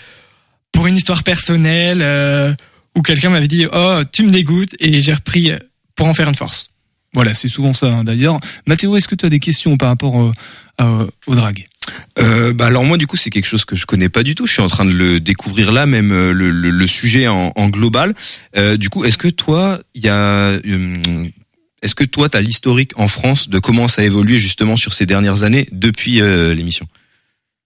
pour 0.72 0.88
une 0.88 0.96
histoire 0.96 1.24
personnelle 1.24 2.02
euh, 2.02 2.54
où 2.96 3.02
quelqu'un 3.02 3.30
m'avait 3.30 3.48
dit 3.48 3.66
oh 3.72 4.02
tu 4.12 4.24
me 4.24 4.32
dégoûtes 4.32 4.76
et 4.80 5.00
j'ai 5.02 5.14
repris 5.14 5.52
euh, 5.52 5.60
pour 5.96 6.08
en 6.08 6.14
faire 6.14 6.28
une 6.28 6.36
force. 6.36 6.70
Voilà, 7.14 7.34
c'est 7.34 7.48
souvent 7.48 7.74
ça 7.74 7.88
hein, 7.88 8.04
d'ailleurs. 8.04 8.40
Mathéo, 8.66 8.96
est-ce 8.98 9.08
que 9.08 9.16
tu 9.16 9.26
as 9.26 9.30
des 9.30 9.40
questions 9.40 9.78
par 9.78 9.90
rapport 9.90 10.22
euh, 10.22 10.32
euh, 10.82 11.08
au 11.26 11.36
drag 11.36 11.68
Euh, 12.20 12.54
bah 12.54 12.66
alors 12.68 12.84
moi 12.84 12.98
du 12.98 13.08
coup 13.08 13.16
c'est 13.18 13.30
quelque 13.30 13.46
chose 13.46 13.64
que 13.66 13.76
je 13.76 13.86
connais 13.86 14.10
pas 14.10 14.24
du 14.24 14.36
tout. 14.36 14.46
Je 14.48 14.54
suis 14.54 14.62
en 14.62 14.68
train 14.68 14.86
de 14.86 14.92
le 14.92 15.20
découvrir 15.20 15.72
là, 15.72 15.86
même 15.86 16.12
euh, 16.12 16.32
le, 16.34 16.52
le, 16.52 16.70
le 16.70 16.88
sujet 16.88 17.28
en, 17.28 17.52
en 17.56 17.70
global. 17.70 18.14
Euh, 18.58 18.78
du 18.78 18.90
coup, 18.90 19.06
est-ce 19.06 19.18
que 19.18 19.28
toi, 19.28 19.80
il 19.94 20.04
y 20.04 20.10
a, 20.10 20.60
hum, 20.66 21.30
est-ce 21.82 21.96
que 21.96 22.04
toi, 22.04 22.28
t'as 22.30 22.42
l'historique 22.42 22.92
en 22.98 23.08
France 23.08 23.50
de 23.50 23.60
comment 23.60 23.88
ça 23.88 24.02
a 24.02 24.06
évolué 24.06 24.38
justement 24.40 24.76
sur 24.76 24.94
ces 24.94 25.06
dernières 25.06 25.44
années 25.44 25.68
depuis 25.72 26.22
euh, 26.22 26.54
l'émission? 26.54 26.88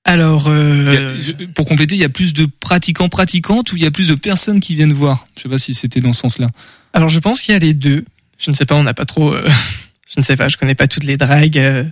Alors, 0.04 0.48
euh, 0.48 1.16
a- 1.16 1.20
je- 1.20 1.32
pour 1.46 1.66
compléter, 1.68 1.96
il 1.96 2.02
y 2.02 2.04
a 2.04 2.10
plus 2.10 2.34
de 2.34 2.48
pratiquants 2.60 3.08
pratiquantes 3.10 3.72
ou 3.72 3.76
il 3.78 3.84
y 3.84 3.86
a 3.86 3.92
plus 3.92 4.08
de 4.08 4.16
personnes 4.16 4.60
qui 4.60 4.76
viennent 4.76 4.94
voir? 4.94 5.28
Je 5.38 5.44
sais 5.44 5.50
pas 5.50 5.58
si 5.60 5.74
c'était 5.76 6.00
dans 6.00 6.12
ce 6.14 6.22
sens-là. 6.22 6.50
alors 6.94 7.08
je 7.10 7.20
pense 7.20 7.42
qu'il 7.42 7.54
y 7.54 7.56
a 7.56 7.60
les 7.60 7.74
deux. 7.74 8.04
Je 8.40 8.50
ne 8.50 8.56
sais 8.56 8.66
pas, 8.66 8.74
on 8.76 8.84
n'a 8.84 8.96
pas 8.96 9.06
trop. 9.06 9.34
euh, 9.34 9.48
je 10.14 10.20
ne 10.20 10.26
sais 10.26 10.36
pas, 10.36 10.48
je 10.50 10.58
connais 10.58 10.74
pas 10.76 10.88
toutes 10.88 11.04
les 11.04 11.18
dragues 11.18 11.60
euh, 11.60 11.84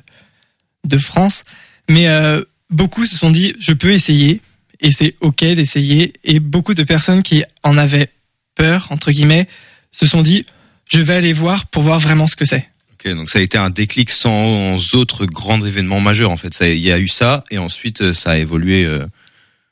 de 0.87 0.97
France, 0.97 1.43
mais 1.89 2.07
euh, 2.07 2.41
beaucoup 2.69 3.05
se 3.05 3.17
sont 3.17 3.31
dit 3.31 3.53
je 3.59 3.73
peux 3.73 3.91
essayer 3.91 4.41
et 4.79 4.91
c'est 4.91 5.15
ok 5.19 5.39
d'essayer. 5.43 6.13
Et 6.23 6.39
beaucoup 6.39 6.73
de 6.73 6.83
personnes 6.83 7.23
qui 7.23 7.43
en 7.63 7.77
avaient 7.77 8.09
peur 8.55 8.87
entre 8.91 9.11
guillemets 9.11 9.47
se 9.91 10.05
sont 10.05 10.21
dit 10.21 10.45
je 10.85 11.01
vais 11.01 11.15
aller 11.15 11.33
voir 11.33 11.67
pour 11.67 11.83
voir 11.83 11.99
vraiment 11.99 12.27
ce 12.27 12.35
que 12.35 12.45
c'est. 12.45 12.67
Ok, 12.93 13.13
donc 13.13 13.29
ça 13.29 13.39
a 13.39 13.41
été 13.41 13.57
un 13.57 13.69
déclic 13.69 14.09
sans 14.09 14.95
autres 14.95 15.25
grands 15.25 15.63
événements 15.65 15.99
majeurs 16.01 16.31
en 16.31 16.37
fait. 16.37 16.53
Ça, 16.53 16.67
il 16.67 16.79
y 16.79 16.91
a 16.91 16.99
eu 16.99 17.07
ça 17.07 17.43
et 17.51 17.57
ensuite 17.57 18.01
euh, 18.01 18.13
ça 18.13 18.31
a 18.31 18.37
évolué. 18.37 18.85
euh, 18.85 19.05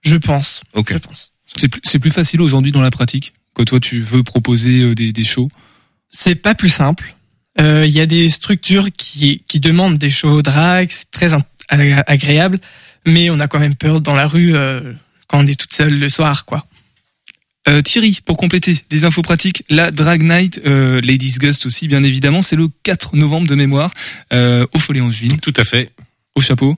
Je 0.02 0.16
pense. 0.18 0.62
Ok. 0.74 0.94
Je 0.94 0.98
pense. 0.98 1.34
C'est 1.58 1.68
plus, 1.70 1.82
c'est 1.84 2.00
plus 2.00 2.12
facile 2.12 2.42
aujourd'hui 2.42 2.72
dans 2.72 2.82
la 2.82 2.92
pratique 2.92 3.34
quand 3.54 3.66
toi 3.66 3.80
tu 3.80 4.00
veux 4.00 4.22
proposer 4.24 4.82
euh, 4.84 4.94
des, 4.96 5.12
des 5.12 5.24
shows? 5.24 5.50
c'est 6.10 6.36
pas 6.36 6.56
plus 6.56 6.70
simple. 6.70 7.16
Euh, 7.60 7.86
Il 7.88 7.92
y 7.92 8.00
a 8.00 8.06
des 8.06 8.30
structures 8.30 8.90
qui, 8.96 9.44
qui 9.48 9.60
demandent 9.60 9.98
des 9.98 10.10
shows 10.12 10.42
drag, 10.44 10.90
c'est 10.92 11.10
très 11.12 11.34
agréable, 11.70 12.60
mais 13.06 13.30
on 13.30 13.40
a 13.40 13.48
quand 13.48 13.60
même 13.60 13.76
peur 13.76 14.02
dans 14.02 14.16
la 14.16 14.28
rue 14.28 14.56
euh, 14.56 14.94
quand 15.28 15.40
on 15.44 15.48
est 15.48 15.60
toute 15.60 15.74
seule 15.74 15.98
le 16.00 16.10
soir, 16.10 16.46
quoi. 16.46 16.66
Euh, 17.68 17.82
Thierry, 17.82 18.20
pour 18.24 18.38
compléter 18.38 18.78
les 18.92 19.04
infos 19.04 19.22
pratiques, 19.22 19.64
la 19.70 19.92
Drag 19.92 20.24
Night, 20.24 20.62
euh, 20.66 21.02
Ladies 21.02 21.36
Gust 21.38 21.66
aussi 21.66 21.90
bien 21.90 22.02
évidemment, 22.02 22.42
c'est 22.42 22.56
le 22.56 22.70
4 22.84 23.18
novembre 23.18 23.48
de 23.48 23.56
mémoire 23.56 23.92
euh, 24.32 24.66
au 24.74 24.80
Follet 24.80 25.02
Angevine, 25.02 25.38
Tout 25.40 25.54
à 25.58 25.66
fait. 25.66 25.90
au 26.36 26.42
chapeau. 26.42 26.78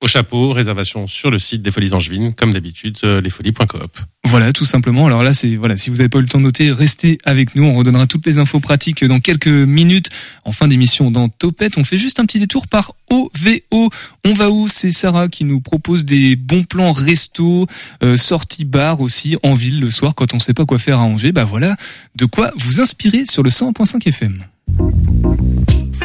Au 0.00 0.06
chapeau, 0.06 0.52
réservation 0.52 1.08
sur 1.08 1.28
le 1.28 1.40
site 1.40 1.60
des 1.60 1.72
Folies 1.72 1.92
Angevines, 1.92 2.32
comme 2.32 2.52
d'habitude, 2.52 2.96
euh, 3.02 3.20
lesfolies.coop. 3.20 3.98
Voilà, 4.24 4.52
tout 4.52 4.64
simplement. 4.64 5.08
Alors 5.08 5.24
là, 5.24 5.34
c'est 5.34 5.56
voilà, 5.56 5.76
si 5.76 5.90
vous 5.90 5.96
n'avez 5.96 6.08
pas 6.08 6.18
eu 6.18 6.22
le 6.22 6.28
temps 6.28 6.38
de 6.38 6.44
noter, 6.44 6.70
restez 6.70 7.18
avec 7.24 7.56
nous. 7.56 7.64
On 7.64 7.76
redonnera 7.76 8.06
toutes 8.06 8.24
les 8.24 8.38
infos 8.38 8.60
pratiques 8.60 9.04
dans 9.04 9.18
quelques 9.18 9.48
minutes 9.48 10.10
en 10.44 10.52
fin 10.52 10.68
d'émission 10.68 11.10
dans 11.10 11.28
Topette. 11.28 11.78
On 11.78 11.84
fait 11.84 11.96
juste 11.96 12.20
un 12.20 12.26
petit 12.26 12.38
détour 12.38 12.68
par 12.68 12.92
OVO. 13.10 13.90
On 14.24 14.32
va 14.34 14.50
où? 14.50 14.68
C'est 14.68 14.92
Sarah 14.92 15.26
qui 15.26 15.44
nous 15.44 15.60
propose 15.60 16.04
des 16.04 16.36
bons 16.36 16.62
plans 16.62 16.92
resto, 16.92 17.66
euh, 18.04 18.16
sorties 18.16 18.64
bar 18.64 19.00
aussi 19.00 19.36
en 19.42 19.54
ville 19.54 19.80
le 19.80 19.90
soir 19.90 20.14
quand 20.14 20.32
on 20.32 20.38
sait 20.38 20.54
pas 20.54 20.64
quoi 20.64 20.78
faire 20.78 21.00
à 21.00 21.04
Angers. 21.04 21.32
Bah 21.32 21.44
voilà, 21.44 21.76
de 22.14 22.24
quoi 22.24 22.52
vous 22.56 22.80
inspirer 22.80 23.24
sur 23.24 23.42
le 23.42 23.50
100.5 23.50 24.06
FM. 24.06 24.44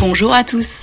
Bonjour 0.00 0.32
à 0.32 0.44
tous. 0.44 0.80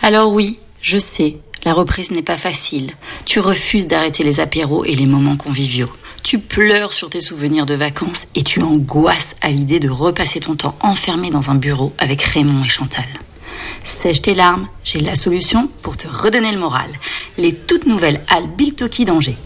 Alors 0.00 0.32
oui, 0.32 0.60
je 0.80 0.96
sais, 0.96 1.38
la 1.64 1.72
reprise 1.72 2.12
n'est 2.12 2.22
pas 2.22 2.38
facile. 2.38 2.92
Tu 3.26 3.40
refuses 3.40 3.88
d'arrêter 3.88 4.22
les 4.22 4.38
apéros 4.38 4.84
et 4.84 4.94
les 4.94 5.06
moments 5.06 5.36
conviviaux. 5.36 5.90
Tu 6.22 6.38
pleures 6.38 6.92
sur 6.92 7.10
tes 7.10 7.20
souvenirs 7.20 7.66
de 7.66 7.74
vacances 7.74 8.28
et 8.36 8.44
tu 8.44 8.62
angoisses 8.62 9.34
à 9.40 9.50
l'idée 9.50 9.80
de 9.80 9.90
repasser 9.90 10.38
ton 10.38 10.54
temps 10.54 10.76
enfermé 10.82 11.30
dans 11.30 11.50
un 11.50 11.56
bureau 11.56 11.92
avec 11.98 12.22
Raymond 12.22 12.62
et 12.62 12.68
Chantal. 12.68 13.08
Sèche 13.84 14.22
tes 14.22 14.34
larmes, 14.34 14.68
j'ai 14.82 15.00
la 15.00 15.14
solution 15.14 15.68
pour 15.82 15.96
te 15.96 16.08
redonner 16.08 16.52
le 16.52 16.58
moral. 16.58 16.90
Les 17.38 17.54
toutes 17.54 17.86
nouvelles 17.86 18.22
halles 18.28 18.48
Biltoki 18.48 19.04
d'Angers. 19.04 19.38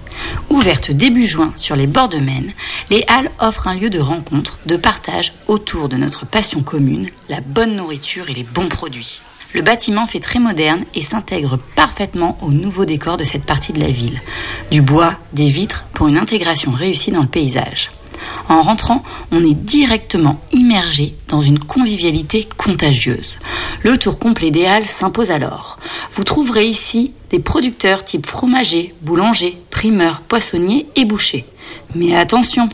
Ouvertes 0.51 0.91
début 0.91 1.27
juin 1.27 1.53
sur 1.57 1.77
les 1.77 1.87
bords 1.87 2.09
de 2.09 2.19
Maine, 2.19 2.53
les 2.91 3.05
halles 3.09 3.31
offrent 3.39 3.69
un 3.69 3.75
lieu 3.75 3.91
de 3.91 4.01
rencontre, 4.01 4.59
de 4.67 4.77
partage 4.77 5.33
autour 5.47 5.89
de 5.89 5.97
notre 5.97 6.27
passion 6.27 6.63
commune, 6.63 7.09
la 7.29 7.41
bonne 7.41 7.77
nourriture 7.77 8.29
et 8.29 8.35
les 8.35 8.45
bons 8.45 8.69
produits. 8.69 9.23
Le 9.55 9.63
bâtiment 9.63 10.07
fait 10.07 10.21
très 10.21 10.41
moderne 10.41 10.85
et 10.95 11.01
s'intègre 11.01 11.59
parfaitement 11.75 12.37
au 12.43 12.53
nouveau 12.53 12.85
décor 12.85 13.17
de 13.17 13.25
cette 13.25 13.45
partie 13.45 13.73
de 13.73 13.81
la 13.81 13.91
ville. 13.91 14.21
Du 14.71 14.83
bois, 14.83 15.19
des 15.33 15.49
vitres 15.49 15.87
pour 15.95 16.09
une 16.09 16.19
intégration 16.19 16.73
réussie 16.73 17.13
dans 17.13 17.23
le 17.23 17.29
paysage. 17.29 17.91
En 18.49 18.63
rentrant, 18.63 19.03
on 19.31 19.45
est 19.45 19.55
directement 19.55 20.41
immergé 20.53 21.15
dans 21.29 21.41
une 21.41 21.59
convivialité 21.59 22.49
contagieuse. 22.57 23.39
Le 23.83 23.99
tour 23.99 24.19
complet 24.19 24.51
des 24.51 24.67
halles 24.67 24.89
s'impose 24.89 25.31
alors. 25.31 25.79
Vous 26.13 26.25
trouverez 26.25 26.67
ici 26.67 27.13
des 27.31 27.39
producteurs 27.39 28.05
type 28.05 28.27
fromager, 28.27 28.95
boulanger, 29.03 29.59
primeur, 29.71 30.21
poissonnier 30.23 30.89
et 30.97 31.05
boucher. 31.05 31.45
Mais 31.95 32.17
attention, 32.17 32.69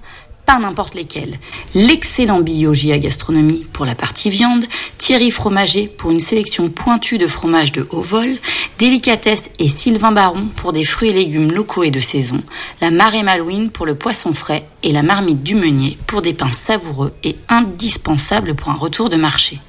pas 0.46 0.59
n'importe 0.59 0.94
lesquels. 0.94 1.38
L'excellent 1.74 2.40
Biogia 2.40 2.98
Gastronomie 2.98 3.64
pour 3.72 3.85
la 3.85 3.94
partie 3.94 4.30
viande, 4.30 4.64
Thierry 4.98 5.30
Fromager 5.30 5.88
pour 5.88 6.11
une 6.11 6.20
sélection 6.20 6.68
pointue 6.68 7.18
de 7.18 7.26
fromages 7.26 7.72
de 7.72 7.87
haut 7.90 8.02
vol, 8.02 8.37
Délicatesse 8.78 9.50
et 9.59 9.68
Sylvain 9.68 10.12
Baron 10.12 10.48
pour 10.57 10.72
des 10.72 10.85
fruits 10.85 11.11
et 11.11 11.14
légumes 11.14 11.52
locaux 11.52 11.83
et 11.83 11.90
de 11.90 12.00
saison, 12.00 12.42
la 12.80 12.90
Marée 12.90 13.22
Malouine 13.22 13.70
pour 13.70 13.87
le 13.87 13.94
poisson 13.94 14.35
frais 14.35 14.68
et 14.83 14.92
la 14.92 15.02
Marmite 15.02 15.42
du 15.42 15.54
Meunier 15.54 15.98
pour 16.07 16.22
des 16.22 16.35
pains 16.35 16.52
savoureux 16.52 17.14
et 17.22 17.37
indispensables 17.48 18.54
pour 18.54 18.70
un 18.70 18.76
retour 18.76 19.09
de 19.09 19.16
marché. 19.16 19.61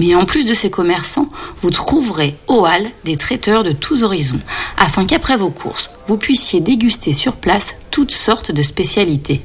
Mais 0.00 0.14
en 0.14 0.24
plus 0.24 0.44
de 0.44 0.54
ces 0.54 0.70
commerçants, 0.70 1.28
vous 1.60 1.70
trouverez 1.70 2.34
au 2.46 2.66
hall 2.66 2.90
des 3.04 3.16
traiteurs 3.16 3.62
de 3.62 3.72
tous 3.72 4.02
horizons, 4.02 4.40
afin 4.78 5.04
qu'après 5.04 5.36
vos 5.36 5.50
courses, 5.50 5.90
vous 6.06 6.16
puissiez 6.16 6.60
déguster 6.60 7.12
sur 7.12 7.36
place 7.36 7.76
toutes 7.90 8.12
sortes 8.12 8.50
de 8.50 8.62
spécialités. 8.62 9.44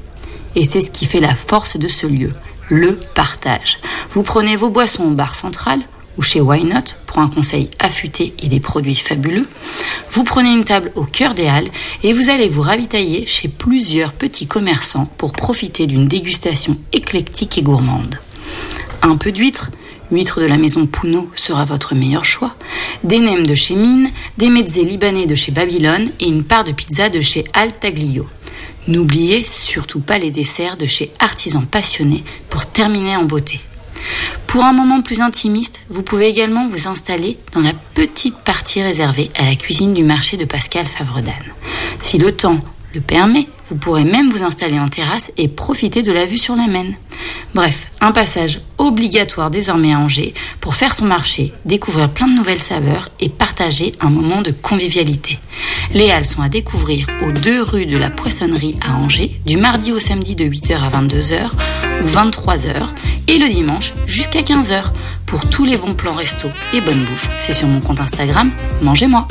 Et 0.56 0.64
c'est 0.64 0.80
ce 0.80 0.90
qui 0.90 1.06
fait 1.06 1.20
la 1.20 1.34
force 1.34 1.76
de 1.76 1.86
ce 1.86 2.06
lieu, 2.06 2.32
le 2.68 2.96
partage. 3.14 3.78
Vous 4.10 4.22
prenez 4.22 4.56
vos 4.56 4.70
boissons 4.70 5.04
au 5.04 5.10
bar 5.10 5.34
central 5.34 5.80
ou 6.18 6.22
chez 6.22 6.40
Why 6.40 6.64
Not 6.64 6.96
pour 7.06 7.18
un 7.18 7.28
conseil 7.28 7.70
affûté 7.78 8.34
et 8.42 8.48
des 8.48 8.58
produits 8.58 8.96
fabuleux. 8.96 9.46
Vous 10.10 10.24
prenez 10.24 10.50
une 10.50 10.64
table 10.64 10.90
au 10.94 11.04
cœur 11.04 11.34
des 11.34 11.46
halles 11.46 11.68
et 12.02 12.14
vous 12.14 12.30
allez 12.30 12.48
vous 12.48 12.62
ravitailler 12.62 13.26
chez 13.26 13.48
plusieurs 13.48 14.14
petits 14.14 14.46
commerçants 14.46 15.08
pour 15.18 15.32
profiter 15.32 15.86
d'une 15.86 16.08
dégustation 16.08 16.78
éclectique 16.92 17.58
et 17.58 17.62
gourmande. 17.62 18.18
Un 19.02 19.16
peu 19.16 19.30
d'huîtres, 19.30 19.70
Huître 20.10 20.40
de 20.40 20.46
la 20.46 20.56
maison 20.56 20.86
Pounot 20.86 21.30
sera 21.34 21.64
votre 21.64 21.96
meilleur 21.96 22.24
choix. 22.24 22.54
Des 23.02 23.18
nems 23.18 23.46
de 23.46 23.54
chez 23.54 23.74
Mine, 23.74 24.10
des 24.38 24.50
mezzés 24.50 24.84
libanais 24.84 25.26
de 25.26 25.34
chez 25.34 25.50
Babylone 25.50 26.12
et 26.20 26.28
une 26.28 26.44
part 26.44 26.62
de 26.62 26.70
pizza 26.70 27.08
de 27.08 27.20
chez 27.20 27.44
Al 27.52 27.72
Taglio. 27.72 28.28
N'oubliez 28.88 29.42
surtout 29.42 30.00
pas 30.00 30.18
les 30.18 30.30
desserts 30.30 30.76
de 30.76 30.86
chez 30.86 31.10
Artisans 31.18 31.66
Passionnés 31.66 32.22
pour 32.50 32.66
terminer 32.66 33.16
en 33.16 33.24
beauté. 33.24 33.60
Pour 34.46 34.64
un 34.64 34.72
moment 34.72 35.02
plus 35.02 35.20
intimiste, 35.20 35.80
vous 35.88 36.02
pouvez 36.02 36.28
également 36.28 36.68
vous 36.68 36.86
installer 36.86 37.36
dans 37.52 37.60
la 37.60 37.72
petite 37.94 38.36
partie 38.38 38.82
réservée 38.82 39.30
à 39.36 39.44
la 39.44 39.56
cuisine 39.56 39.92
du 39.92 40.04
marché 40.04 40.36
de 40.36 40.44
Pascal 40.44 40.86
Favredan. 40.86 41.32
Si 41.98 42.16
le 42.16 42.32
temps 42.32 42.60
le 42.94 43.00
permet, 43.00 43.48
vous 43.68 43.76
pourrez 43.76 44.04
même 44.04 44.30
vous 44.30 44.42
installer 44.42 44.78
en 44.78 44.88
terrasse 44.88 45.32
et 45.36 45.48
profiter 45.48 46.02
de 46.02 46.12
la 46.12 46.26
vue 46.26 46.38
sur 46.38 46.56
la 46.56 46.66
Maine. 46.66 46.94
Bref, 47.54 47.88
un 48.00 48.12
passage 48.12 48.60
obligatoire 48.78 49.50
désormais 49.50 49.92
à 49.92 49.98
Angers 49.98 50.34
pour 50.60 50.74
faire 50.74 50.94
son 50.94 51.06
marché, 51.06 51.52
découvrir 51.64 52.10
plein 52.10 52.28
de 52.28 52.34
nouvelles 52.34 52.60
saveurs 52.60 53.10
et 53.18 53.28
partager 53.28 53.92
un 54.00 54.10
moment 54.10 54.42
de 54.42 54.50
convivialité. 54.50 55.38
Les 55.92 56.10
halles 56.10 56.26
sont 56.26 56.42
à 56.42 56.48
découvrir 56.48 57.06
aux 57.26 57.32
deux 57.32 57.62
rues 57.62 57.86
de 57.86 57.96
la 57.96 58.10
Poissonnerie 58.10 58.76
à 58.86 58.96
Angers, 58.96 59.40
du 59.46 59.56
mardi 59.56 59.92
au 59.92 59.98
samedi 59.98 60.34
de 60.34 60.44
8h 60.44 60.74
à 60.74 60.90
22h 60.90 61.50
ou 62.02 62.08
23h 62.08 62.88
et 63.28 63.38
le 63.38 63.48
dimanche 63.48 63.92
jusqu'à 64.06 64.42
15h. 64.42 64.84
Pour 65.26 65.48
tous 65.48 65.64
les 65.64 65.76
bons 65.76 65.94
plans 65.94 66.14
resto 66.14 66.48
et 66.72 66.80
bonne 66.80 67.04
bouffe, 67.04 67.28
c'est 67.40 67.52
sur 67.52 67.66
mon 67.66 67.80
compte 67.80 68.00
Instagram 68.00 68.52
Mangez-moi. 68.82 69.26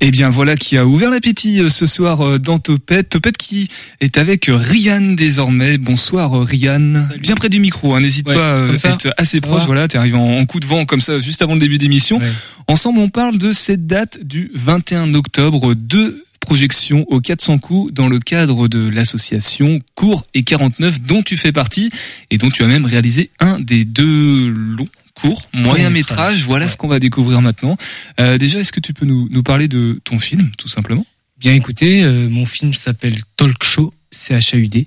Eh 0.00 0.10
bien 0.10 0.28
voilà 0.28 0.56
qui 0.56 0.76
a 0.76 0.86
ouvert 0.86 1.10
l'appétit 1.10 1.60
euh, 1.60 1.68
ce 1.68 1.86
soir 1.86 2.20
euh, 2.20 2.38
dans 2.38 2.58
Topette. 2.58 3.08
Topette 3.08 3.38
qui 3.38 3.68
est 4.00 4.18
avec 4.18 4.48
euh, 4.48 4.56
Ryan 4.56 5.00
désormais. 5.00 5.78
Bonsoir 5.78 6.32
Ryan. 6.42 7.06
Bien 7.18 7.34
près 7.34 7.48
du 7.48 7.60
micro, 7.60 7.94
hein. 7.94 8.00
n'hésite 8.00 8.28
Ouais, 8.28 8.34
pas 8.34 8.66
à 8.66 8.90
être 8.90 9.14
assez 9.16 9.40
proche. 9.40 9.60
va 9.60 9.66
Voilà, 9.66 9.88
t'es 9.88 9.96
arrivé 9.96 10.16
en, 10.16 10.44
coup 10.44 10.60
de 10.60 10.66
vent 10.66 10.84
comme 10.84 11.00
ça 11.00 11.18
juste 11.20 11.40
avant 11.40 11.54
le 11.54 11.60
début 11.60 11.78
d'émission. 11.78 12.18
Ouais. 12.18 12.32
Ensemble 12.68 13.00
on 13.00 13.08
parle 13.08 13.38
de 13.38 13.52
cette 13.52 13.86
date 13.86 14.22
du 14.22 14.50
21 14.54 15.14
octobre. 15.14 15.74
Deux 15.74 16.22
projections 16.40 17.04
aux 17.08 17.20
400 17.20 17.58
coups 17.58 17.92
dans 17.92 18.08
le 18.08 18.18
cadre 18.18 18.68
de 18.68 18.88
l'association 18.88 19.80
Cours 19.94 20.24
et 20.34 20.42
49 20.44 21.00
dont 21.00 21.22
tu 21.22 21.36
fais 21.36 21.52
partie 21.52 21.90
et 22.30 22.38
dont 22.38 22.50
tu 22.50 22.62
as 22.62 22.66
même 22.66 22.84
réalisé 22.84 23.30
un 23.40 23.58
des 23.58 23.84
deux 23.84 24.48
longs 24.48 24.88
courts, 25.20 25.48
moyen 25.52 25.90
métrage. 25.90 26.44
Voilà 26.44 26.68
ce 26.68 26.76
qu'on 26.76 26.88
va 26.88 27.00
découvrir 27.00 27.42
maintenant. 27.42 27.76
Euh, 28.20 28.38
déjà, 28.38 28.60
est-ce 28.60 28.72
que 28.72 28.80
tu 28.80 28.92
peux 28.92 29.06
nous, 29.06 29.28
nous 29.30 29.42
parler 29.42 29.66
de 29.66 30.00
ton 30.04 30.18
film, 30.18 30.52
tout 30.56 30.68
simplement? 30.68 31.04
Bien 31.38 31.54
écoutez, 31.54 32.02
euh, 32.02 32.28
mon 32.28 32.46
film 32.46 32.72
s'appelle 32.72 33.16
Talk 33.36 33.62
Show, 33.64 33.92
CHAUD. 34.12 34.86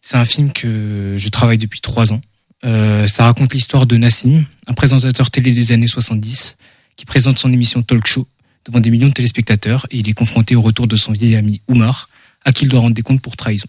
C'est 0.00 0.16
un 0.16 0.24
film 0.24 0.52
que 0.52 1.16
je 1.18 1.28
travaille 1.28 1.58
depuis 1.58 1.80
trois 1.80 2.12
ans. 2.12 2.20
Euh, 2.64 3.06
ça 3.06 3.24
raconte 3.24 3.54
l'histoire 3.54 3.86
de 3.86 3.96
Nassim, 3.96 4.44
un 4.66 4.74
présentateur 4.74 5.30
télé 5.30 5.52
des 5.52 5.72
années 5.72 5.86
70, 5.86 6.56
qui 6.96 7.04
présente 7.04 7.38
son 7.38 7.52
émission 7.52 7.82
Talk 7.82 8.06
Show 8.06 8.26
devant 8.66 8.80
des 8.80 8.90
millions 8.90 9.08
de 9.08 9.12
téléspectateurs 9.12 9.86
et 9.90 9.98
il 9.98 10.08
est 10.08 10.14
confronté 10.14 10.56
au 10.56 10.62
retour 10.62 10.86
de 10.86 10.96
son 10.96 11.12
vieil 11.12 11.36
ami 11.36 11.60
Oumar, 11.68 12.08
à 12.44 12.52
qui 12.52 12.64
il 12.64 12.68
doit 12.68 12.80
rendre 12.80 12.94
des 12.94 13.02
comptes 13.02 13.20
pour 13.20 13.36
trahison. 13.36 13.68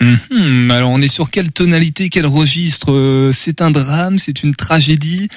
Mhm. 0.00 0.70
Alors, 0.70 0.90
on 0.90 1.00
est 1.00 1.08
sur 1.08 1.30
quelle 1.30 1.50
tonalité, 1.52 2.08
quel 2.08 2.26
registre 2.26 2.92
Euh, 2.92 3.32
C'est 3.32 3.60
un 3.62 3.70
drame, 3.70 4.18
c'est 4.18 4.42
une 4.42 4.54
tragédie 4.54 5.28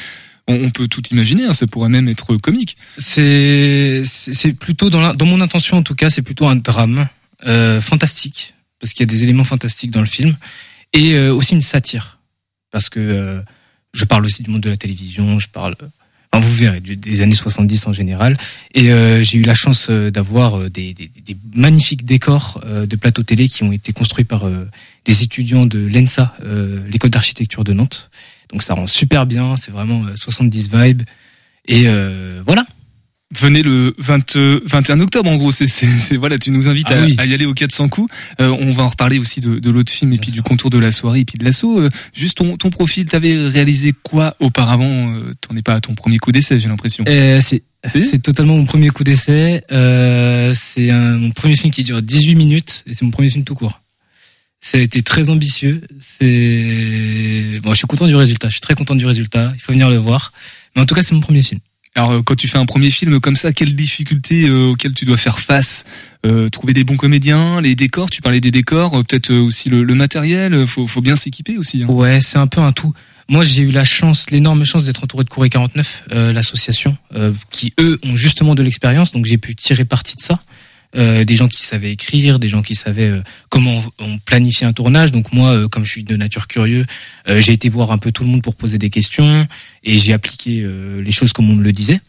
on, 0.47 0.69
peut 0.69 0.87
tout 0.89 1.01
imaginer, 1.11 1.45
hein, 1.45 1.53
ça 1.53 1.65
pourrait 1.65 1.87
même 1.87 2.09
être 2.09 2.35
comique. 2.35 2.75
C'est 2.97 4.03
plutôt 4.59 4.89
dans, 4.89 4.99
la- 4.99 5.13
dans 5.13 5.25
mon 5.25 5.39
intention 5.39 5.77
en 5.77 5.83
tout 5.83 5.95
cas, 5.95 6.09
c'est 6.09 6.23
plutôt 6.23 6.47
un 6.47 6.57
drame 6.57 7.07
euh, 7.47 7.79
fantastique 7.79 8.53
parce 8.79 8.91
qu'il 8.91 9.03
y 9.05 9.09
a 9.09 9.11
des 9.13 9.23
éléments 9.23 9.45
fantastiques 9.45 9.91
dans 9.91 10.01
le 10.01 10.07
film 10.07 10.35
et 10.91 11.13
euh, 11.13 11.33
aussi 11.33 11.53
une 11.53 11.61
satire 11.61 12.19
parce 12.71 12.89
que 12.89 12.99
euh, 12.99 13.41
je 13.93 14.03
parle 14.03 14.25
aussi 14.25 14.43
du 14.43 14.49
monde 14.49 14.61
de 14.61 14.69
la 14.69 14.75
télévision, 14.77 15.39
je 15.39 15.47
parle 15.47 15.75
enfin, 16.31 16.45
vous 16.45 16.53
verrez 16.53 16.79
des 16.79 17.21
années 17.21 17.35
70 17.35 17.87
en 17.87 17.93
général 17.93 18.37
et 18.73 18.91
euh, 18.91 19.23
j'ai 19.23 19.37
eu 19.37 19.43
la 19.43 19.55
chance 19.55 19.87
euh, 19.89 20.11
d'avoir 20.11 20.57
euh, 20.59 20.69
des, 20.69 20.93
des, 20.93 21.09
des 21.25 21.37
magnifiques 21.53 22.05
décors 22.05 22.61
euh, 22.65 22.85
de 22.85 22.95
plateaux 22.95 23.23
télé 23.23 23.47
qui 23.47 23.63
ont 23.63 23.71
été 23.71 23.93
construits 23.93 24.25
par 24.25 24.43
des 25.05 25.23
étudiants 25.23 25.65
de 25.65 25.79
l'ENSA, 25.79 26.35
l'école 26.89 27.09
d'architecture 27.09 27.63
de 27.63 27.73
Nantes. 27.73 28.09
Donc 28.51 28.63
ça 28.63 28.73
rend 28.73 28.87
super 28.87 29.25
bien, 29.25 29.55
c'est 29.57 29.71
vraiment 29.71 30.05
euh, 30.05 30.15
70 30.15 30.69
vibes 30.73 31.03
et 31.67 31.85
voilà. 32.45 32.65
Venez 33.33 33.61
le 33.63 33.95
20, 33.97 34.35
euh, 34.35 34.59
21 34.65 34.99
octobre, 34.99 35.29
en 35.29 35.37
gros. 35.37 35.51
C'est, 35.51 35.65
voilà, 36.17 36.37
tu 36.37 36.51
nous 36.51 36.67
invites 36.67 36.87
Ah 36.89 36.99
à, 36.99 37.05
oui. 37.05 37.15
à 37.17 37.25
y 37.25 37.33
aller 37.33 37.45
aux 37.45 37.53
400 37.53 37.87
coups. 37.87 38.13
Euh, 38.41 38.49
on 38.59 38.71
va 38.71 38.83
en 38.83 38.87
reparler 38.89 39.19
aussi 39.19 39.39
de, 39.39 39.59
de 39.59 39.69
l'autre 39.71 39.91
film 39.91 40.11
et 40.13 40.17
puis 40.17 40.31
du 40.31 40.41
contour 40.41 40.69
de 40.69 40.77
la 40.77 40.91
soirée 40.91 41.21
et 41.21 41.25
puis 41.25 41.37
de 41.37 41.45
l'assaut. 41.45 41.79
Euh, 41.79 41.89
juste 42.13 42.37
ton, 42.37 42.57
ton 42.57 42.69
profil, 42.69 43.05
t'avais 43.05 43.37
réalisé 43.47 43.93
quoi 44.03 44.35
auparavant? 44.39 45.13
Euh, 45.15 45.31
T'en 45.39 45.55
es 45.55 45.61
pas 45.61 45.75
à 45.75 45.79
ton 45.81 45.93
premier 45.95 46.17
coup 46.17 46.31
d'essai, 46.31 46.59
j'ai 46.59 46.67
l'impression. 46.67 47.03
C'est 47.39 47.63
c'est 48.03 48.21
totalement 48.21 48.57
mon 48.57 48.65
premier 48.65 48.89
coup 48.89 49.03
d'essai. 49.03 49.63
C'est 49.69 50.91
un- 50.91 51.17
mon 51.17 51.31
premier 51.31 51.55
film 51.55 51.71
qui 51.71 51.83
dure 51.83 52.01
18 52.01 52.35
minutes 52.35 52.83
et 52.87 52.93
c'est 52.93 53.05
mon 53.05 53.11
premier 53.11 53.29
film 53.29 53.43
tout 53.43 53.55
court. 53.55 53.81
Ça 54.59 54.77
a 54.77 54.81
été 54.81 55.01
très 55.01 55.29
ambitieux. 55.31 55.81
C'est 55.99 57.59
bon, 57.63 57.71
je 57.71 57.77
suis 57.77 57.87
content 57.87 58.05
du 58.07 58.15
résultat. 58.15 58.47
Je 58.49 58.53
suis 58.53 58.61
très 58.61 58.75
content 58.75 58.95
du 58.95 59.05
résultat. 59.05 59.51
Il 59.55 59.61
faut 59.61 59.71
venir 59.71 59.89
le 59.89 59.97
voir. 59.97 60.31
Mais 60.75 60.81
en 60.81 60.85
tout 60.85 60.93
cas, 60.95 61.01
c'est 61.01 61.15
mon 61.15 61.21
premier 61.21 61.41
film. 61.41 61.59
Alors, 61.95 62.11
euh, 62.11 62.21
quand 62.21 62.35
tu 62.35 62.47
fais 62.47 62.57
un 62.57 62.65
premier 62.65 62.89
film 62.89 63.19
comme 63.19 63.35
ça, 63.35 63.51
quelles 63.51 63.73
difficultés 63.75 64.47
euh, 64.47 64.67
auxquelles 64.71 64.93
tu 64.93 65.05
dois 65.05 65.17
faire 65.17 65.39
face 65.39 65.83
Euh, 66.25 66.49
Trouver 66.49 66.73
des 66.73 66.83
bons 66.83 66.97
comédiens, 66.97 67.61
les 67.61 67.75
décors. 67.75 68.09
Tu 68.09 68.21
parlais 68.21 68.39
des 68.41 68.51
décors, 68.51 68.97
euh, 68.99 69.03
peut-être 69.03 69.33
aussi 69.33 69.69
le, 69.69 69.83
le 69.83 69.95
matériel. 69.95 70.65
Faut, 70.67 70.87
faut 70.87 71.01
bien 71.01 71.15
s'équiper 71.15 71.57
aussi. 71.57 71.83
hein. 71.83 71.87
Ouais, 71.87 72.21
c'est 72.21 72.37
un 72.37 72.47
peu 72.47 72.61
un 72.61 72.71
tout. 72.71 72.93
Moi, 73.27 73.43
j'ai 73.43 73.63
eu 73.63 73.71
la 73.71 73.83
chance, 73.83 74.29
l'énorme 74.29 74.63
chance 74.65 74.85
d'être 74.85 75.03
entouré 75.03 75.23
de 75.23 75.29
Courrier 75.29 75.49
49, 75.49 76.03
euh, 76.11 76.31
l'association, 76.33 76.95
euh, 77.15 77.33
qui 77.49 77.73
eux 77.79 77.99
ont 78.03 78.15
justement 78.15 78.55
de 78.55 78.61
l'expérience, 78.63 79.11
donc 79.13 79.25
j'ai 79.25 79.37
pu 79.37 79.55
tirer 79.55 79.85
parti 79.85 80.15
de 80.15 80.21
ça. 80.21 80.41
Euh, 80.97 81.23
des 81.23 81.37
gens 81.37 81.47
qui 81.47 81.61
savaient 81.63 81.91
écrire, 81.91 82.37
des 82.37 82.49
gens 82.49 82.61
qui 82.61 82.75
savaient 82.75 83.07
euh, 83.07 83.21
comment 83.47 83.81
on, 83.99 84.17
planifie 84.19 84.65
un 84.65 84.73
tournage. 84.73 85.13
Donc 85.13 85.31
moi, 85.31 85.51
euh, 85.55 85.67
comme 85.69 85.85
je 85.85 85.91
suis 85.91 86.03
de 86.03 86.17
nature 86.17 86.47
curieux, 86.47 86.85
euh, 87.29 87.39
j'ai 87.39 87.53
été 87.53 87.69
voir 87.69 87.91
un 87.91 87.97
peu 87.97 88.11
tout 88.11 88.23
le 88.25 88.29
monde 88.29 88.41
pour 88.41 88.55
poser 88.55 88.77
des 88.77 88.89
questions 88.89 89.47
et 89.85 89.97
j'ai 89.99 90.11
appliqué 90.11 90.61
euh, 90.63 91.01
les 91.01 91.13
choses 91.13 91.31
comme 91.31 91.49
on 91.49 91.55
me 91.55 91.63
le 91.63 91.71
disait. 91.71 92.01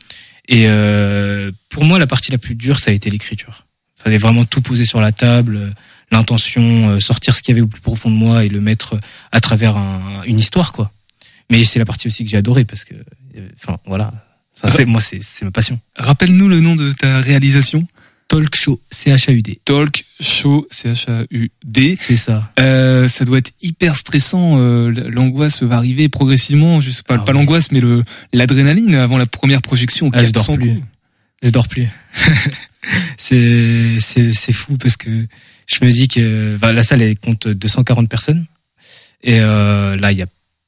Et 0.48 0.64
euh, 0.66 1.52
pour 1.68 1.84
moi, 1.84 2.00
la 2.00 2.08
partie 2.08 2.32
la 2.32 2.38
plus 2.38 2.56
dure, 2.56 2.80
ça 2.80 2.90
a 2.90 2.94
été 2.94 3.08
l'écriture. 3.08 3.66
Fallait 3.94 4.18
vraiment 4.18 4.44
tout 4.44 4.60
poser 4.62 4.84
sur 4.84 5.00
la 5.00 5.12
table, 5.12 5.72
l'intention, 6.10 6.98
sortir 6.98 7.36
ce 7.36 7.42
qu'il 7.42 7.52
y 7.52 7.54
avait 7.54 7.62
au 7.62 7.68
plus 7.68 7.80
profond 7.80 8.10
de 8.10 8.16
moi 8.16 8.44
et 8.44 8.48
le 8.48 8.60
mettre 8.60 8.98
à 9.30 9.40
travers 9.40 9.76
un- 9.76 10.22
une 10.26 10.40
histoire, 10.40 10.72
quoi. 10.72 10.90
Mais 11.50 11.62
c'est 11.62 11.78
la 11.78 11.84
partie 11.84 12.08
aussi 12.08 12.24
que 12.24 12.30
j'ai 12.30 12.36
adorée 12.36 12.64
parce 12.64 12.84
que, 12.84 12.94
enfin, 13.62 13.78
voilà. 13.86 14.12
C'est, 14.68 14.84
moi, 14.86 15.00
c'est, 15.00 15.20
c'est 15.22 15.44
ma 15.44 15.50
passion. 15.50 15.80
Rappelle-nous 15.96 16.48
le 16.48 16.60
nom 16.60 16.74
de 16.74 16.92
ta 16.92 17.20
réalisation. 17.20 17.86
Talk 18.28 18.54
Show, 18.56 18.80
C-H-A-U-D. 18.90 19.60
Talk 19.64 20.04
Show, 20.20 20.66
C-H-A-U-D. 20.70 21.96
C'est 22.00 22.16
ça. 22.16 22.50
Euh, 22.58 23.06
ça 23.08 23.24
doit 23.24 23.38
être 23.38 23.52
hyper 23.60 23.96
stressant. 23.96 24.56
euh, 24.58 24.90
l'angoisse 25.10 25.62
va 25.62 25.76
arriver 25.76 26.08
progressivement. 26.08 26.80
Je 26.80 26.90
sais 26.90 27.02
pas, 27.02 27.16
Ah 27.16 27.24
pas 27.24 27.32
l'angoisse, 27.32 27.70
mais 27.72 27.80
le 27.80 28.04
l'adrénaline 28.32 28.94
avant 28.94 29.18
la 29.18 29.26
première 29.26 29.60
projection. 29.60 30.10
Ah, 30.14 30.18
je 30.24 30.30
dors 30.30 30.46
400 30.46 30.54
plus. 30.56 30.74
coups. 30.74 30.86
Je 31.42 31.50
dors 31.50 31.68
plus. 31.68 31.88
c'est, 33.16 34.00
c'est, 34.00 34.32
c'est 34.32 34.52
fou 34.52 34.76
parce 34.78 34.96
que 34.96 35.26
je 35.66 35.84
me 35.84 35.90
dis 35.90 36.08
que 36.08 36.54
enfin, 36.56 36.72
la 36.72 36.82
salle 36.82 37.02
elle 37.02 37.18
compte 37.18 37.48
240 37.48 38.08
personnes 38.08 38.46
et 39.22 39.40
euh, 39.40 39.96
là 39.96 40.12
il 40.12 40.18
y 40.18 40.22
a 40.22 40.26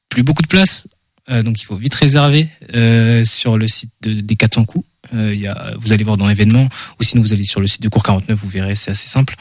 plus 0.09 0.23
beaucoup 0.23 0.41
de 0.41 0.47
place, 0.47 0.87
donc 1.27 1.61
il 1.61 1.65
faut 1.65 1.75
vite 1.75 1.95
réserver 1.95 2.47
euh, 2.75 3.25
sur 3.25 3.57
le 3.57 3.67
site 3.67 3.91
de- 4.03 4.21
des 4.21 4.35
400 4.35 4.65
coups. 4.65 4.85
Euh, 5.13 5.33
y 5.35 5.47
a, 5.47 5.73
vous 5.77 5.93
allez 5.93 6.03
voir 6.03 6.17
dans 6.17 6.27
l'événement 6.27 6.67
ou 6.99 7.03
sinon 7.03 7.21
vous 7.21 7.31
allez 7.33 7.43
sur 7.43 7.59
le 7.61 7.67
site 7.67 7.81
de 7.83 7.89
Cours 7.89 8.03
49, 8.03 8.37
vous 8.39 8.49
verrez, 8.49 8.75
c'est 8.75 8.91
assez 8.91 9.07
simple. 9.07 9.35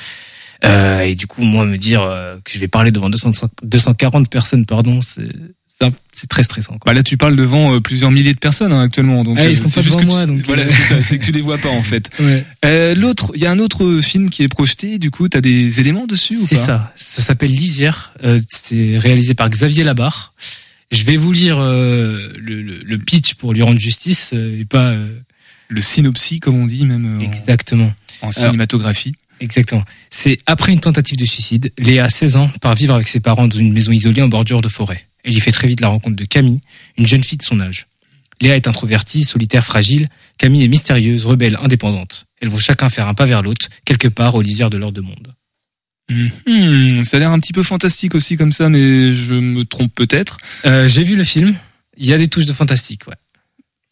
Euh, 0.65 1.01
et 1.01 1.15
du 1.15 1.27
coup, 1.27 1.43
moi 1.43 1.65
me 1.67 1.77
dire 1.79 2.03
euh, 2.03 2.37
que 2.45 2.53
je 2.53 2.59
vais 2.59 2.69
parler 2.69 2.91
devant 2.91 3.11
200, 3.11 3.33
240 3.63 4.31
personnes, 4.31 4.65
pardon, 4.67 5.01
c'est, 5.03 5.29
c'est, 5.69 5.91
c'est 6.13 6.27
très 6.27 6.43
stressant. 6.43 6.79
Quoi. 6.79 6.93
Bah 6.93 6.95
là, 6.95 7.03
tu 7.03 7.17
parles 7.17 7.37
devant 7.37 7.75
euh, 7.75 7.81
plusieurs 7.81 8.11
milliers 8.11 8.33
de 8.33 8.39
personnes 8.39 8.73
hein, 8.73 8.81
actuellement. 8.81 9.25
Donc, 9.25 9.37
Ah, 9.41 9.49
ils 9.49 9.57
sont 9.57 9.69
c'est 9.69 9.81
pas 9.81 9.87
devant 9.87 9.97
que 9.97 10.01
tu- 10.03 10.07
moi, 10.09 10.27
donc, 10.27 10.41
voilà, 10.47 10.63
euh. 10.63 10.69
c'est 10.69 10.83
ça. 10.83 11.03
C'est 11.03 11.19
que 11.19 11.25
tu 11.25 11.33
les 11.33 11.41
vois 11.43 11.59
pas 11.59 11.69
en 11.71 11.83
fait. 11.91 12.09
Ouais. 12.21 12.45
Euh, 12.65 12.95
l'autre, 12.95 13.33
il 13.35 13.43
y 13.43 13.47
a 13.47 13.51
un 13.51 13.59
autre 13.59 14.01
film 14.01 14.31
qui 14.31 14.43
est 14.43 14.49
projeté. 14.49 14.99
Du 14.99 15.11
coup, 15.11 15.29
t'as 15.29 15.41
des 15.43 15.81
éléments 15.81 16.07
dessus 16.07 16.37
ou 16.37 16.47
C'est 16.47 16.55
pas? 16.55 16.61
ça. 16.61 16.93
Ça 16.97 17.21
s'appelle 17.23 17.51
Lisière. 17.53 18.13
Euh, 18.23 18.41
c'est 18.49 18.97
réalisé 18.97 19.35
par 19.35 19.51
Xavier 19.51 19.83
Labarre. 19.85 20.33
Je 20.91 21.05
vais 21.05 21.17
vous 21.17 21.33
lire 21.33 21.59
euh, 21.59 22.33
le, 22.39 22.63
le- 22.63 22.83
le 22.85 22.99
pitch 22.99 23.35
pour 23.35 23.53
lui 23.53 23.63
rendre 23.63 23.81
justice 23.81 24.31
euh, 24.35 24.61
et 24.61 24.65
pas 24.65 24.91
euh, 24.91 25.19
Le 25.69 25.81
synopsis, 25.81 26.41
comme 26.41 26.57
on 26.61 26.67
dit, 26.67 26.87
même 26.87 27.19
en- 27.19 27.21
exactement. 27.21 27.93
en, 28.23 28.31
cinématographie. 28.31 29.15
Exactement. 29.41 29.85
C'est 30.11 30.39
après 30.47 30.73
une 30.73 30.81
tentative 30.81 31.17
de 31.19 31.25
suicide, 31.25 31.73
Léa, 31.79 32.09
16 32.09 32.37
ans, 32.37 32.51
part 32.61 32.75
vivre 32.77 32.95
avec 32.95 33.09
ses 33.09 33.21
parents 33.21 33.49
dans 33.49 33.57
une 33.59 33.73
maison 33.73 33.91
isolée 33.93 34.23
en 34.23 34.29
bordure 34.29 34.61
de 34.63 34.69
forêt. 34.69 35.05
Elle 35.25 35.35
y 35.37 35.41
fait 35.41 35.51
très 35.53 35.67
vite 35.69 35.81
la 35.81 35.89
rencontre 35.89 36.17
de 36.17 36.25
Camille, 36.25 36.61
une 36.99 37.07
jeune 37.07 37.25
fille 37.25 37.39
de 37.39 37.43
son 37.43 37.61
âge. 37.61 37.87
Léa 38.41 38.57
est 38.57 38.69
introvertie, 38.69 39.25
solitaire, 39.25 39.65
fragile. 39.65 40.09
Camille 40.39 40.65
est 40.65 40.69
mystérieuse, 40.69 41.25
rebelle, 41.27 41.59
indépendante. 41.63 42.27
Elles 42.41 42.49
vont 42.49 42.59
chacun 42.59 42.89
faire 42.89 43.09
un 43.09 43.15
pas 43.15 43.25
vers 43.27 43.43
l'autre, 43.43 43.69
quelque 43.85 44.09
part 44.09 44.35
aux 44.35 44.43
lisières 44.43 44.71
de 44.71 44.77
leur 44.77 44.93
deux 44.93 45.03
mondes. 45.03 45.35
Mhm. 46.11 47.03
Ça 47.05 47.17
a 47.17 47.21
l'air 47.21 47.31
un 47.31 47.41
petit 47.41 47.53
peu 47.53 47.63
fantastique 47.63 48.15
aussi 48.15 48.37
comme 48.37 48.53
ça, 48.53 48.69
mais 48.69 49.13
je 49.13 49.35
me 49.35 49.65
trompe 49.65 49.93
peut-être. 49.95 50.37
Euh, 50.67 50.87
J'ai 50.87 51.03
vu 51.03 51.17
le 51.17 51.25
film. 51.25 51.57
Il 51.97 52.07
y 52.07 52.13
a 52.13 52.19
des 52.19 52.27
touches 52.29 52.47
de 52.47 52.53
fantastique, 52.53 53.07
ouais. 53.07 53.15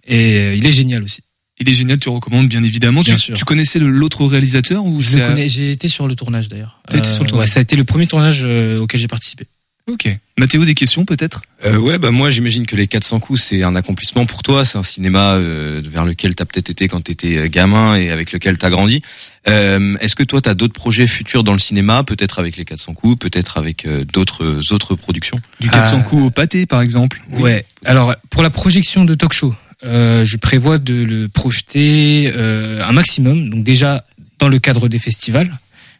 Et 0.04 0.36
euh, 0.38 0.54
il 0.54 0.66
est 0.66 0.72
génial 0.72 1.02
aussi. 1.02 1.22
Il 1.60 1.68
est 1.68 1.74
génial, 1.74 1.98
tu 1.98 2.08
recommandes 2.08 2.48
bien 2.48 2.62
évidemment. 2.64 3.02
Bien 3.02 3.14
tu, 3.14 3.20
sûr. 3.20 3.34
tu 3.34 3.44
connaissais 3.44 3.78
l'autre 3.78 4.26
réalisateur 4.26 4.84
ou 4.84 5.00
j'ai 5.00 5.70
été 5.70 5.86
sur 5.88 6.08
le 6.08 6.16
tournage 6.16 6.48
d'ailleurs. 6.48 6.82
Été 6.92 7.08
sur 7.10 7.22
le 7.22 7.28
tournage. 7.28 7.48
Ouais, 7.48 7.52
ça 7.52 7.60
a 7.60 7.62
été 7.62 7.76
le 7.76 7.84
premier 7.84 8.06
tournage 8.06 8.40
euh, 8.42 8.80
auquel 8.80 8.98
j'ai 9.00 9.06
participé. 9.08 9.46
Ok. 9.90 10.08
Mathéo, 10.38 10.64
des 10.64 10.74
questions 10.74 11.04
peut-être? 11.04 11.42
Euh, 11.64 11.76
ouais, 11.76 11.98
bah 11.98 12.10
moi 12.12 12.30
j'imagine 12.30 12.66
que 12.66 12.76
les 12.76 12.86
400 12.86 13.18
coups 13.20 13.40
c'est 13.42 13.62
un 13.64 13.74
accomplissement 13.74 14.24
pour 14.26 14.42
toi, 14.42 14.64
c'est 14.64 14.78
un 14.78 14.82
cinéma 14.84 15.32
euh, 15.34 15.82
vers 15.84 16.04
lequel 16.04 16.34
t'as 16.36 16.44
peut-être 16.44 16.70
été 16.70 16.86
quand 16.88 17.00
t'étais 17.00 17.36
euh, 17.36 17.48
gamin 17.48 17.96
et 17.96 18.10
avec 18.10 18.30
lequel 18.32 18.58
t'as 18.58 18.70
grandi. 18.70 19.02
Euh, 19.48 19.96
Est-ce 20.00 20.14
que 20.16 20.22
toi 20.22 20.40
t'as 20.40 20.54
d'autres 20.54 20.72
projets 20.72 21.06
futurs 21.08 21.42
dans 21.42 21.52
le 21.52 21.58
cinéma, 21.58 22.04
peut-être 22.04 22.38
avec 22.38 22.56
les 22.56 22.64
400 22.64 22.94
coups, 22.94 23.18
peut-être 23.18 23.58
avec 23.58 23.84
euh, 23.84 24.04
d'autres 24.04 24.72
autres 24.72 24.94
productions? 24.94 25.38
Du 25.60 25.68
400 25.68 25.98
Ah. 26.00 26.08
coups 26.08 26.22
au 26.22 26.30
pâté, 26.30 26.64
par 26.66 26.80
exemple? 26.80 27.20
Ouais. 27.32 27.66
Alors 27.84 28.14
pour 28.30 28.42
la 28.44 28.50
projection 28.50 29.04
de 29.04 29.14
talk 29.14 29.32
show, 29.32 29.54
euh, 29.84 30.24
je 30.24 30.36
prévois 30.36 30.78
de 30.78 30.94
le 30.94 31.28
projeter 31.28 32.32
euh, 32.34 32.80
un 32.84 32.92
maximum. 32.92 33.50
Donc 33.50 33.64
déjà 33.64 34.04
dans 34.38 34.48
le 34.48 34.58
cadre 34.60 34.88
des 34.88 34.98
festivals, 35.00 35.52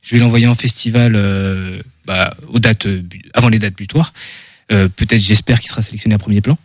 je 0.03 0.15
vais 0.15 0.21
l'envoyer 0.21 0.47
en 0.47 0.55
festival 0.55 1.15
euh, 1.15 1.81
bah, 2.05 2.37
aux 2.49 2.59
dates 2.59 2.87
euh, 2.87 3.03
avant 3.35 3.49
les 3.49 3.59
dates 3.59 3.77
butoirs. 3.77 4.13
Euh, 4.73 4.89
Peut-être, 4.89 5.21
j'espère 5.23 5.61
qu'il 5.61 5.71
sera 5.71 5.83
sélectionné 5.83 6.15
à 6.15 6.19
premier 6.19 6.41
plan. 6.41 6.59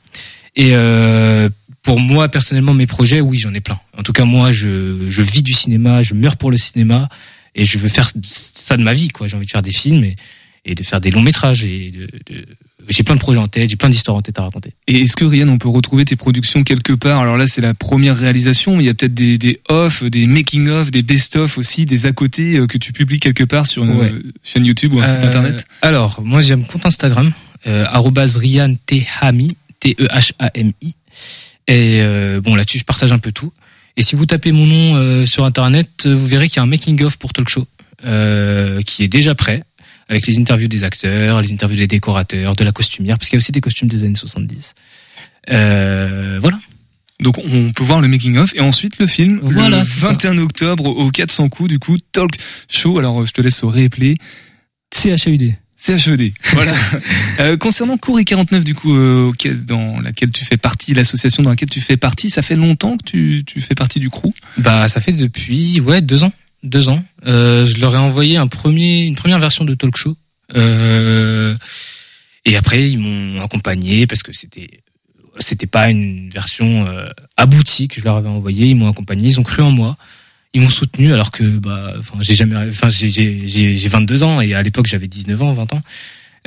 Et 0.55 0.71
euh, 0.73 1.49
pour 1.83 1.99
moi 1.99 2.29
personnellement 2.29 2.73
mes 2.73 2.87
projets, 2.87 3.21
oui, 3.21 3.37
j'en 3.37 3.53
ai 3.53 3.61
plein. 3.61 3.79
En 3.97 4.03
tout 4.03 4.13
cas, 4.13 4.25
moi, 4.25 4.51
je, 4.51 5.09
je 5.09 5.21
vis 5.21 5.43
du 5.43 5.53
cinéma, 5.53 6.01
je 6.01 6.15
meurs 6.15 6.37
pour 6.37 6.51
le 6.51 6.57
cinéma 6.57 7.09
et 7.53 7.63
je 7.63 7.77
veux 7.77 7.89
faire 7.89 8.09
ça 8.23 8.75
de 8.75 8.83
ma 8.83 8.93
vie, 8.93 9.09
quoi. 9.09 9.27
J'ai 9.27 9.35
envie 9.35 9.45
de 9.45 9.51
faire 9.51 9.61
des 9.61 9.71
films 9.71 10.03
et, 10.03 10.15
et 10.65 10.75
de 10.75 10.83
faire 10.83 10.99
des 11.01 11.11
longs 11.11 11.21
métrages 11.21 11.63
et 11.63 11.91
de, 11.91 12.05
de- 12.33 12.45
j'ai 12.89 13.03
plein 13.03 13.15
de 13.15 13.19
projets 13.19 13.39
en 13.39 13.47
tête, 13.49 13.69
j'ai 13.69 13.75
plein 13.75 13.89
d'histoires 13.89 14.15
en 14.15 14.21
tête 14.21 14.39
à 14.39 14.43
raconter. 14.43 14.71
Et 14.87 15.01
est-ce 15.01 15.17
que 15.17 15.25
Ryan, 15.25 15.49
on 15.49 15.57
peut 15.57 15.67
retrouver 15.67 16.05
tes 16.05 16.15
productions 16.15 16.63
quelque 16.63 16.93
part? 16.93 17.19
Alors 17.19 17.35
là, 17.35 17.45
c'est 17.45 17.59
la 17.59 17.73
première 17.73 18.15
réalisation, 18.17 18.77
mais 18.77 18.83
il 18.83 18.85
y 18.85 18.89
a 18.89 18.93
peut-être 18.93 19.13
des, 19.13 19.37
des 19.37 19.59
off, 19.67 20.03
des 20.03 20.25
making 20.25 20.69
of, 20.69 20.89
des 20.91 21.01
best 21.01 21.35
of 21.35 21.57
aussi, 21.57 21.85
des 21.85 22.05
à 22.05 22.13
côté 22.13 22.55
euh, 22.57 22.65
que 22.67 22.77
tu 22.77 22.93
publies 22.93 23.19
quelque 23.19 23.43
part 23.43 23.65
sur 23.67 23.83
une 23.83 23.91
Ouais. 23.99 24.11
euh, 24.11 24.23
chaîne 24.43 24.65
YouTube 24.65 24.93
ou 24.93 24.99
un 25.01 25.05
site 25.05 25.17
Euh, 25.21 25.27
internet? 25.27 25.65
Alors, 25.81 26.21
moi 26.23 26.41
j'ai 26.41 26.53
un 26.53 26.61
compte 26.61 26.85
Instagram, 26.85 27.33
euh, 27.65 27.83
arrobase 27.87 28.37
Ryan 28.37 28.73
Tehami, 28.85 29.57
T-E-H-A-M-I. 29.81 30.95
Et 31.67 31.99
euh, 32.01 32.39
bon, 32.41 32.55
là-dessus, 32.55 32.79
je 32.79 32.85
partage 32.85 33.11
un 33.11 33.19
peu 33.19 33.31
tout. 33.33 33.51
Et 33.97 34.01
si 34.01 34.15
vous 34.15 34.25
tapez 34.25 34.51
mon 34.53 34.65
nom 34.65 34.95
euh, 34.95 35.25
sur 35.25 35.43
Internet, 35.43 36.07
vous 36.07 36.25
verrez 36.27 36.47
qu'il 36.47 36.57
y 36.57 36.59
a 36.59 36.63
un 36.63 36.67
making-of 36.67 37.17
pour 37.17 37.33
Talk 37.33 37.49
Show 37.49 37.67
euh, 38.05 38.81
qui 38.83 39.03
est 39.03 39.07
déjà 39.07 39.35
prêt, 39.35 39.63
avec 40.09 40.25
les 40.27 40.37
interviews 40.39 40.67
des 40.67 40.83
acteurs, 40.83 41.41
les 41.41 41.51
interviews 41.53 41.77
des 41.77 41.87
décorateurs, 41.87 42.55
de 42.55 42.63
la 42.63 42.71
costumière, 42.71 43.17
parce 43.17 43.29
qu'il 43.29 43.35
y 43.35 43.39
a 43.39 43.41
aussi 43.43 43.51
des 43.51 43.61
costumes 43.61 43.87
des 43.89 44.03
années 44.03 44.15
70. 44.15 44.73
Euh, 45.51 46.37
voilà. 46.41 46.59
Donc 47.19 47.39
on 47.39 47.71
peut 47.71 47.83
voir 47.83 47.99
le 48.01 48.07
making 48.07 48.37
of 48.37 48.53
et 48.55 48.59
ensuite 48.61 48.99
le 48.99 49.07
film 49.07 49.39
Voilà, 49.41 49.79
le 49.79 49.85
c'est 49.85 49.99
ça. 50.01 50.09
21 50.09 50.37
octobre 50.37 50.85
au 50.85 51.09
400 51.09 51.49
coups 51.49 51.69
du 51.69 51.79
coup 51.79 51.97
Talk 52.11 52.31
Show. 52.69 52.99
Alors 52.99 53.25
je 53.25 53.31
te 53.31 53.41
laisse 53.41 53.63
réappeler. 53.63 54.15
CHUD. 54.93 55.55
CHED. 55.79 56.31
Voilà. 56.53 56.73
Euh, 57.39 57.55
concernant 57.55 57.97
Cour 57.97 58.19
et 58.19 58.25
49 58.25 58.63
du 58.63 58.73
coup 58.73 58.95
euh, 58.95 59.27
auquel- 59.27 59.63
dans 59.63 60.01
laquelle 60.01 60.31
tu 60.31 60.43
fais 60.43 60.57
partie, 60.57 60.95
l'association 60.95 61.43
dans 61.43 61.51
laquelle 61.51 61.69
tu 61.69 61.81
fais 61.81 61.97
partie, 61.97 62.31
ça 62.31 62.41
fait 62.41 62.55
longtemps 62.55 62.97
que 62.97 63.03
tu, 63.03 63.43
tu 63.45 63.61
fais 63.61 63.75
partie 63.75 63.99
du 63.99 64.09
crew? 64.09 64.31
Bah, 64.57 64.87
ça 64.87 64.99
fait 65.01 65.11
depuis 65.11 65.79
ouais 65.79 66.01
deux 66.01 66.23
ans, 66.23 66.33
deux 66.63 66.89
ans. 66.89 67.03
Euh, 67.25 67.65
je 67.65 67.79
leur 67.79 67.95
ai 67.95 67.99
envoyé 67.99 68.37
un 68.37 68.47
premier, 68.47 69.05
une 69.05 69.15
première 69.15 69.39
version 69.39 69.65
de 69.65 69.73
Talk 69.73 69.97
Show. 69.97 70.15
Euh, 70.55 71.55
et 72.45 72.55
après, 72.55 72.89
ils 72.89 72.97
m'ont 72.97 73.41
accompagné 73.41 74.07
parce 74.07 74.23
que 74.23 74.33
c'était, 74.33 74.81
c'était 75.39 75.67
pas 75.67 75.89
une 75.89 76.29
version 76.29 76.87
euh, 76.87 77.09
aboutie 77.35 77.87
que 77.87 77.99
je 77.99 78.05
leur 78.05 78.17
avais 78.17 78.29
envoyée. 78.29 78.67
Ils 78.67 78.75
m'ont 78.75 78.89
accompagné, 78.89 79.27
ils 79.27 79.39
ont 79.39 79.43
cru 79.43 79.61
en 79.61 79.71
moi, 79.71 79.97
ils 80.53 80.61
m'ont 80.61 80.69
soutenu 80.69 81.13
alors 81.13 81.31
que 81.31 81.43
bah, 81.43 81.93
j'ai 82.19 82.35
jamais, 82.35 82.55
enfin, 82.69 82.89
j'ai 82.89 83.09
j'ai 83.09 83.87
22 83.87 84.23
ans 84.23 84.41
et 84.41 84.53
à 84.53 84.63
l'époque 84.63 84.87
j'avais 84.87 85.07
19 85.07 85.41
ans, 85.41 85.53
20 85.53 85.73
ans. 85.73 85.81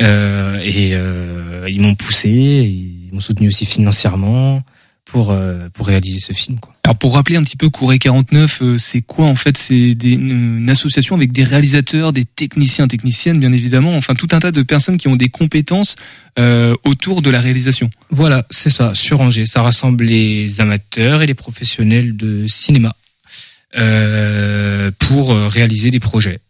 Euh, 0.01 0.59
et 0.63 0.95
euh, 0.95 1.69
ils 1.69 1.81
m'ont 1.81 1.95
poussé, 1.95 2.31
ils 2.31 3.11
m'ont 3.13 3.21
soutenu 3.21 3.49
aussi 3.49 3.67
financièrement 3.67 4.63
pour 5.05 5.31
euh, 5.31 5.69
pour 5.75 5.87
réaliser 5.87 6.19
ce 6.19 6.33
film. 6.33 6.59
Quoi. 6.59 6.75
Alors 6.91 6.99
pour 6.99 7.15
rappeler 7.15 7.37
un 7.37 7.45
petit 7.45 7.57
peu 7.57 7.71
Couré 7.71 8.01
49, 8.01 8.63
euh, 8.63 8.77
c'est 8.77 9.01
quoi 9.01 9.27
en 9.27 9.37
fait? 9.37 9.57
C'est 9.57 9.93
une, 9.93 10.69
association 10.69 11.15
avec 11.15 11.31
des 11.31 11.45
réalisateurs, 11.45 12.13
des 12.13 12.25
techniciens, 12.25 12.89
techniciennes 12.89 13.39
bien 13.39 13.53
évidemment, 13.53 13.95
enfin 13.95 14.15
tout 14.15 14.27
un 14.33 14.41
tas 14.41 14.51
de 14.51 14.63
personnes 14.63 14.97
qui 14.97 15.07
ont 15.07 15.15
des 15.15 15.29
compétences 15.29 15.95
euh, 16.41 16.75
autour 16.83 17.23
de 17.23 17.31
la 17.31 17.41
réalisation. 17.41 17.91
Voilà, 18.11 18.45
c'est 18.51 18.71
ça, 18.71 18.93
sur 18.93 19.21
Angers. 19.21 19.47
Ça 19.47 19.63
rassemble 19.63 20.03
les 20.03 20.61
amateurs 20.61 21.23
et 21.23 21.29
les 21.29 21.35
professionnels 21.35 22.17
de 22.17 22.49
cinéma 22.49 22.97
euh, 23.77 24.91
pour 24.99 25.31
euh, 25.31 25.47
réaliser 25.47 25.93
des 25.93 26.01
projets. 26.01 26.41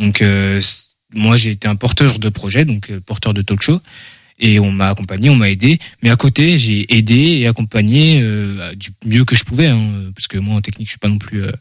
Donc 0.00 0.20
euh, 0.20 0.60
moi 1.14 1.36
j'ai 1.36 1.52
été 1.52 1.68
un 1.68 1.76
porteur 1.76 2.18
de 2.18 2.28
projet, 2.28 2.64
donc 2.64 2.90
porteur 3.06 3.34
de 3.34 3.42
talk 3.42 3.62
show, 3.62 3.80
et 4.38 4.58
on 4.60 4.70
m'a 4.70 4.88
accompagné, 4.88 5.30
on 5.30 5.36
m'a 5.36 5.50
aidé. 5.50 5.78
Mais 6.02 6.10
à 6.10 6.16
côté, 6.16 6.58
j'ai 6.58 6.86
aidé 6.94 7.14
et 7.40 7.46
accompagné 7.46 8.20
euh, 8.22 8.74
du 8.74 8.90
mieux 9.04 9.24
que 9.24 9.34
je 9.36 9.44
pouvais, 9.44 9.66
hein, 9.68 10.10
parce 10.14 10.28
que 10.28 10.38
moi 10.38 10.56
en 10.56 10.60
technique 10.60 10.88
je 10.88 10.92
suis 10.92 10.98
pas 10.98 11.08
non 11.08 11.18
plus 11.18 11.44
euh, 11.44 11.52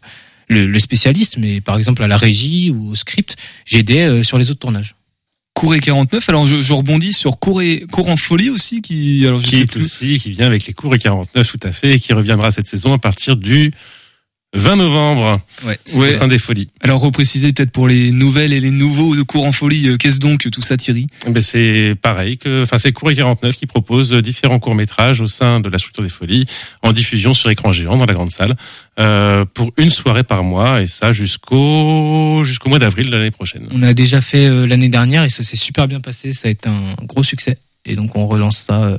le, 0.50 0.66
le 0.66 0.80
spécialiste, 0.80 1.38
mais 1.38 1.62
par 1.62 1.78
exemple 1.78 2.04
à 2.04 2.08
la 2.08 2.18
régie 2.18 2.70
ou 2.70 2.90
au 2.92 2.96
script, 2.96 3.36
j'aidais 3.66 4.04
euh, 4.04 4.24
sur 4.24 4.38
les 4.38 4.52
autres 4.52 4.60
tournages. 4.60 4.96
Couré 5.54 5.80
49, 5.80 6.28
alors 6.30 6.46
je, 6.48 6.62
je 6.62 6.74
rebondis 6.74 7.14
sur 7.14 7.40
Couré, 7.40 7.86
Cour 7.90 8.10
en 8.10 8.18
folie 8.18 8.50
aussi, 8.50 8.82
qui 8.82 9.26
alors 9.26 9.40
je 9.40 9.46
qui 9.46 9.56
sais 9.56 9.62
est 9.62 9.72
plus. 9.72 9.84
aussi, 9.84 10.20
qui 10.20 10.32
vient 10.32 10.48
avec 10.48 10.66
les 10.68 10.74
cours 10.74 10.94
et 10.94 11.00
49 11.00 11.50
tout 11.50 11.60
à 11.64 11.72
fait, 11.72 11.94
et 11.94 12.00
qui 12.00 12.12
reviendra 12.12 12.52
cette 12.52 12.68
saison 12.68 12.92
à 12.92 12.98
partir 12.98 13.38
du 13.38 13.72
20 14.56 14.76
novembre 14.78 15.40
Ouais. 15.66 15.80
au 15.96 16.14
sein 16.14 16.28
des 16.28 16.40
Folies. 16.40 16.70
Alors 16.82 17.00
repréciser 17.02 17.52
peut-être 17.54 17.72
pour 17.72 17.88
les 17.88 18.12
nouvelles 18.12 18.54
et 18.54 18.60
les 18.60 18.72
nouveaux 18.72 19.16
de 19.16 19.22
Cour 19.22 19.46
en 19.46 19.52
folie, 19.52 19.88
euh, 19.90 19.98
qu'est-ce 19.98 20.20
donc 20.20 20.50
tout 20.52 20.62
ça 20.62 20.78
Thierry? 20.78 21.08
Ben 21.28 21.42
c'est 21.42 21.96
pareil 22.02 22.38
que, 22.38 22.64
enfin 22.64 22.78
c'est 22.78 22.92
Cours 22.92 23.12
et 23.12 23.16
49 23.16 23.56
qui 23.56 23.66
propose 23.66 24.12
différents 24.14 24.60
courts 24.60 24.76
métrages 24.76 25.22
au 25.22 25.28
sein 25.28 25.60
de 25.60 25.70
la 25.70 25.78
structure 25.78 26.04
des 26.04 26.10
Folies 26.10 26.46
en 26.84 26.92
diffusion 26.92 27.34
sur 27.34 27.50
écran 27.50 27.72
géant 27.72 27.98
dans 27.98 28.06
la 28.06 28.14
grande 28.14 28.32
salle 28.32 28.56
euh, 29.00 29.46
pour 29.46 29.72
une 29.78 29.90
soirée 29.90 30.24
par 30.24 30.44
mois 30.44 30.82
et 30.82 30.88
ça 30.88 31.12
jusqu'au 31.12 32.44
jusqu'au 32.44 32.70
mois 32.70 32.80
d'avril 32.80 33.10
de 33.10 33.16
l'année 33.18 33.32
prochaine. 33.32 33.68
On 33.72 33.84
a 33.84 33.94
déjà 33.94 34.22
fait 34.22 34.46
euh, 34.48 34.66
l'année 34.68 34.90
dernière 34.90 35.24
et 35.24 35.30
ça 35.30 35.44
s'est 35.44 35.56
super 35.58 35.88
bien 35.88 36.02
passé. 36.02 36.34
Ça 36.34 36.48
a 36.48 36.52
été 36.52 36.70
un 36.70 36.96
gros 37.04 37.24
succès. 37.24 37.58
Et 37.86 37.96
donc 37.96 38.16
on 38.16 38.26
relance 38.28 38.58
ça 38.58 38.84
euh, 38.84 38.98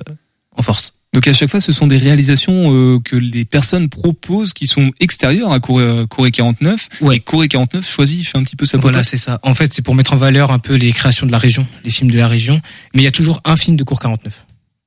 en 0.56 0.62
force. 0.62 0.94
Donc 1.16 1.26
à 1.28 1.32
chaque 1.32 1.48
fois, 1.48 1.62
ce 1.62 1.72
sont 1.72 1.86
des 1.86 1.96
réalisations 1.96 2.74
euh, 2.74 3.00
que 3.00 3.16
les 3.16 3.46
personnes 3.46 3.88
proposent 3.88 4.52
qui 4.52 4.66
sont 4.66 4.90
extérieures 5.00 5.50
à 5.50 5.60
Corée, 5.60 6.04
Corée 6.10 6.30
49. 6.30 6.88
Ouais. 7.00 7.16
Et 7.16 7.20
Corée 7.20 7.48
49 7.48 7.88
choisit, 7.88 8.28
fait 8.28 8.36
un 8.36 8.42
petit 8.42 8.54
peu 8.54 8.66
sa 8.66 8.76
Voilà, 8.76 9.02
c'est 9.02 9.16
ça. 9.16 9.40
En 9.42 9.54
fait, 9.54 9.72
c'est 9.72 9.80
pour 9.80 9.94
mettre 9.94 10.12
en 10.12 10.18
valeur 10.18 10.52
un 10.52 10.58
peu 10.58 10.74
les 10.74 10.92
créations 10.92 11.26
de 11.26 11.32
la 11.32 11.38
région, 11.38 11.66
les 11.86 11.90
films 11.90 12.10
de 12.10 12.18
la 12.18 12.28
région. 12.28 12.60
Mais 12.92 13.00
il 13.00 13.04
y 13.04 13.08
a 13.08 13.12
toujours 13.12 13.40
un 13.46 13.56
film 13.56 13.78
de 13.78 13.82
cours 13.82 13.98
49 13.98 14.45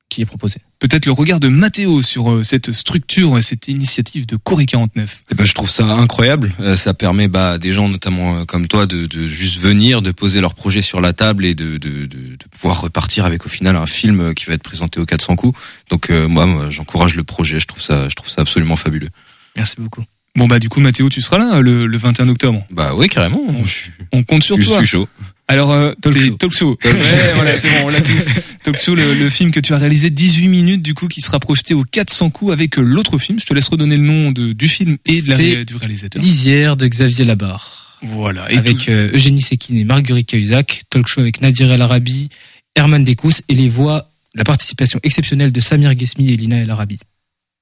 qui 0.10 0.22
est 0.22 0.26
proposé. 0.26 0.58
Peut-être 0.80 1.06
le 1.06 1.12
regard 1.12 1.40
de 1.40 1.48
Mathéo 1.50 2.02
sur 2.02 2.32
euh, 2.32 2.44
cette 2.44 2.72
structure 2.72 3.38
et 3.38 3.42
cette 3.42 3.68
initiative 3.68 4.26
de 4.26 4.36
Corée 4.38 4.66
49. 4.66 5.24
Eh 5.32 5.36
ben, 5.36 5.46
je 5.46 5.54
trouve 5.54 5.70
ça 5.70 5.86
incroyable. 5.86 6.52
Euh, 6.60 6.76
Ça 6.76 6.94
permet 6.94 7.28
bah, 7.28 7.52
à 7.52 7.58
des 7.60 7.74
gens, 7.74 7.88
notamment 7.90 8.38
euh, 8.40 8.46
comme 8.46 8.68
toi, 8.68 8.86
de, 8.88 9.06
de 9.06 9.28
juste 9.28 9.60
venir, 9.62 10.02
de 10.02 10.12
poser 10.12 10.42
leur 10.42 10.56
projet 10.56 10.82
sur 10.82 11.00
la 11.00 11.14
table 11.14 11.46
et 11.46 11.54
de, 11.54 11.78
de, 11.78 12.06
de, 12.06 12.08
de 12.08 12.38
pouvoir 12.52 12.82
repartir 12.82 13.26
avec 13.26 13.46
au 13.46 13.50
final 13.50 13.76
un 13.76 13.86
film 13.86 14.34
qui 14.34 14.46
va 14.46 14.54
être 14.54 14.64
présenté 14.64 15.00
aux 15.00 15.06
400 15.06 15.36
coups. 15.36 15.60
Donc 15.92 16.10
euh, 16.10 16.28
moi, 16.28 16.46
moi, 16.46 16.70
j'encourage 16.70 17.16
le 17.16 17.24
projet. 17.24 17.60
Je 17.60 17.66
trouve 17.68 17.82
ça, 17.82 18.10
je 18.10 18.16
trouve 18.16 18.30
ça 18.30 18.42
absolument 18.42 18.76
fabuleux. 18.76 19.10
Merci 19.58 19.76
beaucoup. 19.80 20.04
Bon 20.36 20.48
bah 20.48 20.60
du 20.60 20.70
coup 20.70 20.80
Mathéo, 20.80 21.10
tu 21.10 21.22
seras 21.22 21.38
là 21.40 21.56
euh, 21.58 21.62
le, 21.62 21.86
le 21.88 21.98
21 21.98 22.30
octobre. 22.30 22.66
Bah 22.72 22.94
oui, 22.96 23.08
carrément. 23.08 23.42
Je, 23.66 23.90
On 24.14 24.24
compte 24.24 24.44
sur 24.44 24.56
je 24.62 24.66
toi. 24.68 24.78
suis 24.78 24.88
chaud. 24.88 25.08
Alors 25.50 25.72
euh, 25.74 25.94
Talk 26.02 26.54
show. 26.54 26.78
Ouais, 26.86 26.92
voilà, 27.34 27.58
c'est 27.58 27.70
bon, 27.70 27.86
on 27.86 27.90
l'a 27.90 28.02
tous. 28.02 28.28
Talk 28.64 28.78
show, 28.78 28.94
le, 28.94 29.16
le 29.16 29.30
film 29.30 29.52
que 29.52 29.60
tu 29.60 29.74
as 29.74 29.78
réalisé 29.78 30.10
18 30.12 30.48
minutes 30.48 30.82
du 30.84 30.94
coup 30.94 31.08
qui 31.08 31.22
sera 31.22 31.40
projeté 31.40 31.74
aux 31.74 31.84
400 31.84 32.30
coups 32.30 32.54
avec 32.54 32.78
euh, 32.78 32.82
l'autre 32.84 33.18
film. 33.18 33.40
Je 33.40 33.46
te 33.46 33.54
laisse 33.54 33.68
redonner 33.68 33.98
le 33.98 34.04
nom 34.04 34.32
de, 34.32 34.54
du 34.54 34.68
film 34.68 34.98
et 35.08 35.22
de 35.24 35.30
la, 35.58 35.64
du 35.66 35.76
réalisateur. 35.76 36.22
Lisière 36.22 36.78
de 36.78 36.88
Xavier 36.88 37.26
Labarre. 37.26 37.98
Voilà. 38.04 38.50
Et 38.52 38.58
avec 38.58 38.78
tout- 38.78 38.92
euh, 38.92 39.10
Eugénie 39.14 39.42
Sekine 39.42 39.76
et 39.78 39.84
Marguerite 39.84 40.28
Cahuzac. 40.30 40.84
Talk 40.90 41.08
show 41.08 41.22
avec 41.22 41.42
Nadir 41.42 41.72
El 41.72 41.82
Arabi, 41.82 42.30
Herman 42.76 43.04
Dekous 43.04 43.42
et 43.50 43.56
les 43.56 43.70
voix, 43.70 44.12
la 44.36 44.44
participation 44.44 45.00
exceptionnelle 45.02 45.52
de 45.52 45.60
Samir 45.60 45.98
Gesmi 45.98 46.30
et 46.32 46.38
Lina 46.38 46.58
El 46.58 46.70
Arabi. 46.70 47.00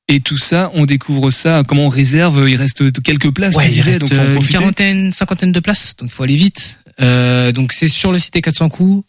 Et 0.09 0.19
tout 0.19 0.38
ça, 0.38 0.71
on 0.73 0.85
découvre 0.85 1.29
ça. 1.29 1.63
Comment 1.67 1.85
on 1.85 1.89
réserve 1.89 2.49
Il 2.49 2.55
reste 2.57 3.01
quelques 3.01 3.31
places, 3.33 3.55
Ouais, 3.55 3.67
il 3.67 3.71
disais, 3.71 3.91
reste 3.91 4.01
donc 4.01 4.13
faut 4.13 4.19
en 4.19 4.25
euh, 4.25 4.35
une 4.39 4.45
quarantaine, 4.47 5.11
cinquantaine 5.11 5.51
de 5.53 5.59
places, 5.61 5.95
donc 5.97 6.09
il 6.09 6.13
faut 6.13 6.23
aller 6.23 6.35
vite. 6.35 6.77
Euh, 7.01 7.51
donc 7.51 7.73
c'est 7.73 7.87
sur 7.87 8.11
le 8.11 8.17
site 8.17 8.33
des 8.33 8.41
400 8.41 8.69
coups, 8.69 9.05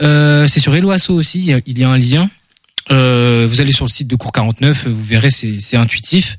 euh, 0.00 0.46
c'est 0.46 0.60
sur 0.60 0.74
Eloasso 0.74 1.14
aussi, 1.14 1.40
il 1.40 1.78
y 1.78 1.84
a- 1.84 1.90
un 1.90 1.98
lien. 1.98 2.30
Euh, 2.90 3.46
vous 3.48 3.60
allez 3.60 3.72
sur 3.72 3.84
le 3.84 3.90
site 3.90 4.08
de 4.08 4.16
Cours 4.16 4.32
49, 4.32 4.86
vous 4.88 5.04
verrez, 5.04 5.30
c'est 5.30 5.76
intuitif. 5.76 6.38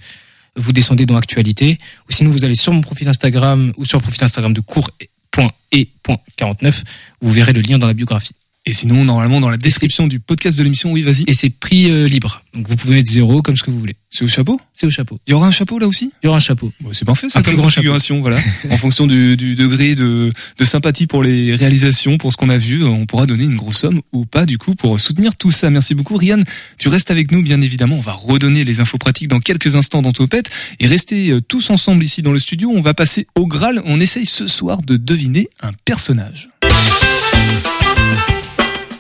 Vous 0.55 0.73
descendez 0.73 1.05
dans 1.05 1.15
Actualité, 1.15 1.77
ou 2.09 2.11
sinon 2.11 2.31
vous 2.31 2.43
allez 2.43 2.55
sur 2.55 2.73
mon 2.73 2.81
profil 2.81 3.07
Instagram 3.07 3.71
ou 3.77 3.85
sur 3.85 3.99
le 3.99 4.03
profil 4.03 4.23
Instagram 4.23 4.51
de 4.53 4.61
cours.e.49, 4.61 6.83
vous 7.21 7.31
verrez 7.31 7.53
le 7.53 7.61
lien 7.61 7.77
dans 7.77 7.87
la 7.87 7.93
biographie. 7.93 8.33
Et 8.69 8.73
sinon, 8.73 9.03
normalement, 9.03 9.39
dans 9.39 9.49
la 9.49 9.57
description 9.57 10.05
du 10.05 10.19
podcast 10.19 10.55
de 10.55 10.61
l'émission, 10.61 10.91
oui, 10.91 11.01
vas-y. 11.01 11.23
Et 11.25 11.33
c'est 11.33 11.49
prix 11.49 11.89
euh, 11.89 12.07
libre, 12.07 12.43
donc 12.53 12.67
vous 12.67 12.75
pouvez 12.75 12.97
mettre 12.97 13.09
zéro 13.09 13.41
comme 13.41 13.57
ce 13.57 13.63
que 13.63 13.71
vous 13.71 13.79
voulez. 13.79 13.95
C'est 14.11 14.23
au 14.23 14.27
chapeau? 14.27 14.61
C'est 14.75 14.85
au 14.85 14.91
chapeau. 14.91 15.17
Il 15.25 15.31
y 15.31 15.33
aura 15.33 15.47
un 15.47 15.51
chapeau 15.51 15.79
là 15.79 15.87
aussi? 15.87 16.11
Il 16.21 16.27
y 16.27 16.29
aura 16.29 16.37
un 16.37 16.39
chapeau. 16.39 16.71
Bon, 16.79 16.93
c'est 16.93 17.03
parfait, 17.03 17.29
ça 17.29 17.39
Un 17.39 17.41
plus 17.41 17.55
grand 17.55 17.63
configuration, 17.63 18.21
voilà. 18.21 18.37
en 18.69 18.77
fonction 18.77 19.07
du, 19.07 19.35
du 19.37 19.55
degré 19.55 19.95
de, 19.95 20.31
de 20.55 20.63
sympathie 20.63 21.07
pour 21.07 21.23
les 21.23 21.55
réalisations, 21.55 22.19
pour 22.19 22.31
ce 22.31 22.37
qu'on 22.37 22.49
a 22.49 22.59
vu, 22.59 22.83
on 22.83 23.07
pourra 23.07 23.25
donner 23.25 23.45
une 23.45 23.55
grosse 23.55 23.79
somme 23.79 24.01
ou 24.11 24.27
pas, 24.27 24.45
du 24.45 24.59
coup, 24.59 24.75
pour 24.75 24.99
soutenir 24.99 25.35
tout 25.35 25.49
ça. 25.49 25.71
Merci 25.71 25.95
beaucoup. 25.95 26.15
Rian, 26.15 26.43
tu 26.77 26.89
restes 26.89 27.09
avec 27.09 27.31
nous, 27.31 27.41
bien 27.41 27.61
évidemment. 27.61 27.95
On 27.95 28.01
va 28.01 28.13
redonner 28.13 28.65
les 28.65 28.81
infos 28.81 28.99
pratiques 28.99 29.29
dans 29.29 29.39
quelques 29.39 29.73
instants 29.73 30.03
dans 30.03 30.13
Topette. 30.13 30.51
Et 30.79 30.85
restez 30.85 31.31
euh, 31.31 31.41
tous 31.41 31.71
ensemble 31.71 32.03
ici 32.03 32.21
dans 32.21 32.33
le 32.33 32.39
studio. 32.39 32.71
On 32.71 32.81
va 32.81 32.93
passer 32.93 33.25
au 33.33 33.47
Graal. 33.47 33.81
On 33.85 33.99
essaye 33.99 34.27
ce 34.27 34.45
soir 34.45 34.83
de 34.83 34.95
deviner 34.95 35.49
un 35.59 35.71
personnage. 35.85 36.49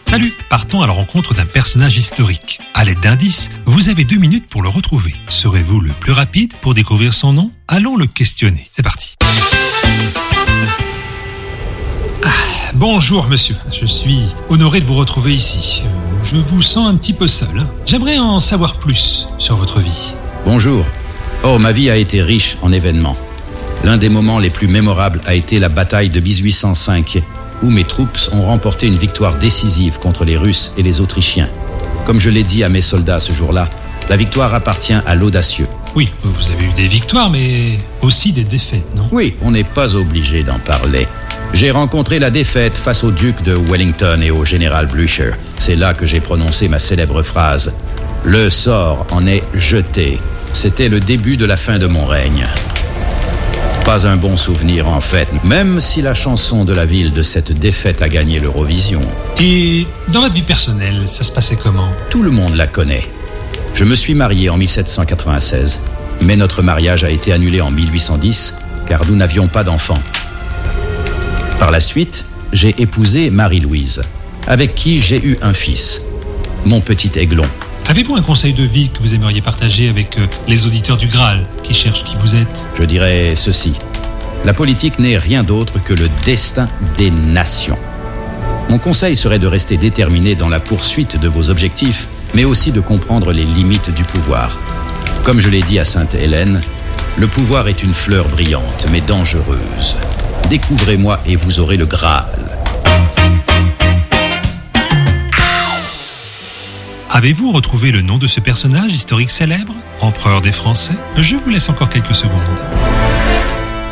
Salut 0.09 0.33
Partons 0.49 0.81
à 0.81 0.87
la 0.87 0.93
rencontre 0.93 1.33
d'un 1.35 1.45
personnage 1.45 1.97
historique. 1.97 2.59
À 2.73 2.83
l'aide 2.83 2.99
d'indices, 2.99 3.49
vous 3.65 3.89
avez 3.89 4.03
deux 4.05 4.17
minutes 4.17 4.47
pour 4.47 4.63
le 4.63 4.69
retrouver. 4.69 5.13
Serez-vous 5.27 5.79
le 5.81 5.91
plus 5.91 6.11
rapide 6.11 6.53
pour 6.61 6.73
découvrir 6.73 7.13
son 7.13 7.33
nom? 7.33 7.51
Allons 7.67 7.95
le 7.95 8.07
questionner. 8.07 8.67
C'est 8.71 8.81
parti. 8.81 9.15
Ah, 12.25 12.29
bonjour 12.73 13.27
monsieur, 13.27 13.55
je 13.71 13.85
suis 13.85 14.21
honoré 14.49 14.81
de 14.81 14.85
vous 14.85 14.95
retrouver 14.95 15.35
ici. 15.35 15.83
Je 16.23 16.37
vous 16.37 16.63
sens 16.63 16.89
un 16.89 16.95
petit 16.95 17.13
peu 17.13 17.27
seul. 17.27 17.59
hein. 17.59 17.67
J'aimerais 17.85 18.17
en 18.17 18.39
savoir 18.39 18.79
plus 18.79 19.27
sur 19.37 19.57
votre 19.57 19.79
vie. 19.79 20.13
Bonjour. 20.45 20.85
Oh, 21.43 21.59
ma 21.59 21.71
vie 21.71 21.89
a 21.91 21.95
été 21.97 22.21
riche 22.23 22.57
en 22.63 22.71
événements. 22.71 23.15
L'un 23.83 23.97
des 23.97 24.09
moments 24.09 24.39
les 24.39 24.49
plus 24.49 24.67
mémorables 24.67 25.21
a 25.25 25.35
été 25.35 25.59
la 25.59 25.69
bataille 25.69 26.09
de 26.09 26.19
1805, 26.19 27.21
où 27.63 27.69
mes 27.69 27.83
troupes 27.83 28.17
ont 28.31 28.43
remporté 28.43 28.87
une 28.87 28.97
victoire 28.97 29.35
décisive 29.35 29.99
contre 29.99 30.25
les 30.25 30.37
Russes 30.37 30.73
et 30.77 30.83
les 30.83 31.01
Autrichiens. 31.01 31.49
Comme 32.05 32.19
je 32.19 32.29
l'ai 32.29 32.43
dit 32.43 32.63
à 32.63 32.69
mes 32.69 32.81
soldats 32.81 33.19
ce 33.19 33.33
jour-là, 33.33 33.69
la 34.09 34.17
victoire 34.17 34.53
appartient 34.53 34.93
à 34.93 35.15
l'audacieux. 35.15 35.67
Oui, 35.95 36.11
vous 36.23 36.51
avez 36.51 36.65
eu 36.65 36.73
des 36.75 36.87
victoires, 36.87 37.29
mais 37.29 37.77
aussi 38.01 38.33
des 38.33 38.43
défaites, 38.43 38.95
non? 38.95 39.07
Oui, 39.11 39.35
on 39.41 39.51
n'est 39.51 39.63
pas 39.63 39.95
obligé 39.95 40.43
d'en 40.43 40.59
parler. 40.59 41.07
J'ai 41.53 41.71
rencontré 41.71 42.19
la 42.19 42.29
défaite 42.29 42.77
face 42.77 43.03
au 43.03 43.11
duc 43.11 43.41
de 43.43 43.55
Wellington 43.69 44.21
et 44.21 44.31
au 44.31 44.45
général 44.45 44.87
Blücher. 44.87 45.31
C'est 45.57 45.75
là 45.75 45.93
que 45.93 46.05
j'ai 46.05 46.19
prononcé 46.19 46.67
ma 46.67 46.79
célèbre 46.79 47.23
phrase. 47.23 47.73
Le 48.23 48.49
sort 48.49 49.07
en 49.11 49.25
est 49.25 49.43
jeté. 49.53 50.19
C'était 50.53 50.89
le 50.89 50.99
début 50.99 51.37
de 51.37 51.45
la 51.45 51.57
fin 51.57 51.79
de 51.79 51.87
mon 51.87 52.05
règne. 52.05 52.45
Pas 53.85 54.05
un 54.05 54.17
bon 54.17 54.37
souvenir 54.37 54.87
en 54.87 55.01
fait, 55.01 55.27
même 55.43 55.79
si 55.79 56.01
la 56.01 56.13
chanson 56.13 56.63
de 56.63 56.73
la 56.73 56.85
ville 56.85 57.11
de 57.11 57.23
cette 57.23 57.51
défaite 57.51 58.01
a 58.01 58.09
gagné 58.09 58.39
l'Eurovision. 58.39 59.01
Et 59.39 59.87
dans 60.09 60.21
votre 60.21 60.35
vie 60.35 60.43
personnelle, 60.43 61.07
ça 61.07 61.23
se 61.23 61.31
passait 61.31 61.55
comment? 61.55 61.89
Tout 62.09 62.21
le 62.21 62.29
monde 62.29 62.55
la 62.55 62.67
connaît. 62.67 63.03
Je 63.73 63.83
me 63.83 63.95
suis 63.95 64.13
marié 64.13 64.49
en 64.49 64.57
1796, 64.57 65.79
mais 66.21 66.35
notre 66.35 66.61
mariage 66.61 67.03
a 67.03 67.09
été 67.09 67.31
annulé 67.33 67.61
en 67.61 67.71
1810 67.71 68.55
car 68.87 69.05
nous 69.07 69.15
n'avions 69.15 69.47
pas 69.47 69.63
d'enfants. 69.63 70.01
Par 71.59 71.71
la 71.71 71.79
suite, 71.79 72.25
j'ai 72.53 72.75
épousé 72.79 73.29
Marie-Louise, 73.29 74.01
avec 74.47 74.75
qui 74.75 75.01
j'ai 75.01 75.23
eu 75.23 75.37
un 75.41 75.53
fils, 75.53 76.01
mon 76.65 76.81
petit 76.81 77.11
aiglon. 77.19 77.45
Avez-vous 77.87 78.15
un 78.15 78.21
conseil 78.21 78.53
de 78.53 78.63
vie 78.63 78.89
que 78.89 78.99
vous 78.99 79.13
aimeriez 79.13 79.41
partager 79.41 79.89
avec 79.89 80.17
euh, 80.17 80.27
les 80.47 80.65
auditeurs 80.67 80.97
du 80.97 81.07
Graal 81.07 81.45
qui 81.63 81.73
cherchent 81.73 82.03
qui 82.03 82.15
vous 82.19 82.35
êtes? 82.35 82.67
Je 82.77 82.83
dirais 82.83 83.33
ceci. 83.35 83.73
La 84.45 84.53
politique 84.53 84.99
n'est 84.99 85.17
rien 85.17 85.43
d'autre 85.43 85.83
que 85.83 85.93
le 85.93 86.07
destin 86.25 86.67
des 86.97 87.11
nations. 87.11 87.77
Mon 88.69 88.77
conseil 88.77 89.15
serait 89.15 89.39
de 89.39 89.47
rester 89.47 89.77
déterminé 89.77 90.35
dans 90.35 90.49
la 90.49 90.59
poursuite 90.59 91.19
de 91.19 91.27
vos 91.27 91.49
objectifs, 91.49 92.07
mais 92.35 92.45
aussi 92.45 92.71
de 92.71 92.79
comprendre 92.79 93.33
les 93.33 93.43
limites 93.43 93.89
du 93.93 94.03
pouvoir. 94.03 94.59
Comme 95.23 95.39
je 95.39 95.49
l'ai 95.49 95.63
dit 95.63 95.79
à 95.79 95.85
Sainte-Hélène, 95.85 96.61
le 97.17 97.27
pouvoir 97.27 97.67
est 97.67 97.83
une 97.83 97.93
fleur 97.93 98.29
brillante, 98.29 98.85
mais 98.91 99.01
dangereuse. 99.01 99.97
Découvrez-moi 100.49 101.19
et 101.25 101.35
vous 101.35 101.59
aurez 101.59 101.77
le 101.77 101.85
Graal. 101.85 102.48
Avez-vous 107.19 107.51
retrouvé 107.51 107.91
le 107.91 107.99
nom 108.01 108.17
de 108.17 108.27
ce 108.27 108.39
personnage 108.39 108.93
historique 108.93 109.29
célèbre 109.29 109.73
Empereur 109.99 110.39
des 110.39 110.53
Français? 110.53 110.93
Je 111.17 111.35
vous 111.35 111.49
laisse 111.49 111.67
encore 111.67 111.89
quelques 111.89 112.15
secondes. 112.15 112.39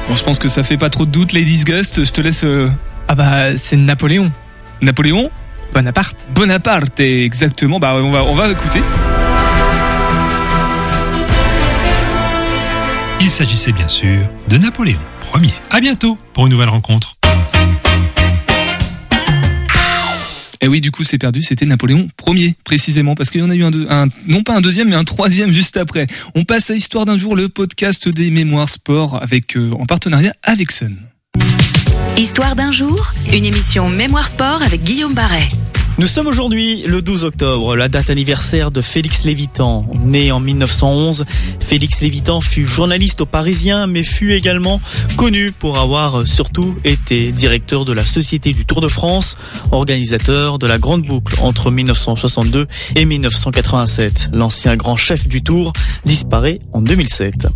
Bon, 0.07 0.15
je 0.15 0.23
pense 0.23 0.39
que 0.39 0.47
ça 0.47 0.63
fait 0.63 0.77
pas 0.77 0.89
trop 0.89 1.05
de 1.05 1.11
doute, 1.11 1.33
Ladies 1.33 1.65
Gust. 1.65 2.05
Je 2.05 2.11
te 2.13 2.21
laisse. 2.21 2.45
euh, 2.45 2.71
Ah 3.09 3.15
bah, 3.15 3.57
c'est 3.57 3.75
Napoléon. 3.75 4.31
Napoléon? 4.81 5.29
Bonaparte. 5.73 6.15
Bonaparte, 6.33 7.01
exactement. 7.01 7.79
Bah, 7.81 7.95
on 7.95 8.11
va, 8.11 8.23
on 8.23 8.33
va 8.33 8.47
écouter. 8.49 8.81
Il 13.19 13.29
s'agissait 13.29 13.73
bien 13.73 13.89
sûr 13.89 14.21
de 14.47 14.57
Napoléon 14.57 15.01
Ier. 15.35 15.53
À 15.71 15.81
bientôt 15.81 16.17
pour 16.33 16.45
une 16.45 16.53
nouvelle 16.53 16.69
rencontre. 16.69 17.16
Et 20.61 20.67
oui, 20.67 20.81
du 20.81 20.91
coup, 20.91 21.03
c'est 21.03 21.17
perdu. 21.17 21.41
C'était 21.41 21.65
Napoléon 21.65 22.07
Ier, 22.27 22.55
précisément, 22.63 23.15
parce 23.15 23.29
qu'il 23.29 23.41
y 23.41 23.43
en 23.43 23.49
a 23.49 23.55
eu 23.55 23.63
un, 23.63 24.07
non 24.27 24.43
pas 24.43 24.55
un 24.55 24.61
deuxième, 24.61 24.89
mais 24.89 24.95
un 24.95 25.03
troisième 25.03 25.51
juste 25.51 25.77
après. 25.77 26.07
On 26.35 26.43
passe 26.43 26.69
à 26.69 26.75
Histoire 26.75 27.05
d'un 27.05 27.17
jour, 27.17 27.35
le 27.35 27.49
podcast 27.49 28.09
des 28.09 28.31
mémoires 28.31 28.69
sport, 28.69 29.21
avec 29.21 29.55
euh, 29.57 29.71
en 29.71 29.85
partenariat 29.85 30.33
avec 30.43 30.71
Sun. 30.71 30.97
Histoire 32.17 32.55
d'un 32.55 32.71
jour, 32.71 33.13
une 33.31 33.45
émission 33.45 33.89
Mémoire 33.89 34.27
Sport 34.27 34.63
avec 34.63 34.83
Guillaume 34.83 35.13
Barret. 35.13 35.47
Nous 35.99 36.05
sommes 36.05 36.27
aujourd'hui 36.27 36.83
le 36.83 37.01
12 37.01 37.23
octobre, 37.23 37.75
la 37.75 37.89
date 37.89 38.11
anniversaire 38.11 38.69
de 38.69 38.81
Félix 38.81 39.25
Lévitan. 39.25 39.83
Né 40.05 40.31
en 40.31 40.39
1911, 40.39 41.25
Félix 41.59 42.01
Lévitan 42.01 42.39
fut 42.39 42.67
journaliste 42.67 43.21
au 43.21 43.25
Parisien, 43.25 43.87
mais 43.87 44.03
fut 44.03 44.33
également 44.33 44.79
connu 45.15 45.51
pour 45.51 45.79
avoir 45.79 46.27
surtout 46.27 46.75
été 46.83 47.31
directeur 47.31 47.83
de 47.83 47.93
la 47.93 48.05
Société 48.05 48.53
du 48.53 48.63
Tour 48.63 48.79
de 48.79 48.87
France, 48.87 49.37
organisateur 49.71 50.59
de 50.59 50.67
la 50.67 50.77
Grande 50.77 51.03
Boucle 51.03 51.33
entre 51.41 51.71
1962 51.71 52.67
et 52.95 53.05
1987. 53.05 54.29
L'ancien 54.33 54.75
grand 54.75 54.97
chef 54.97 55.27
du 55.27 55.41
Tour 55.41 55.73
disparaît 56.05 56.59
en 56.73 56.81
2007. 56.81 57.47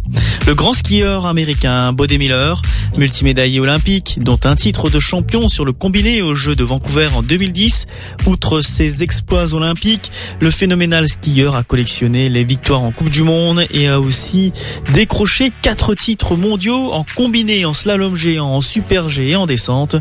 Le 0.48 0.56
grand 0.56 0.74
skieur 0.74 1.28
américain 1.28 1.94
Bode 1.94 2.14
Miller, 2.14 2.60
multimédaillé 2.98 3.60
olympique, 3.60 4.18
dont 4.20 4.40
un 4.46 4.56
titre 4.56 4.90
de 4.90 5.00
champion 5.00 5.48
sur 5.48 5.64
le 5.64 5.74
combiné 5.74 6.24
aux 6.24 6.34
Jeux 6.34 6.56
de 6.56 6.64
Vancouver 6.64 7.10
en 7.16 7.22
2010, 7.22 7.86
Outre 8.32 8.62
ses 8.62 9.04
exploits 9.04 9.54
olympiques, 9.54 10.10
le 10.40 10.52
phénoménal 10.52 11.06
skieur 11.10 11.54
a 11.54 11.64
collectionné 11.64 12.30
les 12.30 12.46
victoires 12.46 12.82
en 12.82 12.94
Coupe 12.94 13.10
du 13.10 13.24
Monde 13.24 13.66
et 13.72 13.90
a 13.90 14.00
aussi 14.00 14.54
décroché 14.94 15.52
quatre 15.62 15.96
titres 15.96 16.38
mondiaux 16.38 16.94
en 16.94 17.06
combiné, 17.18 17.66
en 17.66 17.74
slalom 17.74 18.16
géant, 18.16 18.48
en 18.48 18.62
super 18.62 19.10
G 19.10 19.32
et 19.32 19.36
en 19.36 19.48
descente. 19.48 19.98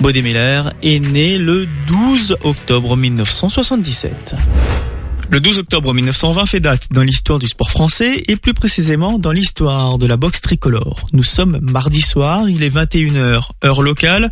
Bode 0.00 0.22
Miller 0.22 0.72
est 0.84 1.00
né 1.00 1.38
le 1.38 1.66
12 1.88 2.36
octobre 2.44 2.96
1977. 2.96 4.36
Le 5.32 5.40
12 5.40 5.60
octobre 5.60 5.94
1920 5.94 6.44
fait 6.44 6.60
date 6.60 6.88
dans 6.90 7.02
l'histoire 7.02 7.38
du 7.38 7.48
sport 7.48 7.70
français 7.70 8.22
et 8.28 8.36
plus 8.36 8.52
précisément 8.52 9.18
dans 9.18 9.32
l'histoire 9.32 9.96
de 9.96 10.04
la 10.04 10.18
boxe 10.18 10.42
tricolore. 10.42 11.08
Nous 11.14 11.22
sommes 11.22 11.58
mardi 11.62 12.02
soir, 12.02 12.50
il 12.50 12.62
est 12.62 12.68
21h 12.68 13.48
heure 13.64 13.80
locale. 13.80 14.30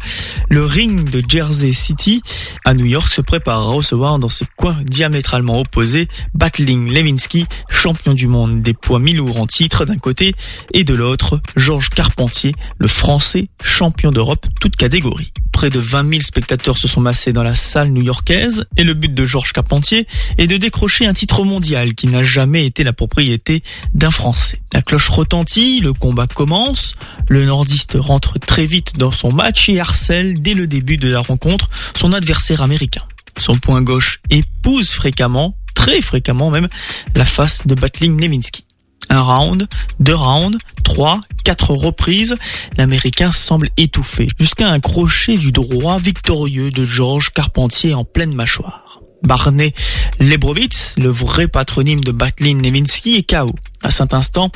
Le 0.51 0.63
ring 0.63 1.09
de 1.09 1.23
Jersey 1.27 1.73
City 1.73 2.21
à 2.67 2.75
New 2.75 2.85
York 2.85 3.11
se 3.11 3.23
prépare 3.23 3.61
à 3.61 3.71
recevoir 3.71 4.19
dans 4.19 4.29
ses 4.29 4.45
coins 4.59 4.77
diamétralement 4.85 5.61
opposés 5.61 6.07
Battling 6.35 6.93
Lewinsky, 6.93 7.47
champion 7.71 8.13
du 8.13 8.27
monde 8.27 8.61
des 8.61 8.75
poids 8.75 8.99
mi-lourds 8.99 9.41
en 9.41 9.47
titre 9.47 9.87
d'un 9.87 9.97
côté 9.97 10.35
et 10.75 10.85
de 10.85 10.93
l'autre 10.93 11.41
Georges 11.57 11.89
Carpentier, 11.89 12.55
le 12.77 12.89
français 12.89 13.49
champion 13.63 14.11
d'Europe 14.11 14.45
toute 14.61 14.77
catégorie. 14.77 15.33
Près 15.51 15.71
de 15.71 15.81
20 15.81 16.09
000 16.11 16.21
spectateurs 16.21 16.79
se 16.79 16.89
sont 16.89 17.01
massés 17.01 17.33
dans 17.33 17.43
la 17.43 17.55
salle 17.55 17.89
new-yorkaise 17.89 18.67
et 18.77 18.85
le 18.85 18.95
but 18.95 19.13
de 19.13 19.25
Georges 19.25 19.53
Carpentier 19.53 20.07
est 20.39 20.47
de 20.47 20.57
décrocher 20.57 20.90
un 21.01 21.15
titre 21.15 21.45
mondial 21.45 21.95
qui 21.95 22.07
n'a 22.09 22.23
jamais 22.23 22.67
été 22.67 22.85
la 22.85 22.93
propriété 22.93 23.63
d'un 23.95 24.11
Français. 24.11 24.61
La 24.73 24.83
cloche 24.83 25.09
retentit, 25.09 25.81
le 25.81 25.93
combat 25.93 26.27
commence, 26.27 26.95
le 27.29 27.45
nordiste 27.45 27.97
rentre 27.99 28.39
très 28.39 28.67
vite 28.67 28.99
dans 28.99 29.13
son 29.13 29.33
match 29.33 29.69
et 29.69 29.81
harcèle 29.81 30.43
dès 30.43 30.55
le 30.55 30.67
début 30.67 30.97
de 30.97 31.09
la 31.09 31.21
rencontre 31.21 31.71
son 31.95 32.13
adversaire 32.13 32.63
américain. 32.63 33.03
Son 33.39 33.57
point 33.57 33.83
gauche 33.83 34.21
épouse 34.31 34.91
fréquemment, 34.91 35.57
très 35.75 36.01
fréquemment 36.01 36.51
même, 36.51 36.69
la 37.15 37.25
face 37.25 37.67
de 37.67 37.75
Battling 37.75 38.21
Lewinsky. 38.21 38.65
Un 39.09 39.23
round, 39.23 39.67
deux 39.99 40.15
rounds, 40.15 40.59
trois, 40.85 41.21
quatre 41.45 41.73
reprises, 41.73 42.35
l'Américain 42.77 43.33
semble 43.33 43.71
étouffé, 43.77 44.29
jusqu'à 44.39 44.69
un 44.69 44.81
crochet 44.81 45.37
du 45.37 45.53
droit 45.53 45.99
victorieux 45.99 46.71
de 46.71 46.85
Georges 46.85 47.31
Carpentier 47.31 47.95
en 47.95 48.05
pleine 48.05 48.35
mâchoire. 48.35 48.90
Barney 49.23 49.75
Lebrowitz, 50.19 50.95
le 50.99 51.09
vrai 51.09 51.49
patronyme 51.49 52.01
de 52.01 52.13
Batlin 52.13 52.61
Lewinsky, 52.63 53.17
est 53.17 53.23
KO. 53.31 53.55
À 53.83 53.91
cet 53.91 54.13
instant, 54.13 54.51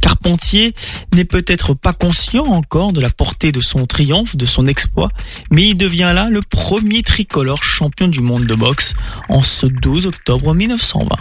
Carpentier 0.00 0.74
n'est 1.12 1.24
peut-être 1.24 1.74
pas 1.74 1.92
conscient 1.92 2.46
encore 2.46 2.92
de 2.92 3.00
la 3.00 3.10
portée 3.10 3.52
de 3.52 3.60
son 3.60 3.86
triomphe, 3.86 4.36
de 4.36 4.46
son 4.46 4.66
exploit, 4.66 5.10
mais 5.50 5.70
il 5.70 5.76
devient 5.76 6.12
là 6.14 6.28
le 6.30 6.40
premier 6.40 7.02
tricolore 7.02 7.62
champion 7.62 8.08
du 8.08 8.20
monde 8.20 8.46
de 8.46 8.54
boxe 8.54 8.94
en 9.28 9.42
ce 9.42 9.66
12 9.66 10.06
octobre 10.06 10.54
1920. 10.54 11.16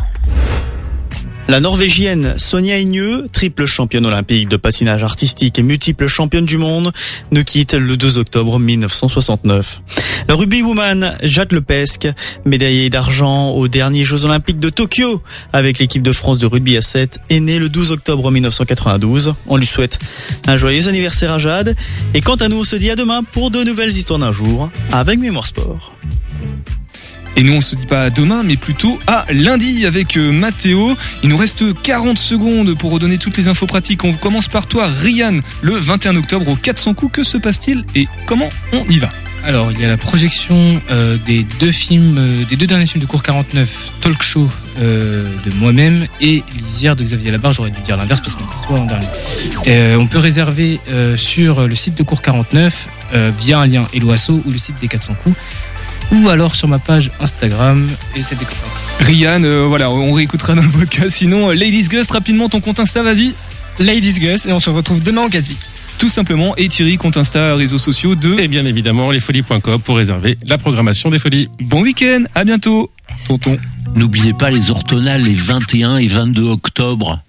La 1.50 1.60
Norvégienne 1.60 2.36
Sonia 2.38 2.78
Igneux, 2.78 3.26
triple 3.34 3.66
championne 3.66 4.06
olympique 4.06 4.50
de 4.50 4.56
patinage 4.56 5.04
artistique 5.04 5.58
et 5.58 5.64
multiple 5.64 6.06
championne 6.06 6.45
du 6.45 6.60
monde, 6.60 6.91
nous 7.32 7.43
quitte 7.43 7.74
le 7.74 7.97
2 7.97 8.20
octobre 8.20 8.60
1969. 8.60 9.82
La 10.28 10.36
rugbywoman 10.36 11.18
Jacques 11.24 11.52
Lepesque, 11.52 12.08
médaillée 12.45 12.91
d'argent 12.91 13.50
aux 13.50 13.68
derniers 13.68 14.06
Jeux 14.06 14.26
olympiques 14.26 14.60
de 14.60 14.70
Tokyo 14.70 15.24
avec 15.52 15.80
l'équipe 15.80 16.04
de 16.04 16.12
France 16.12 16.38
de 16.38 16.45
rugby 16.45 16.78
à 16.78 16.84
7, 16.84 17.18
est 17.32 17.39
née 17.39 17.58
le 17.58 17.68
12 17.68 17.93
octobre 17.93 18.30
1992. 18.30 19.34
On 19.47 19.58
lui 19.58 19.66
souhaite 19.66 19.97
un 20.45 20.56
joyeux 20.56 20.88
anniversaire 20.88 21.34
à 21.34 21.39
Jade. 21.39 21.76
Et 22.14 22.22
quant 22.22 22.36
à 22.36 22.47
nous, 22.47 22.60
on 22.60 22.64
se 22.64 22.76
dit 22.76 22.91
à 22.91 22.95
demain 22.95 23.24
pour 23.24 23.50
de 23.50 23.64
nouvelles 23.64 23.89
histoires 23.89 24.20
d'un 24.20 24.32
jour 24.32 24.70
avec 24.91 25.18
Mémoire 25.18 25.47
Sport. 25.47 25.95
Et 27.36 27.43
nous, 27.43 27.53
on 27.53 27.61
se 27.61 27.75
dit 27.75 27.86
pas 27.86 28.01
à 28.01 28.09
demain, 28.09 28.43
mais 28.43 28.57
plutôt 28.57 28.99
à 29.07 29.25
lundi 29.32 29.86
avec 29.86 30.17
euh, 30.17 30.32
Mathéo. 30.32 30.95
Il 31.23 31.30
nous 31.30 31.38
reste 31.38 31.63
40 31.82 32.17
secondes 32.17 32.77
pour 32.77 32.91
redonner 32.91 33.17
toutes 33.17 33.38
les 33.38 33.47
infos 33.47 33.65
pratiques. 33.65 34.03
On 34.03 34.13
commence 34.13 34.47
par 34.47 34.67
toi, 34.67 34.88
Ryan, 34.88 35.39
le 35.61 35.77
21 35.77 36.15
octobre 36.17 36.49
au 36.49 36.55
400 36.55 36.93
coups. 36.93 37.11
Que 37.13 37.23
se 37.23 37.38
passe-t-il 37.38 37.86
et 37.95 38.07
comment 38.25 38.49
on 38.73 38.86
y 38.86 38.99
va? 38.99 39.09
Alors, 39.45 39.71
il 39.71 39.80
y 39.80 39.86
a 39.86 39.88
la 39.88 39.95
projection 39.95 40.82
euh, 40.91 41.17
des 41.25 41.45
deux 41.61 41.71
films, 41.71 42.17
euh, 42.17 42.45
des 42.45 42.57
deux 42.57 42.67
derniers 42.67 42.86
films 42.86 43.01
de 43.01 43.07
cours 43.07 43.23
49, 43.23 43.93
Talk 44.01 44.21
Show 44.21 44.49
de 44.77 45.53
moi-même 45.57 46.05
et 46.21 46.41
Lisière 46.55 46.95
de 46.95 47.03
Xavier 47.03 47.32
Labarre. 47.32 47.51
J'aurais 47.51 47.71
dû 47.71 47.82
dire 47.82 47.97
l'inverse 47.97 48.21
parce 48.21 48.38
qu'on 48.38 48.45
était 48.45 48.63
soit 48.65 48.80
en 48.80 48.86
dernier. 48.86 49.97
On 49.97 50.07
peut 50.07 50.19
réserver 50.19 50.80
sur 51.17 51.67
le 51.67 51.75
site 51.75 51.97
de 51.97 52.03
cours 52.03 52.21
49 52.21 52.88
euh, 53.11 53.32
via 53.39 53.59
un 53.59 53.65
lien 53.65 53.88
Eloasso 53.91 54.43
ou 54.45 54.51
le 54.51 54.59
site 54.59 54.80
des 54.82 54.88
400 54.88 55.15
coups 55.15 55.36
ou 56.12 56.30
alors 56.30 56.55
sur 56.55 56.68
ma 56.68 56.80
page 56.80 57.12
Instagram 57.20 57.86
et 58.16 58.24
c'est 58.24 58.38
des 58.38 58.45
copains. 58.45 58.68
Rian, 58.99 59.43
euh, 59.43 59.66
voilà, 59.68 59.89
on 59.89 60.14
réécoutera 60.14 60.55
dans 60.55 60.64
le 60.64 60.70
podcast. 60.70 61.10
Sinon, 61.12 61.49
euh, 61.49 61.53
Ladies 61.53 61.88
Gus, 61.88 62.10
rapidement 62.12 62.49
ton 62.49 62.62
compte 62.62 62.80
Insta, 62.80 63.03
vas-y. 63.03 63.34
Ladies 63.80 64.20
Gus 64.20 64.45
et 64.45 64.51
on 64.51 64.60
se 64.60 64.70
retrouve 64.70 65.01
demain 65.01 65.22
en 65.22 65.30
Gatsby. 65.30 65.57
Tout 65.99 66.07
simplement. 66.07 66.55
Et 66.55 66.70
Thierry, 66.70 66.97
compte 66.97 67.18
Insta, 67.18 67.55
réseaux 67.55 67.78
sociaux 67.78 68.16
de. 68.16 68.39
Et 68.39 68.47
bien 68.47 68.66
évidemment, 68.66 69.12
lesfolies.com 69.12 69.82
pour 69.82 69.97
réserver 69.97 70.38
la 70.45 70.57
programmation 70.57 71.10
des 71.10 71.20
folies. 71.20 71.49
Bon 71.62 71.82
week-end, 71.82 72.24
à 72.36 72.45
bientôt, 72.45 72.89
tonton. 73.28 73.57
N'oubliez 73.95 74.34
pas 74.34 74.49
les 74.49 74.70
orthonales 74.70 75.24
les 75.24 75.34
21 75.34 75.97
et 75.97 76.07
22 76.07 76.43
octobre. 76.43 77.22